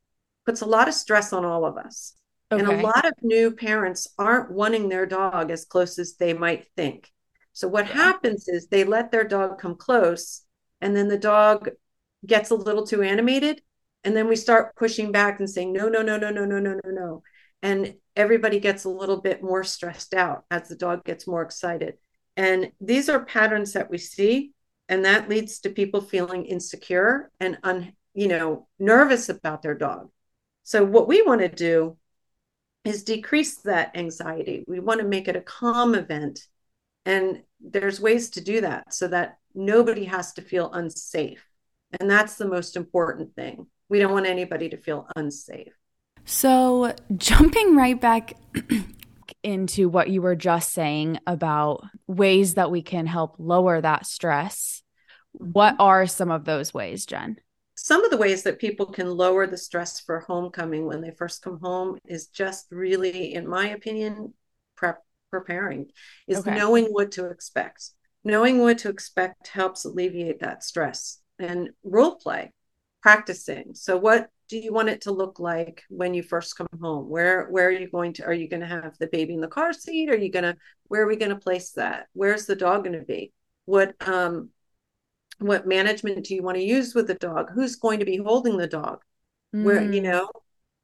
puts 0.45 0.61
a 0.61 0.67
lot 0.67 0.89
of 0.89 0.95
stress 0.95 1.33
on 1.33 1.45
all 1.45 1.65
of 1.65 1.77
us. 1.77 2.15
Okay. 2.53 2.63
And 2.63 2.71
a 2.71 2.83
lot 2.83 3.07
of 3.07 3.15
new 3.23 3.53
parents 3.53 4.09
aren't 4.19 4.53
wanting 4.53 4.89
their 4.89 5.07
dog 5.07 5.51
as 5.51 5.65
close 5.65 5.99
as 5.99 6.17
they 6.17 6.35
might 6.35 6.67
think. 6.77 7.11
So 7.53 7.69
what 7.69 7.89
yeah. 7.89 7.95
happens 7.95 8.49
is 8.49 8.67
they 8.67 8.85
let 8.85 9.11
their 9.11 9.25
dog 9.25 9.59
come 9.59 9.77
close 9.77 10.43
and 10.81 10.95
then 10.95 11.09
the 11.09 11.19
dog 11.19 11.71
gets 12.27 12.51
a 12.51 12.55
little 12.55 12.87
too 12.87 13.03
animated 13.03 13.63
and 14.05 14.15
then 14.15 14.29
we 14.29 14.37
start 14.37 14.77
pushing 14.77 15.11
back 15.11 15.41
and 15.41 15.49
saying 15.49 15.73
no 15.73 15.89
no 15.89 16.03
no 16.03 16.19
no 16.19 16.31
no 16.31 16.45
no 16.45 16.59
no 16.59 16.79
no 16.85 16.91
no. 16.91 17.23
And 17.63 17.95
everybody 18.15 18.61
gets 18.61 18.85
a 18.85 18.91
little 18.91 19.21
bit 19.21 19.43
more 19.43 19.65
stressed 19.65 20.13
out 20.13 20.45
as 20.51 20.69
the 20.69 20.77
dog 20.77 21.05
gets 21.05 21.27
more 21.27 21.43
excited. 21.43 21.95
And 22.37 22.73
these 22.81 23.09
are 23.09 23.25
patterns 23.25 23.73
that 23.73 23.91
we 23.91 23.97
see 23.99 24.53
and 24.89 25.07
that 25.07 25.31
leads 25.31 25.61
to 25.61 25.71
people 25.71 26.03
feeling 26.03 26.45
insecure 26.45 27.31
and 27.41 27.59
un, 27.63 27.95
you 28.13 28.29
know 28.29 28.69
nervous 28.79 29.31
about 29.31 29.63
their 29.63 29.75
dog. 29.75 30.11
So 30.63 30.85
what 30.85 31.09
we 31.09 31.23
want 31.23 31.41
to 31.41 31.49
do 31.49 31.97
is 32.85 33.05
decrease 33.05 33.57
that 33.63 33.97
anxiety. 33.97 34.65
We 34.69 34.81
want 34.81 35.01
to 35.01 35.07
make 35.07 35.29
it 35.29 35.37
a 35.37 35.41
calm 35.41 35.95
event 35.95 36.41
and 37.07 37.43
there's 37.61 38.01
ways 38.01 38.31
to 38.31 38.43
do 38.43 38.61
that 38.61 38.93
so 38.93 39.09
that 39.09 39.39
nobody 39.55 40.05
has 40.05 40.35
to 40.35 40.43
feel 40.43 40.71
unsafe 40.73 41.43
and 42.01 42.11
that's 42.11 42.37
the 42.37 42.49
most 42.49 42.77
important 42.77 43.35
thing. 43.35 43.67
We 43.89 43.99
don't 43.99 44.13
want 44.13 44.27
anybody 44.27 44.69
to 44.71 44.77
feel 44.77 45.07
unsafe. 45.17 45.73
So, 46.25 46.95
jumping 47.17 47.77
right 47.77 48.01
back 48.01 48.35
into 49.43 49.89
what 49.89 50.09
you 50.09 50.23
were 50.23 50.37
just 50.37 50.73
saying 50.73 51.19
about 51.27 51.85
ways 52.07 52.55
that 52.55 52.71
we 52.71 52.83
can 52.83 53.07
help 53.07 53.37
lower 53.39 53.81
that 53.81 54.07
stress, 54.07 54.83
what 55.33 55.75
mm-hmm. 55.75 55.83
are 55.83 56.07
some 56.07 56.31
of 56.31 56.45
those 56.45 56.73
ways, 56.73 57.05
Jen? 57.05 57.37
Some 57.75 58.05
of 58.05 58.11
the 58.11 58.17
ways 58.17 58.45
that 58.45 58.59
people 58.59 58.87
can 58.87 59.11
lower 59.11 59.47
the 59.47 59.59
stress 59.59 60.01
for 60.01 60.21
homecoming 60.21 60.87
when 60.87 61.01
they 61.01 61.11
first 61.11 61.43
come 61.43 61.59
home 61.61 61.99
is 62.07 62.29
just 62.29 62.69
really, 62.71 63.35
in 63.35 63.47
my 63.47 63.69
opinion, 63.69 64.33
prep 64.77 65.03
preparing, 65.31 65.91
is 66.29 66.39
okay. 66.39 66.55
knowing 66.55 66.87
what 66.87 67.13
to 67.13 67.27
expect. 67.27 67.91
Knowing 68.23 68.61
what 68.61 68.79
to 68.79 68.89
expect 68.89 69.49
helps 69.49 69.85
alleviate 69.85 70.41
that 70.41 70.65
stress 70.65 71.19
and 71.39 71.71
role 71.83 72.17
play 72.17 72.53
practicing. 73.03 73.75
So 73.75 73.97
what 73.97 74.29
do 74.49 74.59
you 74.59 74.73
want 74.73 74.89
it 74.89 75.03
to 75.03 75.13
look 75.13 75.39
like 75.39 75.83
when 75.89 76.15
you 76.15 76.23
first 76.23 76.57
come 76.57 76.67
home? 76.81 77.09
Where 77.09 77.47
where 77.49 77.67
are 77.67 77.71
you 77.71 77.91
going 77.91 78.15
to 78.15 78.25
are 78.25 78.33
you 78.33 78.49
going 78.49 78.63
to 78.63 78.67
have 78.67 78.97
the 78.99 79.07
baby 79.09 79.35
in 79.35 79.41
the 79.41 79.49
car 79.49 79.73
seat? 79.73 80.11
Are 80.11 80.17
you 80.17 80.31
going 80.31 80.45
to 80.45 80.57
where 80.89 81.03
are 81.03 81.07
we 81.07 81.17
going 81.17 81.31
to 81.31 81.37
place 81.37 81.73
that? 81.73 82.07
Where's 82.13 82.47
the 82.47 82.57
dog 82.57 82.85
going 82.85 82.99
to 82.99 83.05
be? 83.05 83.33
What 83.65 83.95
um 84.07 84.51
what 85.39 85.67
management 85.67 86.25
do 86.25 86.35
you 86.35 86.43
want 86.43 86.57
to 86.57 86.65
use 86.65 86.95
with 86.95 87.07
the 87.07 87.15
dog? 87.15 87.51
Who's 87.53 87.77
going 87.77 87.99
to 87.99 88.05
be 88.05 88.17
holding 88.17 88.57
the 88.57 88.67
dog? 88.67 89.01
Mm. 89.55 89.63
where 89.63 89.83
you 89.83 90.01
mm. 90.01 90.05
know 90.05 90.31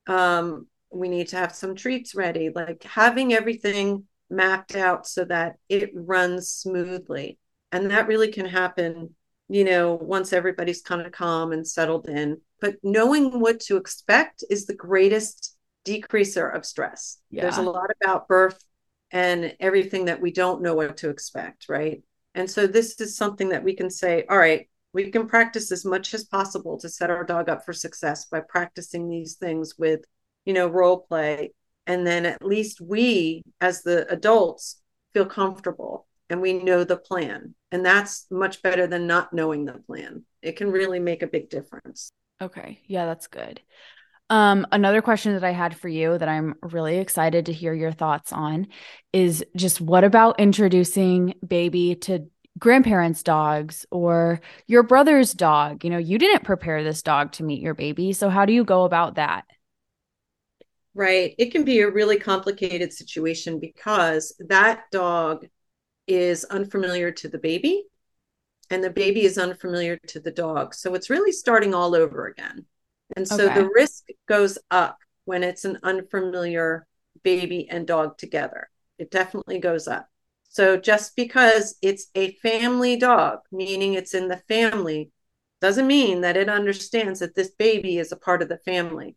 um 0.07 0.67
we 0.93 1.09
need 1.09 1.27
to 1.29 1.37
have 1.37 1.53
some 1.53 1.75
treats 1.75 2.15
ready 2.15 2.51
like 2.55 2.85
having 2.85 3.33
everything 3.33 4.05
mapped 4.31 4.77
out 4.77 5.07
so 5.07 5.25
that 5.25 5.57
it 5.69 5.91
runs 5.95 6.49
smoothly. 6.49 7.39
And 7.73 7.91
that 7.91 8.07
really 8.07 8.31
can 8.33 8.47
happen 8.47 9.15
you 9.51 9.65
know, 9.65 9.95
once 9.95 10.33
everybody's 10.33 10.81
kind 10.81 11.05
of 11.05 11.11
calm 11.11 11.51
and 11.51 11.67
settled 11.67 12.09
in. 12.09 12.41
But 12.61 12.77
knowing 12.85 13.41
what 13.41 13.59
to 13.63 13.77
expect 13.77 14.45
is 14.49 14.65
the 14.65 14.77
greatest 14.77 15.57
decreaser 15.85 16.55
of 16.55 16.65
stress. 16.65 17.19
Yeah. 17.31 17.43
There's 17.43 17.59
a 17.59 17.63
lot 17.63 17.91
about 18.01 18.29
birth 18.29 18.63
and 19.11 19.57
everything 19.59 20.05
that 20.05 20.21
we 20.21 20.31
don't 20.31 20.63
know 20.63 20.77
what 20.77 20.99
to 20.99 21.11
expect, 21.11 21.69
right? 21.69 22.01
And 22.37 22.49
so 22.49 22.69
this 22.69 23.01
is 23.01 23.17
something 23.17 23.49
that 23.49 23.65
we 23.65 23.75
can 23.75 23.91
say, 23.91 24.25
all 24.31 24.39
right, 24.39 24.69
we 24.93 25.11
can 25.11 25.27
practice 25.27 25.73
as 25.73 25.85
much 25.85 26.15
as 26.15 26.25
possible 26.25 26.79
to 26.79 26.89
set 26.89 27.11
our 27.11 27.25
dog 27.25 27.49
up 27.49 27.65
for 27.65 27.73
success 27.73 28.27
by 28.27 28.41
practicing 28.41 29.09
these 29.09 29.35
things 29.35 29.75
with, 29.77 30.05
you 30.45 30.53
know, 30.53 30.69
role 30.69 31.01
play. 31.09 31.55
And 31.89 32.07
then 32.07 32.25
at 32.25 32.45
least 32.45 32.81
we, 32.81 33.43
as 33.61 33.83
the 33.83 34.07
adults, 34.13 34.81
feel 35.13 35.27
comfortable 35.27 36.07
and 36.31 36.41
we 36.41 36.55
know 36.55 36.85
the 36.85 36.97
plan. 36.97 37.55
And 37.73 37.85
that's 37.85 38.27
much 38.31 38.63
better 38.63 38.87
than 38.87 39.07
not 39.07 39.33
knowing 39.33 39.65
the 39.65 39.75
plan. 39.87 40.25
It 40.41 40.57
can 40.57 40.71
really 40.71 41.01
make 41.01 41.23
a 41.23 41.27
big 41.27 41.51
difference. 41.51 42.11
Okay. 42.41 42.81
Yeah, 42.87 43.05
that's 43.05 43.27
good. 43.27 43.61
Um, 44.31 44.67
another 44.71 45.03
question 45.03 45.35
that 45.35 45.45
I 45.45 45.51
had 45.51 45.77
for 45.77 45.89
you 45.89 46.17
that 46.17 46.29
I'm 46.29 46.55
really 46.63 46.99
excited 46.99 47.47
to 47.47 47.53
hear 47.53 47.75
your 47.75 47.91
thoughts 47.91 48.33
on 48.33 48.69
is 49.13 49.45
just 49.57 49.81
what 49.81 50.05
about 50.05 50.39
introducing 50.39 51.35
baby 51.47 51.97
to 51.97 52.31
grandparents' 52.57 53.25
dogs 53.25 53.87
or 53.91 54.41
your 54.69 54.85
brother's 54.85 55.33
dog? 55.33 55.83
You 55.85 55.91
know, 55.91 55.99
you 55.99 56.17
didn't 56.17 56.45
prepare 56.45 56.85
this 56.85 57.03
dog 57.03 57.33
to 57.33 57.43
meet 57.43 57.61
your 57.61 57.75
baby. 57.75 58.13
So, 58.13 58.31
how 58.31 58.45
do 58.47 58.53
you 58.53 58.65
go 58.65 58.85
about 58.85 59.17
that? 59.17 59.47
Right. 60.95 61.35
It 61.39 61.51
can 61.51 61.65
be 61.65 61.81
a 61.81 61.91
really 61.91 62.19
complicated 62.19 62.93
situation 62.93 63.59
because 63.59 64.35
that 64.49 64.85
dog 64.93 65.47
is 66.07 66.45
unfamiliar 66.45 67.11
to 67.13 67.29
the 67.29 67.39
baby 67.39 67.85
and 68.71 68.83
the 68.83 68.91
baby 68.91 69.25
is 69.25 69.37
unfamiliar 69.37 69.99
to 70.09 70.21
the 70.21 70.31
dog. 70.31 70.75
So 70.75 70.95
it's 70.95 71.11
really 71.11 71.33
starting 71.33 71.75
all 71.75 71.95
over 71.95 72.27
again. 72.27 72.67
And 73.17 73.27
so 73.27 73.47
okay. 73.47 73.55
the 73.55 73.71
risk 73.75 74.07
goes 74.29 74.59
up 74.71 74.99
when 75.25 75.43
it's 75.43 75.65
an 75.65 75.79
unfamiliar 75.83 76.87
baby 77.23 77.69
and 77.69 77.87
dog 77.87 78.17
together. 78.17 78.71
It 78.99 79.11
definitely 79.11 79.59
goes 79.59 79.89
up. 79.89 80.09
So 80.49 80.77
just 80.77 81.17
because 81.17 81.77
it's 81.83 82.07
a 82.15 82.33
family 82.35 82.97
dog, 82.97 83.41
meaning 83.51 83.95
it's 83.95 84.15
in 84.15 84.29
the 84.29 84.43
family, 84.49 85.11
doesn't 85.61 85.87
mean 85.87 86.23
that 86.23 86.37
it 86.37 86.49
understands 86.49 87.21
that 87.21 87.35
this 87.35 87.51
baby 87.51 87.99
is 87.99 88.13
a 88.13 88.17
part 88.17 88.43
of 88.43 88.49
the 88.49 88.59
family. 88.59 89.17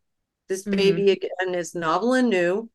This 0.50 0.64
mm-hmm. 0.64 0.76
baby, 0.76 1.12
again, 1.12 1.56
is 1.56 1.74
novel 1.74 2.14
and 2.14 2.30
new 2.30 2.70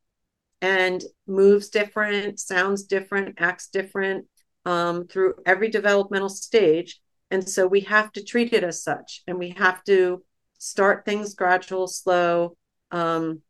and 0.61 1.03
moves 1.27 1.69
different, 1.69 2.41
sounds 2.41 2.85
different, 2.85 3.37
acts 3.39 3.69
different 3.69 4.27
um, 4.65 5.07
through 5.07 5.35
every 5.47 5.69
developmental 5.69 6.29
stage. 6.29 7.01
And 7.31 7.49
so 7.49 7.67
we 7.67 7.81
have 7.81 8.13
to 8.13 8.25
treat 8.25 8.53
it 8.53 8.65
as 8.65 8.83
such, 8.83 9.23
and 9.27 9.39
we 9.39 9.51
have 9.51 9.85
to 9.85 10.23
start 10.59 11.05
things 11.05 11.35
gradual, 11.35 11.87
slow. 11.87 12.57
Um, 12.91 13.43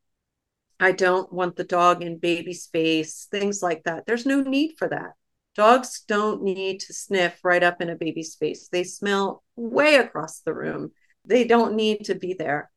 I 0.80 0.92
don't 0.92 1.32
want 1.32 1.56
the 1.56 1.64
dog 1.64 2.02
in 2.02 2.18
baby 2.18 2.54
space, 2.54 3.26
things 3.30 3.62
like 3.62 3.84
that. 3.84 4.04
There's 4.06 4.26
no 4.26 4.42
need 4.42 4.74
for 4.78 4.88
that. 4.88 5.12
Dogs 5.54 6.04
don't 6.06 6.42
need 6.42 6.80
to 6.80 6.94
sniff 6.94 7.40
right 7.42 7.62
up 7.62 7.80
in 7.80 7.88
a 7.88 7.96
baby's 7.96 8.36
face. 8.36 8.68
They 8.68 8.84
smell 8.84 9.42
way 9.56 9.96
across 9.96 10.40
the 10.40 10.54
room. 10.54 10.92
They 11.24 11.44
don't 11.44 11.74
need 11.74 12.04
to 12.04 12.14
be 12.14 12.34
there. 12.34 12.70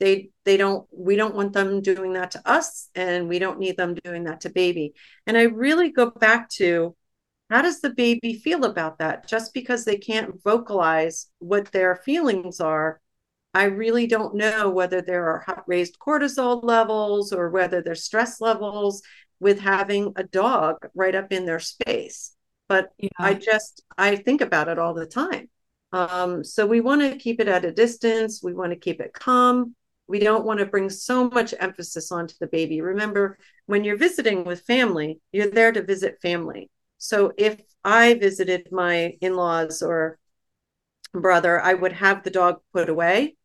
They 0.00 0.30
they 0.44 0.56
don't 0.56 0.86
we 0.92 1.16
don't 1.16 1.34
want 1.34 1.52
them 1.52 1.80
doing 1.80 2.12
that 2.12 2.30
to 2.32 2.48
us 2.48 2.88
and 2.94 3.28
we 3.28 3.38
don't 3.38 3.58
need 3.58 3.76
them 3.76 3.94
doing 4.04 4.24
that 4.24 4.42
to 4.42 4.50
baby. 4.50 4.94
And 5.26 5.36
I 5.36 5.42
really 5.42 5.90
go 5.90 6.10
back 6.10 6.48
to 6.50 6.94
how 7.50 7.62
does 7.62 7.80
the 7.80 7.90
baby 7.90 8.34
feel 8.34 8.64
about 8.64 8.98
that? 8.98 9.26
Just 9.26 9.54
because 9.54 9.84
they 9.84 9.96
can't 9.96 10.40
vocalize 10.42 11.26
what 11.38 11.72
their 11.72 11.96
feelings 11.96 12.60
are, 12.60 13.00
I 13.54 13.64
really 13.64 14.06
don't 14.06 14.34
know 14.34 14.68
whether 14.68 15.00
there 15.00 15.26
are 15.26 15.64
raised 15.66 15.98
cortisol 15.98 16.62
levels 16.62 17.32
or 17.32 17.50
whether 17.50 17.80
there's 17.80 18.04
stress 18.04 18.40
levels 18.40 19.02
with 19.40 19.60
having 19.60 20.12
a 20.16 20.24
dog 20.24 20.86
right 20.94 21.14
up 21.14 21.32
in 21.32 21.46
their 21.46 21.60
space. 21.60 22.34
But 22.68 22.90
yeah. 22.98 23.08
I 23.18 23.34
just 23.34 23.82
I 23.96 24.16
think 24.16 24.42
about 24.42 24.68
it 24.68 24.78
all 24.78 24.94
the 24.94 25.06
time. 25.06 25.48
Um, 25.92 26.44
so 26.44 26.66
we 26.66 26.80
want 26.82 27.00
to 27.00 27.16
keep 27.16 27.40
it 27.40 27.48
at 27.48 27.64
a 27.64 27.72
distance. 27.72 28.42
We 28.42 28.52
want 28.52 28.72
to 28.72 28.78
keep 28.78 29.00
it 29.00 29.14
calm. 29.14 29.74
We 30.08 30.18
don't 30.18 30.44
want 30.44 30.60
to 30.60 30.66
bring 30.66 30.90
so 30.90 31.28
much 31.28 31.54
emphasis 31.60 32.10
onto 32.10 32.34
the 32.40 32.46
baby. 32.46 32.80
Remember, 32.80 33.38
when 33.66 33.84
you're 33.84 33.98
visiting 33.98 34.44
with 34.44 34.62
family, 34.62 35.20
you're 35.32 35.50
there 35.50 35.70
to 35.70 35.82
visit 35.82 36.20
family. 36.22 36.70
So 36.96 37.32
if 37.36 37.60
I 37.84 38.14
visited 38.14 38.68
my 38.72 39.16
in-laws 39.20 39.82
or 39.82 40.18
brother, 41.12 41.60
I 41.60 41.74
would 41.74 41.92
have 41.92 42.22
the 42.22 42.30
dog 42.30 42.60
put 42.72 42.88
away, 42.88 43.36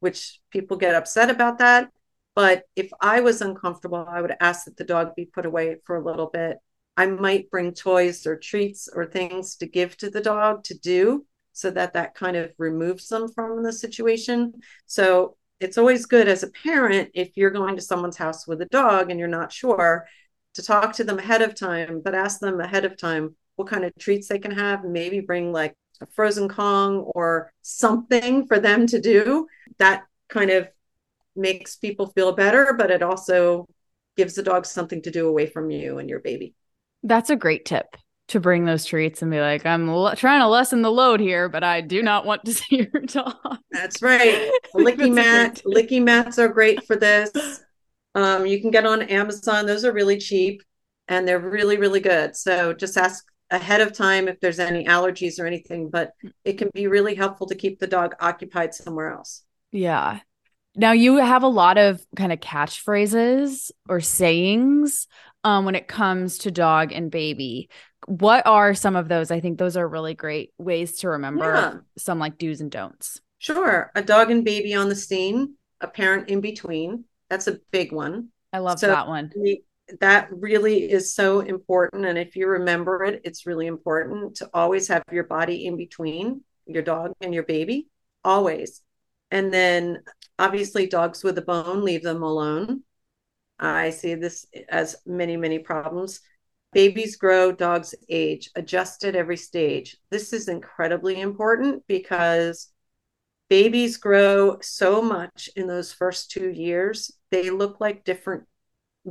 which 0.00 0.40
people 0.50 0.76
get 0.76 0.94
upset 0.94 1.30
about 1.30 1.58
that. 1.58 1.90
But 2.34 2.64
if 2.76 2.90
I 3.00 3.20
was 3.20 3.40
uncomfortable, 3.40 4.06
I 4.08 4.20
would 4.20 4.34
ask 4.40 4.64
that 4.66 4.76
the 4.76 4.84
dog 4.84 5.14
be 5.14 5.24
put 5.24 5.46
away 5.46 5.76
for 5.84 5.96
a 5.96 6.04
little 6.04 6.26
bit. 6.26 6.58
I 6.96 7.06
might 7.06 7.50
bring 7.50 7.72
toys 7.72 8.26
or 8.26 8.36
treats 8.36 8.88
or 8.92 9.06
things 9.06 9.56
to 9.56 9.66
give 9.66 9.96
to 9.98 10.10
the 10.10 10.20
dog 10.20 10.64
to 10.64 10.78
do 10.78 11.26
so 11.52 11.70
that 11.70 11.92
that 11.94 12.14
kind 12.14 12.36
of 12.36 12.52
removes 12.58 13.08
them 13.08 13.28
from 13.28 13.62
the 13.62 13.72
situation. 13.72 14.52
So 14.86 15.36
it's 15.60 15.78
always 15.78 16.06
good 16.06 16.28
as 16.28 16.42
a 16.42 16.50
parent 16.50 17.10
if 17.14 17.36
you're 17.36 17.50
going 17.50 17.76
to 17.76 17.82
someone's 17.82 18.16
house 18.16 18.46
with 18.46 18.60
a 18.60 18.66
dog 18.66 19.10
and 19.10 19.18
you're 19.18 19.28
not 19.28 19.52
sure 19.52 20.06
to 20.54 20.62
talk 20.62 20.92
to 20.94 21.04
them 21.04 21.18
ahead 21.18 21.42
of 21.42 21.54
time, 21.54 22.00
but 22.04 22.14
ask 22.14 22.40
them 22.40 22.60
ahead 22.60 22.84
of 22.84 22.96
time 22.96 23.34
what 23.56 23.68
kind 23.68 23.84
of 23.84 23.92
treats 23.98 24.28
they 24.28 24.38
can 24.38 24.50
have. 24.50 24.84
Maybe 24.84 25.20
bring 25.20 25.52
like 25.52 25.74
a 26.00 26.06
frozen 26.06 26.48
Kong 26.48 26.98
or 27.14 27.52
something 27.62 28.46
for 28.46 28.58
them 28.58 28.86
to 28.88 29.00
do. 29.00 29.46
That 29.78 30.04
kind 30.28 30.50
of 30.50 30.68
makes 31.36 31.76
people 31.76 32.08
feel 32.08 32.32
better, 32.32 32.74
but 32.76 32.90
it 32.90 33.02
also 33.02 33.66
gives 34.16 34.34
the 34.34 34.42
dog 34.42 34.66
something 34.66 35.02
to 35.02 35.10
do 35.10 35.28
away 35.28 35.46
from 35.46 35.70
you 35.70 35.98
and 35.98 36.08
your 36.08 36.20
baby. 36.20 36.54
That's 37.02 37.30
a 37.30 37.36
great 37.36 37.64
tip 37.64 37.96
to 38.28 38.40
bring 38.40 38.64
those 38.64 38.84
treats 38.84 39.22
and 39.22 39.30
be 39.30 39.40
like, 39.40 39.66
I'm 39.66 39.88
l- 39.88 40.16
trying 40.16 40.40
to 40.40 40.48
lessen 40.48 40.82
the 40.82 40.90
load 40.90 41.20
here, 41.20 41.48
but 41.48 41.62
I 41.62 41.80
do 41.80 42.02
not 42.02 42.24
want 42.24 42.44
to 42.44 42.54
see 42.54 42.88
your 42.92 43.02
dog. 43.02 43.58
That's 43.70 44.02
right. 44.02 44.50
LickiMat, 44.74 45.62
licky 45.64 46.02
mats 46.02 46.38
are 46.38 46.48
great 46.48 46.86
for 46.86 46.96
this. 46.96 47.30
Um, 48.14 48.46
you 48.46 48.60
can 48.60 48.70
get 48.70 48.86
on 48.86 49.02
Amazon; 49.02 49.66
those 49.66 49.84
are 49.84 49.92
really 49.92 50.18
cheap, 50.18 50.62
and 51.08 51.26
they're 51.26 51.40
really, 51.40 51.76
really 51.76 52.00
good. 52.00 52.36
So 52.36 52.72
just 52.72 52.96
ask 52.96 53.24
ahead 53.50 53.80
of 53.80 53.92
time 53.92 54.28
if 54.28 54.40
there's 54.40 54.60
any 54.60 54.84
allergies 54.84 55.40
or 55.40 55.46
anything. 55.46 55.90
But 55.90 56.12
it 56.44 56.56
can 56.58 56.70
be 56.72 56.86
really 56.86 57.14
helpful 57.16 57.48
to 57.48 57.54
keep 57.54 57.80
the 57.80 57.86
dog 57.86 58.14
occupied 58.20 58.72
somewhere 58.72 59.12
else. 59.12 59.42
Yeah, 59.72 60.20
now 60.76 60.92
you 60.92 61.16
have 61.16 61.42
a 61.42 61.48
lot 61.48 61.78
of 61.78 62.04
kind 62.16 62.32
of 62.32 62.40
catchphrases 62.40 63.70
or 63.88 64.00
sayings 64.00 65.06
um, 65.44 65.64
when 65.64 65.74
it 65.74 65.86
comes 65.86 66.38
to 66.38 66.50
dog 66.50 66.92
and 66.92 67.10
baby. 67.10 67.68
What 68.06 68.46
are 68.46 68.74
some 68.74 68.96
of 68.96 69.08
those? 69.08 69.30
I 69.30 69.40
think 69.40 69.58
those 69.58 69.76
are 69.76 69.88
really 69.88 70.14
great 70.14 70.52
ways 70.58 70.98
to 70.98 71.10
remember 71.10 71.54
yeah. 71.54 71.74
some 71.96 72.18
like 72.18 72.38
do's 72.38 72.60
and 72.60 72.70
don'ts. 72.70 73.20
Sure. 73.38 73.90
A 73.94 74.02
dog 74.02 74.30
and 74.30 74.44
baby 74.44 74.74
on 74.74 74.88
the 74.88 74.96
scene, 74.96 75.54
a 75.80 75.86
parent 75.86 76.28
in 76.28 76.40
between. 76.40 77.04
That's 77.30 77.46
a 77.46 77.60
big 77.70 77.92
one. 77.92 78.28
I 78.52 78.58
love 78.58 78.78
so 78.78 78.88
that 78.88 79.08
one. 79.08 79.30
that 80.00 80.28
really 80.30 80.90
is 80.90 81.14
so 81.14 81.40
important. 81.40 82.06
And 82.06 82.18
if 82.18 82.36
you 82.36 82.48
remember 82.48 83.04
it, 83.04 83.22
it's 83.24 83.46
really 83.46 83.66
important 83.66 84.36
to 84.36 84.50
always 84.52 84.88
have 84.88 85.02
your 85.10 85.24
body 85.24 85.66
in 85.66 85.76
between 85.76 86.42
your 86.66 86.82
dog 86.82 87.12
and 87.20 87.34
your 87.34 87.42
baby, 87.42 87.88
always. 88.22 88.80
And 89.30 89.52
then 89.52 90.02
obviously, 90.38 90.86
dogs 90.86 91.24
with 91.24 91.36
a 91.38 91.42
bone, 91.42 91.84
leave 91.84 92.02
them 92.02 92.22
alone. 92.22 92.82
I 93.64 93.90
see 93.90 94.14
this 94.14 94.46
as 94.68 94.96
many, 95.06 95.36
many 95.36 95.58
problems. 95.58 96.20
Babies 96.72 97.16
grow, 97.16 97.52
dogs 97.52 97.94
age, 98.08 98.50
adjust 98.56 99.04
at 99.04 99.14
every 99.14 99.36
stage. 99.36 99.96
This 100.10 100.32
is 100.32 100.48
incredibly 100.48 101.20
important 101.20 101.84
because 101.86 102.72
babies 103.48 103.96
grow 103.96 104.58
so 104.60 105.00
much 105.00 105.48
in 105.54 105.68
those 105.68 105.92
first 105.92 106.30
two 106.30 106.50
years. 106.50 107.12
They 107.30 107.50
look 107.50 107.80
like 107.80 108.04
different 108.04 108.44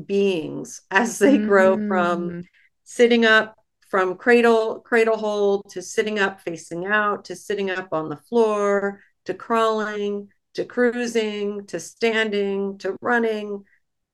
beings 0.05 0.81
as 0.91 1.19
they 1.19 1.37
mm. 1.37 1.47
grow 1.47 1.75
from 1.87 2.29
mm. 2.29 2.43
sitting 2.83 3.25
up 3.25 3.55
from 3.89 4.15
cradle 4.17 4.79
cradle 4.79 5.17
hold 5.17 5.69
to 5.69 5.81
sitting 5.81 6.17
up 6.17 6.41
facing 6.41 6.87
out 6.87 7.25
to 7.25 7.35
sitting 7.35 7.69
up 7.69 7.89
on 7.91 8.09
the 8.09 8.17
floor 8.17 8.99
to 9.25 9.35
crawling 9.35 10.27
to 10.55 10.65
cruising 10.65 11.65
to 11.67 11.79
standing 11.79 12.75
to 12.79 12.97
running 13.01 13.63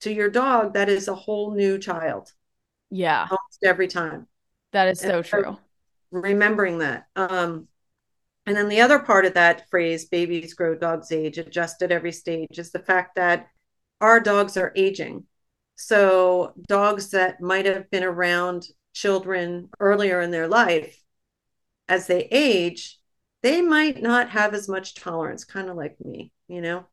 to 0.01 0.13
your 0.13 0.29
dog 0.29 0.73
that 0.73 0.89
is 0.89 1.07
a 1.07 1.15
whole 1.15 1.55
new 1.55 1.77
child. 1.77 2.31
Yeah. 2.89 3.23
Almost 3.23 3.63
every 3.63 3.87
time. 3.87 4.27
That 4.71 4.87
is 4.89 4.99
so 4.99 5.21
true. 5.21 5.57
Remembering 6.11 6.79
that. 6.79 7.07
Um 7.15 7.67
and 8.45 8.55
then 8.55 8.69
the 8.69 8.81
other 8.81 8.99
part 8.99 9.25
of 9.25 9.35
that 9.35 9.69
phrase 9.69 10.05
babies 10.05 10.53
grow 10.53 10.75
dogs 10.75 11.11
age 11.11 11.37
adjust 11.37 11.81
at 11.81 11.91
every 11.91 12.11
stage 12.11 12.57
is 12.57 12.71
the 12.71 12.79
fact 12.79 13.15
that 13.15 13.47
our 14.01 14.19
dogs 14.19 14.57
are 14.57 14.73
aging. 14.75 15.25
So 15.75 16.53
dogs 16.67 17.11
that 17.11 17.41
might 17.41 17.65
have 17.65 17.89
been 17.91 18.03
around 18.03 18.65
children 18.93 19.69
earlier 19.79 20.19
in 20.21 20.31
their 20.31 20.47
life 20.47 20.99
as 21.87 22.07
they 22.07 22.27
age 22.31 22.99
they 23.41 23.61
might 23.61 24.01
not 24.01 24.29
have 24.29 24.53
as 24.53 24.67
much 24.67 24.95
tolerance, 24.95 25.45
kind 25.45 25.69
of 25.69 25.77
like 25.77 25.95
me, 26.03 26.31
you 26.47 26.61
know. 26.61 26.85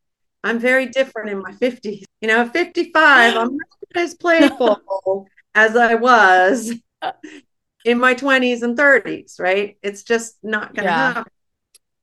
I'm 0.44 0.58
very 0.58 0.86
different 0.86 1.30
in 1.30 1.38
my 1.40 1.52
50s. 1.52 2.04
You 2.20 2.28
know, 2.28 2.48
55, 2.48 3.36
I'm 3.36 3.56
not 3.56 3.68
as 3.96 4.14
playful 4.14 5.26
as 5.54 5.76
I 5.76 5.94
was 5.94 6.72
in 7.84 7.98
my 7.98 8.14
20s 8.14 8.62
and 8.62 8.76
30s, 8.76 9.40
right? 9.40 9.76
It's 9.82 10.02
just 10.02 10.36
not 10.42 10.74
going 10.74 10.86
to 10.86 10.92
yeah. 10.92 11.12
happen. 11.14 11.32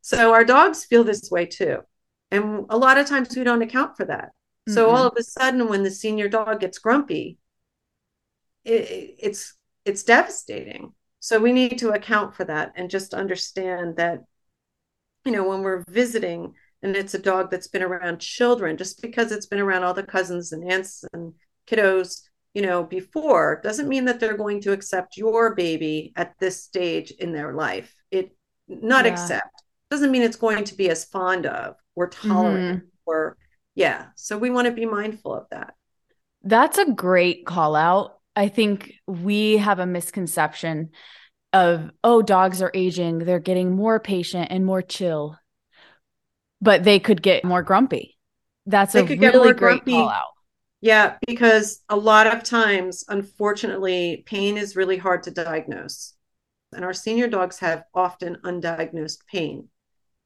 So 0.01 0.33
our 0.33 0.43
dogs 0.43 0.85
feel 0.85 1.03
this 1.03 1.29
way 1.31 1.45
too. 1.45 1.79
And 2.31 2.65
a 2.69 2.77
lot 2.77 2.97
of 2.97 3.05
times 3.05 3.35
we 3.35 3.43
don't 3.43 3.61
account 3.61 3.95
for 3.95 4.05
that. 4.05 4.25
Mm-hmm. 4.67 4.73
So 4.73 4.89
all 4.89 5.07
of 5.07 5.13
a 5.17 5.23
sudden, 5.23 5.67
when 5.67 5.83
the 5.83 5.91
senior 5.91 6.27
dog 6.27 6.59
gets 6.59 6.79
grumpy, 6.79 7.37
it, 8.65 9.15
it's 9.19 9.55
it's 9.85 10.03
devastating. 10.03 10.93
So 11.19 11.39
we 11.39 11.53
need 11.53 11.77
to 11.79 11.91
account 11.91 12.33
for 12.35 12.43
that 12.45 12.73
and 12.75 12.89
just 12.89 13.13
understand 13.13 13.97
that 13.97 14.23
you 15.25 15.31
know, 15.31 15.47
when 15.47 15.61
we're 15.61 15.83
visiting 15.87 16.55
and 16.83 16.97
it's 16.97 17.13
a 17.13 17.19
dog 17.19 17.49
that's 17.49 17.69
been 17.69 17.81
around 17.81 18.19
children, 18.19 18.77
just 18.77 19.01
because 19.01 19.31
it's 19.31 19.45
been 19.45 19.59
around 19.59 19.83
all 19.83 19.93
the 19.93 20.03
cousins 20.03 20.51
and 20.51 20.69
aunts 20.69 21.05
and 21.13 21.33
kiddos, 21.65 22.21
you 22.53 22.61
know, 22.61 22.83
before 22.83 23.61
doesn't 23.63 23.87
mean 23.87 24.05
that 24.05 24.19
they're 24.19 24.37
going 24.37 24.61
to 24.61 24.73
accept 24.73 25.17
your 25.17 25.55
baby 25.55 26.11
at 26.17 26.33
this 26.39 26.61
stage 26.61 27.11
in 27.11 27.31
their 27.31 27.53
life. 27.53 27.95
It 28.11 28.35
not 28.67 29.05
yeah. 29.05 29.13
accept 29.13 29.63
doesn't 29.89 30.11
mean 30.11 30.21
it's 30.21 30.35
going 30.35 30.65
to 30.65 30.75
be 30.75 30.89
as 30.89 31.05
fond 31.05 31.45
of 31.45 31.75
or 31.95 32.09
tolerant 32.09 32.79
mm-hmm. 32.79 32.87
or 33.05 33.37
yeah. 33.75 34.07
So 34.15 34.37
we 34.37 34.49
want 34.49 34.67
to 34.67 34.73
be 34.73 34.85
mindful 34.85 35.33
of 35.33 35.45
that. 35.51 35.73
That's 36.43 36.77
a 36.77 36.91
great 36.91 37.45
call 37.45 37.75
out. 37.75 38.19
I 38.35 38.49
think 38.49 38.93
we 39.07 39.57
have 39.57 39.79
a 39.79 39.85
misconception 39.85 40.89
of 41.53 41.91
oh 42.03 42.21
dogs 42.23 42.63
are 42.63 42.71
aging 42.73 43.19
they're 43.19 43.39
getting 43.39 43.75
more 43.75 43.99
patient 43.99 44.47
and 44.49 44.65
more 44.65 44.81
chill 44.81 45.37
but 46.63 46.83
they 46.83 46.99
could 46.99 47.21
get 47.21 47.43
more 47.43 47.61
grumpy. 47.61 48.17
That's 48.65 48.93
they 48.93 49.01
a 49.01 49.05
really 49.05 49.53
great 49.53 49.85
call 49.85 50.09
out. 50.09 50.23
Yeah 50.81 51.15
because 51.27 51.81
a 51.89 51.95
lot 51.95 52.27
of 52.27 52.43
times 52.43 53.03
unfortunately 53.09 54.23
pain 54.25 54.57
is 54.57 54.75
really 54.75 54.97
hard 54.97 55.23
to 55.23 55.31
diagnose. 55.31 56.13
And 56.73 56.83
our 56.83 56.93
senior 56.93 57.27
dogs 57.27 57.59
have 57.59 57.83
often 57.93 58.37
undiagnosed 58.43 59.19
pain. 59.31 59.67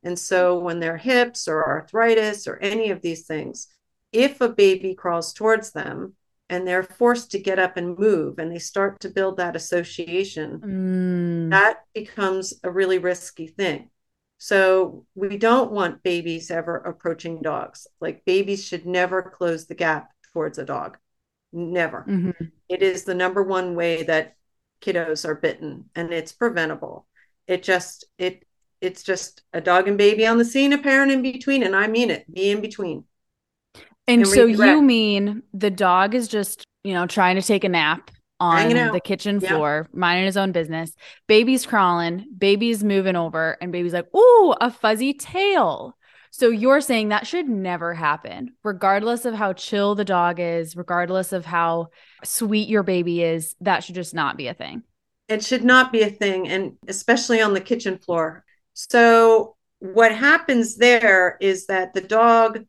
And 0.03 0.17
so 0.17 0.59
when 0.59 0.79
their 0.79 0.97
hips 0.97 1.47
or 1.47 1.67
arthritis 1.67 2.47
or 2.47 2.57
any 2.57 2.91
of 2.91 3.01
these 3.01 3.25
things 3.25 3.67
if 4.13 4.39
a 4.39 4.49
baby 4.49 4.93
crawls 4.93 5.33
towards 5.33 5.71
them 5.71 6.13
and 6.49 6.65
they're 6.65 6.83
forced 6.83 7.31
to 7.31 7.39
get 7.39 7.59
up 7.59 7.75
and 7.75 7.97
move 7.97 8.39
and 8.39 8.51
they 8.51 8.59
start 8.59 8.99
to 9.01 9.09
build 9.09 9.37
that 9.37 9.55
association 9.55 10.59
mm. 10.59 11.49
that 11.49 11.83
becomes 11.93 12.53
a 12.63 12.71
really 12.71 12.99
risky 12.99 13.47
thing 13.47 13.89
so 14.37 15.05
we 15.15 15.37
don't 15.37 15.71
want 15.71 16.03
babies 16.03 16.51
ever 16.51 16.77
approaching 16.77 17.41
dogs 17.41 17.87
like 17.99 18.25
babies 18.25 18.63
should 18.63 18.85
never 18.85 19.21
close 19.21 19.65
the 19.65 19.75
gap 19.75 20.11
towards 20.31 20.57
a 20.57 20.65
dog 20.65 20.97
never 21.51 22.05
mm-hmm. 22.07 22.45
it 22.69 22.81
is 22.81 23.03
the 23.03 23.15
number 23.15 23.41
one 23.41 23.75
way 23.75 24.03
that 24.03 24.37
kiddos 24.81 25.25
are 25.25 25.35
bitten 25.35 25.85
and 25.95 26.13
it's 26.13 26.31
preventable. 26.31 27.05
It 27.47 27.63
just 27.63 28.05
it 28.17 28.45
it's 28.81 29.03
just 29.03 29.41
a 29.53 29.61
dog 29.61 29.87
and 29.87 29.97
baby 29.97 30.27
on 30.27 30.37
the 30.37 30.45
scene, 30.45 30.73
a 30.73 30.77
parent 30.77 31.11
in 31.11 31.21
between, 31.21 31.63
and 31.63 31.75
I 31.75 31.87
mean 31.87 32.11
it, 32.11 32.31
be 32.31 32.51
in 32.51 32.61
between. 32.61 33.05
And, 34.07 34.21
and 34.21 34.27
so 34.27 34.45
you 34.45 34.81
mean 34.81 35.43
the 35.53 35.71
dog 35.71 36.15
is 36.15 36.27
just, 36.27 36.65
you 36.83 36.93
know, 36.93 37.07
trying 37.07 37.35
to 37.35 37.41
take 37.41 37.63
a 37.63 37.69
nap 37.69 38.11
on 38.39 38.69
the 38.91 39.01
kitchen 39.03 39.39
floor, 39.39 39.87
yeah. 39.89 39.99
minding 39.99 40.25
his 40.25 40.37
own 40.37 40.51
business. 40.51 40.93
Baby's 41.27 41.65
crawling, 41.65 42.25
baby's 42.37 42.83
moving 42.83 43.15
over, 43.15 43.57
and 43.61 43.71
baby's 43.71 43.93
like, 43.93 44.13
"Ooh, 44.15 44.53
a 44.61 44.71
fuzzy 44.71 45.13
tail." 45.13 45.97
So 46.31 46.49
you're 46.49 46.81
saying 46.81 47.09
that 47.09 47.25
should 47.25 47.49
never 47.49 47.93
happen, 47.93 48.53
regardless 48.63 49.25
of 49.25 49.33
how 49.33 49.53
chill 49.53 49.95
the 49.95 50.05
dog 50.05 50.39
is, 50.39 50.75
regardless 50.75 51.33
of 51.33 51.45
how 51.45 51.87
sweet 52.23 52.69
your 52.69 52.83
baby 52.83 53.23
is. 53.23 53.55
That 53.61 53.83
should 53.83 53.95
just 53.95 54.13
not 54.13 54.37
be 54.37 54.47
a 54.47 54.53
thing. 54.53 54.83
It 55.27 55.43
should 55.43 55.63
not 55.63 55.91
be 55.91 56.01
a 56.01 56.09
thing, 56.09 56.47
and 56.47 56.77
especially 56.87 57.41
on 57.41 57.53
the 57.53 57.61
kitchen 57.61 57.97
floor. 57.97 58.45
So 58.73 59.55
what 59.79 60.13
happens 60.13 60.77
there 60.77 61.37
is 61.41 61.67
that 61.67 61.93
the 61.93 62.01
dog 62.01 62.65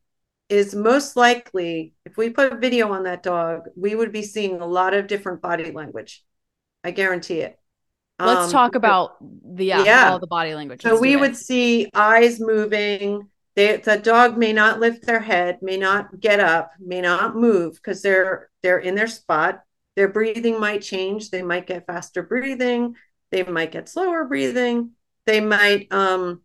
is 0.49 0.73
most 0.73 1.15
likely, 1.15 1.93
if 2.05 2.17
we 2.17 2.29
put 2.31 2.53
a 2.53 2.57
video 2.57 2.91
on 2.91 3.03
that 3.03 3.23
dog, 3.23 3.69
we 3.75 3.95
would 3.95 4.11
be 4.11 4.23
seeing 4.23 4.59
a 4.59 4.65
lot 4.65 4.93
of 4.93 5.07
different 5.07 5.41
body 5.41 5.71
language. 5.71 6.23
I 6.83 6.91
guarantee 6.91 7.41
it. 7.41 7.57
Let's 8.19 8.45
um, 8.45 8.51
talk 8.51 8.75
about 8.75 9.17
the 9.21 9.65
yeah, 9.65 9.83
yeah. 9.83 10.11
all 10.11 10.19
the 10.19 10.27
body 10.27 10.53
language. 10.53 10.81
So 10.81 10.99
we 10.99 11.15
would 11.15 11.37
see 11.37 11.89
eyes 11.93 12.39
moving. 12.39 13.29
They, 13.55 13.77
the 13.77 13.97
dog 13.97 14.37
may 14.37 14.51
not 14.51 14.79
lift 14.79 15.05
their 15.05 15.19
head, 15.19 15.59
may 15.61 15.77
not 15.77 16.19
get 16.19 16.39
up, 16.39 16.71
may 16.79 17.01
not 17.01 17.35
move 17.35 17.75
because 17.75 18.01
they're 18.01 18.49
they're 18.61 18.79
in 18.79 18.95
their 18.95 19.07
spot. 19.07 19.61
Their 19.95 20.09
breathing 20.09 20.59
might 20.59 20.81
change. 20.81 21.29
They 21.29 21.41
might 21.41 21.67
get 21.67 21.85
faster 21.85 22.23
breathing. 22.23 22.95
They 23.31 23.43
might 23.43 23.71
get 23.71 23.89
slower 23.89 24.25
breathing. 24.25 24.91
They 25.25 25.39
might 25.39 25.91
um, 25.91 26.41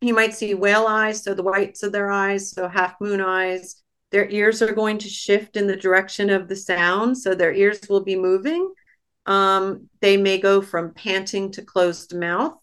you 0.00 0.14
might 0.14 0.34
see 0.34 0.54
whale 0.54 0.86
eyes, 0.86 1.22
so 1.22 1.34
the 1.34 1.42
whites 1.42 1.82
of 1.82 1.92
their 1.92 2.10
eyes, 2.10 2.50
so 2.50 2.68
half 2.68 3.00
moon 3.00 3.20
eyes. 3.20 3.82
Their 4.10 4.28
ears 4.28 4.62
are 4.62 4.72
going 4.72 4.98
to 4.98 5.08
shift 5.08 5.56
in 5.56 5.66
the 5.66 5.76
direction 5.76 6.30
of 6.30 6.48
the 6.48 6.56
sound, 6.56 7.16
so 7.18 7.34
their 7.34 7.52
ears 7.52 7.80
will 7.88 8.02
be 8.02 8.16
moving. 8.16 8.72
Um, 9.26 9.88
they 10.00 10.16
may 10.16 10.38
go 10.38 10.62
from 10.62 10.94
panting 10.94 11.52
to 11.52 11.62
closed 11.62 12.14
mouth. 12.14 12.54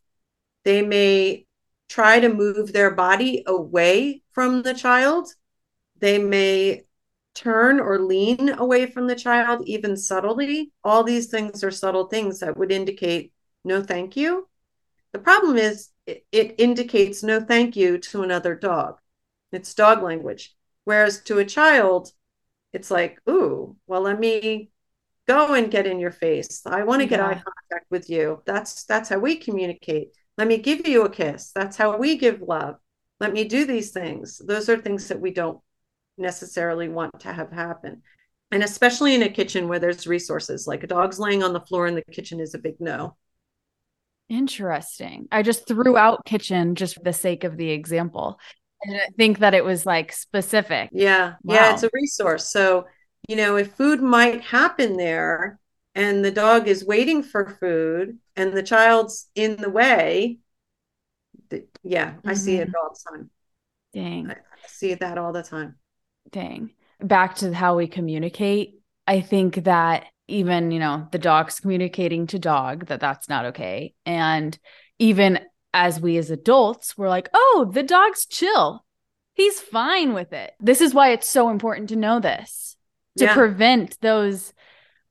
They 0.66 0.82
may 0.82 1.46
try 1.88 2.20
to 2.20 2.28
move 2.28 2.74
their 2.74 2.92
body 2.92 3.44
away 3.48 4.24
from 4.32 4.64
the 4.64 4.74
child. 4.74 5.30
They 6.00 6.18
may 6.18 6.84
turn 7.34 7.80
or 7.80 8.00
lean 8.00 8.50
away 8.50 8.88
from 8.88 9.08
the 9.08 9.16
child, 9.16 9.64
even 9.68 9.96
subtly. 9.96 10.72
All 10.84 11.04
these 11.04 11.28
things 11.28 11.64
are 11.64 11.72
subtle 11.72 12.08
things 12.08 12.40
that 12.40 12.58
would 12.58 12.72
indicate 12.72 13.32
no 13.64 13.84
thank 13.84 14.18
you. 14.18 14.48
The 15.14 15.20
problem 15.20 15.58
is 15.58 15.90
it, 16.08 16.55
indicates 16.58 17.24
no 17.24 17.39
thank 17.39 17.76
you 17.76 17.97
to 17.97 18.24
another 18.24 18.55
dog. 18.55 18.99
It's 19.51 19.74
dog 19.74 20.01
language. 20.01 20.55
Whereas 20.86 21.22
to 21.24 21.39
a 21.39 21.45
child, 21.45 22.12
it's 22.74 22.89
like, 22.89 23.20
ooh, 23.30 23.76
well, 23.88 24.01
let 24.01 24.20
me 24.20 24.72
go 25.28 25.53
and 25.53 25.70
get 25.70 25.88
in 25.88 25.99
your 25.99 26.12
face. 26.12 26.62
I 26.66 26.84
want 26.84 27.01
to 27.01 27.05
yeah. 27.05 27.10
get 27.10 27.20
eye 27.22 27.34
contact 27.34 27.91
with 27.91 28.10
you. 28.10 28.41
That's 28.45 28.86
that's 28.86 29.10
how 29.10 29.20
we 29.20 29.36
communicate. 29.36 30.14
Let 30.38 30.47
me 30.47 30.58
give 30.58 30.88
you 30.88 31.03
a 31.03 31.10
kiss. 31.10 31.51
That's 31.53 31.78
how 31.78 31.97
we 31.97 32.18
give 32.18 32.41
love. 32.41 32.76
Let 33.20 33.34
me 33.34 33.43
do 33.45 33.66
these 33.66 33.91
things. 33.91 34.39
Those 34.45 34.70
are 34.70 34.78
things 34.78 35.08
that 35.08 35.20
we 35.20 35.34
don't 35.34 35.60
necessarily 36.18 36.88
want 36.88 37.20
to 37.22 37.34
have 37.34 37.51
happen. 37.51 38.03
And 38.51 38.64
especially 38.64 39.14
in 39.14 39.24
a 39.24 39.30
kitchen 39.30 39.68
where 39.68 39.80
there's 39.80 40.08
resources, 40.08 40.68
like 40.68 40.84
a 40.84 40.88
dog's 40.88 41.20
laying 41.20 41.43
on 41.43 41.53
the 41.53 41.60
floor 41.62 41.88
in 41.88 41.95
the 41.95 42.03
kitchen 42.03 42.39
is 42.39 42.53
a 42.53 42.60
big 42.60 42.76
no. 42.80 43.18
Interesting. 44.30 45.28
I 45.32 45.42
just 45.42 45.68
threw 45.68 45.98
out 45.98 46.26
kitchen 46.26 46.76
just 46.76 46.96
for 46.96 47.04
the 47.04 47.14
sake 47.14 47.44
of 47.44 47.58
the 47.58 47.70
example. 47.70 48.40
I 48.84 48.90
didn't 48.92 49.16
think 49.16 49.40
that 49.40 49.54
it 49.54 49.64
was 49.64 49.86
like 49.86 50.12
specific. 50.12 50.90
Yeah. 50.92 51.36
Wow. 51.44 51.56
Yeah. 51.56 51.74
It's 51.74 51.84
a 51.84 51.90
resource. 51.94 52.50
So, 52.52 52.88
you 53.28 53.36
know, 53.36 53.56
if 53.56 53.74
food 53.74 54.02
might 54.02 54.42
happen 54.42 54.98
there 54.98 55.60
and 55.96 56.24
the 56.24 56.32
dog 56.32 56.68
is 56.68 56.86
waiting 56.86 57.24
for 57.24 57.58
food 57.60 58.20
and 58.36 58.54
the 58.54 58.64
child's 58.64 59.30
in 59.34 59.56
the 59.56 59.70
way, 59.70 60.40
yeah, 61.84 62.12
mm-hmm. 62.12 62.30
I 62.30 62.34
see 62.34 62.58
it 62.58 62.68
mm-hmm. 62.68 62.76
all 62.76 62.94
the 62.94 63.18
time. 63.18 63.30
Dang. 63.94 64.30
I 64.30 64.36
see 64.68 64.94
that 64.94 65.18
all 65.18 65.32
the 65.32 65.44
time. 65.44 65.76
Dang. 66.32 66.72
Back 67.00 67.36
to 67.38 67.54
how 67.54 67.78
we 67.78 67.88
communicate. 67.88 68.82
I 69.08 69.22
think 69.22 69.64
that 69.64 70.06
even 70.28 70.72
you 70.72 70.80
know 70.80 71.08
the 71.12 71.18
dog's 71.18 71.60
communicating 71.60 72.28
to 72.28 72.40
dog 72.40 72.88
that 72.88 73.00
that's 73.00 73.30
not 73.30 73.46
okay. 73.46 73.94
And 74.06 74.58
even 75.00 75.40
as 75.74 76.00
we 76.00 76.18
as 76.18 76.32
adults 76.32 76.98
we're 76.98 77.10
like 77.10 77.30
oh 77.34 77.70
the 77.72 77.84
dog's 77.84 78.26
chill. 78.26 78.84
He's 79.34 79.60
fine 79.60 80.14
with 80.14 80.34
it. 80.34 80.54
This 80.60 80.82
is 80.82 80.96
why 80.96 81.12
it's 81.12 81.30
so 81.30 81.50
important 81.50 81.90
to 81.90 81.96
know 81.96 82.20
this 82.20 82.76
to 83.18 83.26
yeah. 83.26 83.34
prevent 83.34 84.00
those 84.02 84.54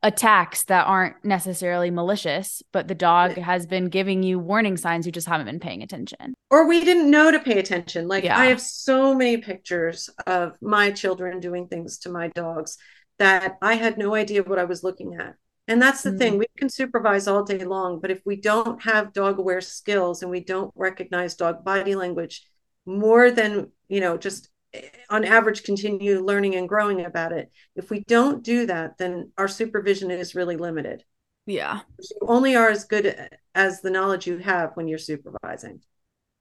attacks 0.03 0.65
that 0.65 0.87
aren't 0.87 1.25
necessarily 1.25 1.91
malicious 1.91 2.63
but 2.71 2.87
the 2.87 2.95
dog 2.95 3.33
has 3.33 3.67
been 3.67 3.89
giving 3.89 4.23
you 4.23 4.39
warning 4.39 4.77
signs 4.77 5.07
you 5.07 5.11
just 5.11 5.27
haven't 5.27 5.47
been 5.47 5.59
paying 5.61 5.83
attention. 5.83 6.35
Or 6.51 6.69
we 6.69 6.85
didn't 6.85 7.11
know 7.11 7.31
to 7.31 7.41
pay 7.41 7.59
attention. 7.59 8.07
Like 8.07 8.25
yeah. 8.25 8.39
i 8.39 8.47
have 8.47 8.61
so 8.61 9.15
many 9.15 9.39
pictures 9.39 10.11
of 10.27 10.57
my 10.61 10.91
children 10.91 11.41
doing 11.41 11.69
things 11.69 11.99
to 12.01 12.11
my 12.11 12.29
dogs 12.29 12.79
that 13.19 13.59
I 13.63 13.75
had 13.75 13.99
no 13.99 14.15
idea 14.15 14.43
what 14.43 14.59
I 14.59 14.65
was 14.65 14.85
looking 14.85 15.15
at. 15.15 15.35
And 15.69 15.83
that's 15.83 16.03
the 16.03 16.11
mm-hmm. 16.11 16.19
thing, 16.19 16.39
we 16.39 16.47
can 16.57 16.69
supervise 16.69 17.27
all 17.27 17.43
day 17.43 17.65
long, 17.65 18.01
but 18.01 18.11
if 18.11 18.23
we 18.25 18.37
don't 18.37 18.83
have 18.83 19.13
dog 19.13 19.39
aware 19.39 19.61
skills 19.61 20.23
and 20.23 20.31
we 20.31 20.41
don't 20.41 20.73
recognize 20.77 21.35
dog 21.35 21.65
body 21.65 21.95
language 21.97 22.47
more 22.85 23.33
than, 23.33 23.73
you 23.89 24.01
know, 24.01 24.17
just 24.17 24.49
eh, 24.75 24.89
on 25.11 25.25
average 25.25 25.65
continue 25.65 26.25
learning 26.25 26.55
and 26.55 26.69
growing 26.69 27.05
about 27.05 27.33
it, 27.33 27.51
if 27.75 27.91
we 27.91 28.05
don't 28.05 28.45
do 28.45 28.67
that, 28.67 28.97
then 28.99 29.33
our 29.37 29.49
supervision 29.49 30.13
is 30.13 30.37
really 30.37 30.57
limited. 30.57 31.03
Yeah. 31.47 31.81
You 31.99 32.29
only 32.29 32.55
are 32.55 32.71
as 32.71 32.85
good 32.85 33.29
as 33.55 33.81
the 33.81 33.91
knowledge 33.91 34.27
you 34.27 34.39
have 34.39 34.73
when 34.75 34.87
you're 34.87 34.99
supervising. 34.99 35.81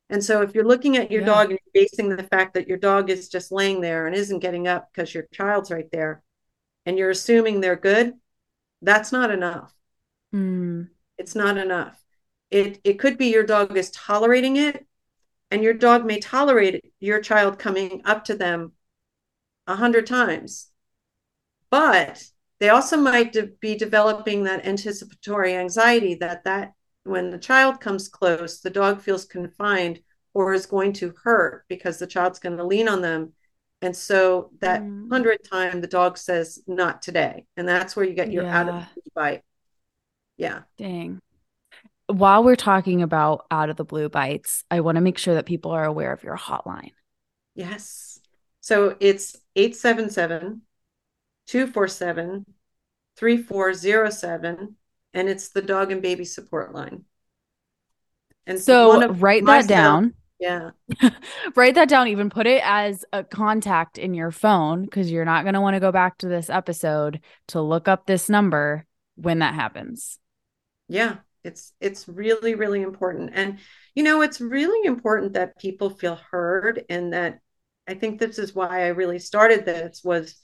And 0.10 0.24
so 0.24 0.44
if 0.44 0.54
you're 0.54 0.68
looking 0.68 0.98
at 0.98 1.12
your 1.12 1.22
yeah. 1.22 1.28
dog 1.28 1.50
and 1.50 1.60
basing 1.74 2.10
the 2.10 2.24
fact 2.24 2.54
that 2.54 2.68
your 2.68 2.78
dog 2.78 3.10
is 3.10 3.28
just 3.28 3.52
laying 3.52 3.82
there 3.82 4.06
and 4.06 4.16
isn't 4.16 4.40
getting 4.40 4.68
up 4.68 4.90
because 4.92 5.14
your 5.14 5.26
child's 5.34 5.72
right 5.72 5.90
there, 5.92 6.22
and 6.86 6.98
you're 6.98 7.10
assuming 7.10 7.60
they're 7.60 7.76
good, 7.76 8.14
that's 8.82 9.12
not 9.12 9.32
enough. 9.32 9.74
Mm. 10.34 10.90
It's 11.18 11.36
not 11.36 11.58
enough. 11.58 12.02
It 12.52 12.80
it 12.84 13.00
could 13.00 13.18
be 13.18 13.28
your 13.28 13.44
dog 13.44 13.76
is 13.76 13.92
tolerating 13.92 14.58
it, 14.58 14.86
and 15.50 15.64
your 15.64 15.74
dog 15.74 16.06
may 16.06 16.20
tolerate 16.20 16.94
your 17.00 17.22
child 17.22 17.58
coming 17.58 18.02
up 18.06 18.26
to 18.26 18.36
them 18.36 18.74
a 19.68 19.76
hundred 19.76 20.06
times, 20.06 20.72
but 21.70 22.24
they 22.60 22.70
also 22.70 22.98
might 22.98 23.34
de- 23.34 23.48
be 23.60 23.76
developing 23.76 24.44
that 24.44 24.66
anticipatory 24.66 25.56
anxiety 25.56 26.16
that 26.16 26.44
that 26.44 26.74
when 27.04 27.30
the 27.30 27.38
child 27.38 27.80
comes 27.80 28.08
close, 28.08 28.62
the 28.62 28.70
dog 28.70 29.02
feels 29.02 29.26
confined 29.26 30.00
or 30.34 30.54
is 30.54 30.66
going 30.66 30.94
to 30.94 31.14
hurt 31.24 31.66
because 31.70 31.98
the 31.98 32.08
child's 32.08 32.40
going 32.40 32.58
to 32.58 32.64
lean 32.64 32.88
on 32.90 33.02
them 33.02 33.34
and 33.82 33.96
so 33.96 34.52
that 34.62 34.82
mm. 34.82 35.10
hundred 35.10 35.40
time 35.50 35.82
the 35.82 35.88
dog 35.88 36.18
says, 36.18 36.62
not 36.68 37.02
today. 37.02 37.46
And 37.58 37.68
that's 37.68 37.96
where 37.96 38.06
you 38.06 38.14
get 38.14 38.32
your 38.32 38.44
yeah. 38.44 38.60
out 38.60 38.70
of 38.70 38.76
the 38.76 38.88
blue 38.94 39.12
bite. 39.14 39.42
Yeah. 40.38 40.62
Dang. 40.78 41.20
While 42.08 42.44
we're 42.44 42.56
talking 42.56 43.02
about 43.02 43.46
out 43.50 43.70
of 43.70 43.78
the 43.78 43.84
blue 43.84 44.10
bites, 44.10 44.64
I 44.70 44.80
want 44.82 44.96
to 44.96 45.02
make 45.02 45.18
sure 45.18 45.36
that 45.36 45.46
people 45.46 45.72
are 45.72 45.86
aware 45.86 46.14
of 46.14 46.24
your 46.24 46.38
hotline. 46.38 46.92
Yes. 47.56 48.20
So 48.62 48.96
it's 49.00 49.36
877 49.56 50.62
247 51.48 52.46
3407. 53.18 54.76
And 55.14 55.30
it's 55.30 55.50
the 55.50 55.62
dog 55.62 55.92
and 55.92 56.02
baby 56.02 56.26
support 56.26 56.74
line. 56.74 57.06
And 58.48 58.60
so 58.60 59.08
write 59.10 59.46
that 59.46 59.68
down. 59.68 60.14
Yeah. 60.40 60.72
Write 61.56 61.76
that 61.76 61.90
down. 61.90 62.08
Even 62.08 62.30
put 62.30 62.48
it 62.48 62.62
as 62.64 63.06
a 63.14 63.24
contact 63.24 63.98
in 63.98 64.14
your 64.14 64.32
phone 64.32 64.84
because 64.84 65.10
you're 65.10 65.26
not 65.26 65.44
going 65.44 65.54
to 65.54 65.62
want 65.62 65.76
to 65.76 65.80
go 65.80 65.92
back 65.92 66.18
to 66.20 66.28
this 66.28 66.50
episode 66.50 67.22
to 67.48 67.62
look 67.62 67.88
up 67.88 68.06
this 68.06 68.30
number 68.30 68.86
when 69.16 69.40
that 69.40 69.54
happens. 69.54 70.20
Yeah. 70.88 71.18
It's 71.44 71.74
it's 71.80 72.08
really 72.08 72.56
really 72.56 72.82
important 72.82 73.30
and 73.36 73.60
you 73.94 74.02
know 74.02 74.24
it's 74.24 74.42
really 74.42 74.88
important 74.88 75.34
that 75.34 75.60
people 75.60 75.92
feel 75.92 76.16
heard 76.32 76.84
and 76.90 77.14
that 77.14 77.38
I 77.88 77.94
think 77.94 78.20
this 78.20 78.40
is 78.40 78.56
why 78.56 78.86
I 78.86 78.88
really 78.88 79.20
started 79.20 79.64
this 79.64 80.02
was 80.04 80.44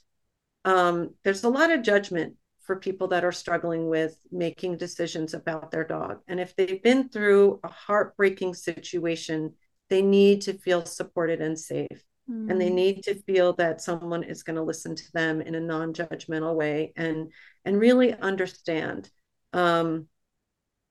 um, 0.64 1.14
there's 1.24 1.42
a 1.42 1.48
lot 1.48 1.72
of 1.72 1.82
judgment 1.82 2.36
for 2.60 2.76
people 2.76 3.08
that 3.08 3.24
are 3.24 3.32
struggling 3.32 3.88
with 3.88 4.16
making 4.30 4.76
decisions 4.76 5.34
about 5.34 5.70
their 5.70 5.84
dog. 5.84 6.20
And 6.28 6.38
if 6.38 6.54
they've 6.54 6.82
been 6.82 7.08
through 7.08 7.58
a 7.64 7.68
heartbreaking 7.68 8.54
situation, 8.54 9.54
they 9.92 10.00
need 10.00 10.40
to 10.40 10.54
feel 10.54 10.86
supported 10.86 11.42
and 11.42 11.58
safe. 11.58 12.02
Mm. 12.30 12.50
And 12.50 12.58
they 12.58 12.70
mm. 12.70 12.74
need 12.74 13.02
to 13.02 13.22
feel 13.24 13.52
that 13.54 13.82
someone 13.82 14.22
is 14.22 14.42
going 14.42 14.56
to 14.56 14.62
listen 14.62 14.96
to 14.96 15.12
them 15.12 15.42
in 15.42 15.54
a 15.54 15.60
non-judgmental 15.60 16.54
way 16.54 16.94
and 16.96 17.30
and 17.66 17.78
really 17.78 18.14
understand. 18.14 19.10
Um, 19.52 20.06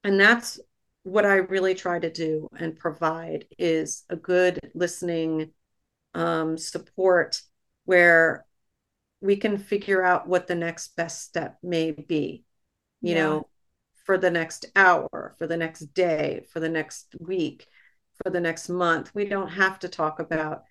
and 0.03 0.19
that's 0.19 0.59
what 1.01 1.25
I 1.25 1.37
really 1.37 1.73
try 1.73 1.97
to 1.97 2.11
do 2.11 2.47
and 2.55 2.77
provide 2.77 3.45
is 3.57 4.03
a 4.07 4.15
good 4.15 4.59
listening 4.75 5.51
um, 6.13 6.59
support 6.59 7.41
where 7.85 8.45
we 9.19 9.35
can 9.35 9.57
figure 9.57 10.03
out 10.03 10.27
what 10.27 10.45
the 10.45 10.53
next 10.53 10.95
best 10.95 11.23
step 11.23 11.57
may 11.63 11.89
be, 11.89 12.43
you 13.01 13.15
yeah. 13.15 13.23
know, 13.23 13.47
for 14.05 14.19
the 14.19 14.29
next 14.29 14.67
hour, 14.75 15.33
for 15.39 15.47
the 15.47 15.57
next 15.57 15.91
day, 15.95 16.45
for 16.53 16.59
the 16.59 16.69
next 16.69 17.15
week, 17.19 17.67
for 18.23 18.31
the 18.31 18.41
next 18.41 18.69
month. 18.69 19.11
We 19.13 19.25
don't 19.25 19.49
have 19.49 19.79
to 19.79 19.89
talk 19.89 20.19
about 20.19 20.63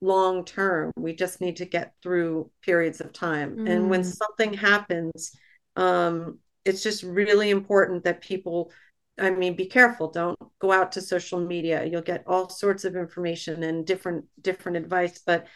long 0.00 0.44
term. 0.44 0.90
We 0.96 1.14
just 1.14 1.40
need 1.40 1.56
to 1.56 1.64
get 1.64 1.94
through 2.02 2.50
periods 2.62 3.00
of 3.00 3.12
time. 3.12 3.56
Mm. 3.56 3.70
And 3.70 3.90
when 3.90 4.02
mm. 4.02 4.12
something 4.12 4.54
happens, 4.54 5.36
um, 5.76 6.38
it's 6.64 6.82
just 6.82 7.02
really 7.02 7.50
important 7.50 8.04
that 8.04 8.20
people 8.20 8.72
I 9.18 9.30
mean, 9.30 9.56
be 9.56 9.66
careful. 9.66 10.10
Don't 10.10 10.38
go 10.58 10.72
out 10.72 10.92
to 10.92 11.02
social 11.02 11.38
media. 11.38 11.84
You'll 11.84 12.00
get 12.00 12.24
all 12.26 12.48
sorts 12.48 12.84
of 12.84 12.96
information 12.96 13.62
and 13.62 13.86
different 13.86 14.24
different 14.40 14.78
advice, 14.78 15.20
but 15.24 15.46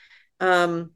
um, 0.41 0.93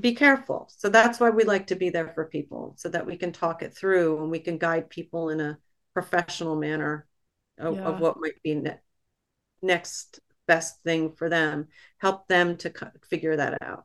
be 0.00 0.14
careful. 0.14 0.70
So 0.74 0.88
that's 0.88 1.20
why 1.20 1.30
we 1.30 1.44
like 1.44 1.66
to 1.68 1.76
be 1.76 1.90
there 1.90 2.08
for 2.08 2.24
people, 2.24 2.74
so 2.78 2.88
that 2.88 3.06
we 3.06 3.16
can 3.16 3.32
talk 3.32 3.62
it 3.62 3.74
through 3.74 4.22
and 4.22 4.30
we 4.30 4.38
can 4.38 4.56
guide 4.58 4.88
people 4.88 5.28
in 5.28 5.40
a 5.40 5.58
professional 5.92 6.56
manner 6.56 7.06
of, 7.58 7.76
yeah. 7.76 7.82
of 7.82 8.00
what 8.00 8.18
might 8.18 8.42
be 8.42 8.54
ne- 8.54 8.80
next 9.66 10.20
best 10.46 10.82
thing 10.82 11.12
for 11.12 11.28
them. 11.28 11.68
Help 11.98 12.28
them 12.28 12.56
to 12.58 12.72
figure 13.08 13.36
that 13.36 13.58
out. 13.62 13.84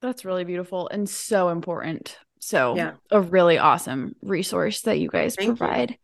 That's 0.00 0.24
really 0.24 0.44
beautiful 0.44 0.88
and 0.88 1.08
so 1.08 1.48
important. 1.48 2.18
So, 2.40 2.76
yeah. 2.76 2.92
a 3.10 3.20
really 3.20 3.56
awesome 3.58 4.16
resource 4.22 4.82
that 4.82 4.98
you 4.98 5.08
guys 5.08 5.34
Thank 5.34 5.56
provide. 5.56 5.90
You. 5.90 5.96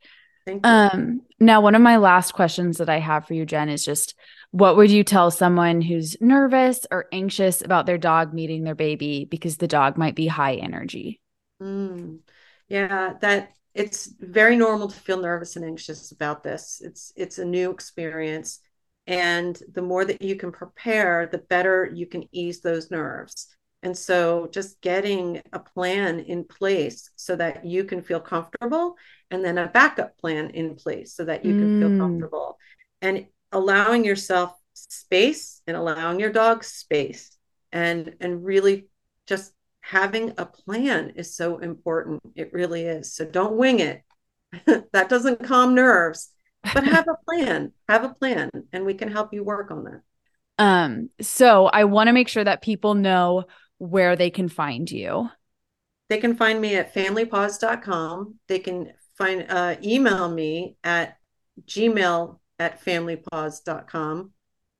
Thank 0.47 0.65
you. 0.65 0.73
Um, 0.73 1.21
now, 1.39 1.61
one 1.61 1.75
of 1.75 1.83
my 1.83 1.99
last 1.99 2.33
questions 2.33 2.79
that 2.79 2.89
I 2.89 2.99
have 2.99 3.27
for 3.27 3.35
you, 3.35 3.45
Jen, 3.45 3.69
is 3.69 3.85
just 3.85 4.15
what 4.53 4.77
would 4.77 4.91
you 4.91 5.05
tell 5.05 5.31
someone 5.31 5.81
who's 5.81 6.17
nervous 6.21 6.87
or 6.91 7.07
anxious 7.13 7.63
about 7.63 7.87
their 7.87 7.99
dog 7.99 8.33
meeting 8.33 8.65
their 8.65 8.75
baby 8.75 9.27
because 9.31 9.59
the 9.59 9.69
dog 9.69 9.97
might 9.97 10.15
be 10.15 10.27
high 10.27 10.55
energy? 10.55 11.21
Mm, 11.63 12.21
yeah, 12.69 13.15
that 13.21 13.53
it's 13.75 14.07
very 14.19 14.57
normal 14.57 14.89
to 14.89 14.97
feel 14.97 15.21
nervous 15.21 15.57
and 15.57 15.65
anxious 15.65 16.11
about 16.11 16.43
this. 16.43 16.81
It's 16.85 17.13
it's 17.17 17.39
a 17.39 17.45
new 17.45 17.71
experience, 17.71 18.61
and 19.07 19.61
the 19.73 19.83
more 19.83 20.05
that 20.05 20.23
you 20.23 20.37
can 20.37 20.53
prepare, 20.53 21.27
the 21.27 21.39
better 21.39 21.91
you 21.93 22.07
can 22.07 22.25
ease 22.33 22.61
those 22.61 22.91
nerves. 22.91 23.49
And 23.83 23.97
so 23.97 24.49
just 24.53 24.81
getting 24.83 25.41
a 25.53 25.59
plan 25.59 26.21
in 26.21 26.45
place 26.45 27.11
so 27.17 27.35
that 27.37 27.65
you 27.65 27.85
can 27.85 28.03
feel 28.03 28.21
comfortable 28.21 28.97
and 29.31 29.45
then 29.45 29.57
a 29.57 29.69
backup 29.69 30.19
plan 30.19 30.51
in 30.51 30.75
place 30.75 31.15
so 31.15 31.25
that 31.25 31.45
you 31.45 31.53
can 31.55 31.81
mm. 31.81 31.81
feel 31.81 31.99
comfortable 31.99 32.59
and 33.01 33.27
allowing 33.53 34.05
yourself 34.05 34.53
space 34.75 35.63
and 35.67 35.77
allowing 35.77 36.21
your 36.21 36.31
dog 36.31 36.63
space 36.63 37.37
and 37.73 38.15
and 38.21 38.45
really 38.45 38.89
just 39.27 39.53
having 39.81 40.35
a 40.39 40.47
plan 40.47 41.11
is 41.17 41.35
so 41.35 41.59
important. 41.59 42.21
It 42.35 42.53
really 42.53 42.83
is. 42.83 43.13
So 43.13 43.25
don't 43.25 43.57
wing 43.57 43.81
it. 43.81 44.03
that 44.93 45.09
doesn't 45.09 45.45
calm 45.45 45.75
nerves, 45.75 46.31
but 46.63 46.85
have 46.85 47.09
a 47.09 47.17
plan. 47.27 47.73
Have 47.89 48.05
a 48.05 48.15
plan 48.15 48.51
and 48.73 48.85
we 48.85 48.95
can 48.95 49.11
help 49.11 49.33
you 49.33 49.45
work 49.45 49.71
on 49.71 49.85
that. 49.85 50.03
Um 50.59 51.11
so 51.21 51.67
I 51.67 51.85
want 51.85 52.09
to 52.09 52.13
make 52.13 52.29
sure 52.29 52.45
that 52.45 52.63
people 52.63 52.95
know 52.95 53.45
where 53.81 54.15
they 54.15 54.31
can 54.31 54.49
find 54.49 54.91
you? 54.91 55.29
They 56.11 56.19
can 56.19 56.37
find 56.37 56.61
me 56.61 56.77
at 56.77 56.95
familypaws.com. 56.95 58.35
They 58.47 58.59
can 58.59 58.93
find 59.17 59.47
uh, 59.49 59.77
email 59.83 60.29
me 60.29 60.77
at 60.85 61.17
gmail 61.67 62.39
at 62.59 62.85
familypaws.com 62.85 64.33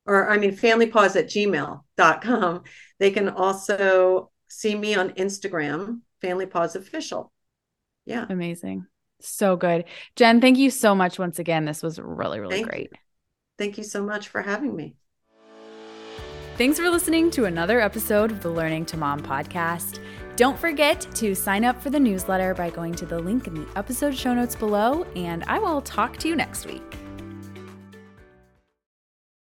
or 0.07 0.31
I 0.31 0.37
mean 0.39 0.57
familypaws 0.57 1.17
at 1.17 1.29
gmail.com. 1.29 2.63
They 2.99 3.11
can 3.11 3.29
also 3.29 4.31
see 4.49 4.75
me 4.75 4.95
on 4.95 5.11
Instagram, 5.11 6.01
Family 6.21 6.47
Paws 6.47 6.77
Official. 6.77 7.33
Yeah. 8.05 8.27
Amazing. 8.29 8.87
So 9.21 9.57
good. 9.57 9.85
Jen, 10.17 10.41
thank 10.41 10.59
you 10.59 10.71
so 10.71 10.95
much 10.95 11.19
once 11.19 11.39
again. 11.39 11.65
This 11.65 11.83
was 11.83 11.99
really, 11.99 12.41
really 12.41 12.57
thank 12.57 12.69
great. 12.69 12.91
You. 12.93 12.99
Thank 13.59 13.79
you 13.79 13.85
so 13.85 14.03
much 14.03 14.29
for 14.29 14.43
having 14.43 14.75
me. 14.75 14.95
Thanks 16.57 16.79
for 16.79 16.91
listening 16.91 17.31
to 17.33 17.47
another 17.47 17.81
episode 17.81 18.31
of 18.31 18.43
the 18.43 18.51
Learning 18.51 18.85
to 18.87 18.97
Mom 18.99 19.21
podcast. 19.21 19.99
Don't 20.37 20.59
forget 20.59 21.07
to 21.15 21.35
sign 21.35 21.65
up 21.65 21.81
for 21.81 21.91
the 21.91 22.01
newsletter 22.01 22.55
by 22.55 22.71
going 22.71 22.95
to 22.97 23.07
the 23.07 23.19
link 23.19 23.47
in 23.47 23.55
the 23.55 23.67
episode 23.77 24.15
show 24.15 24.35
notes 24.35 24.55
below, 24.55 25.05
and 25.17 25.43
I 25.45 25.59
will 25.59 25.81
talk 25.83 26.19
to 26.19 26.29
you 26.29 26.37
next 26.37 26.67
week. 26.67 27.00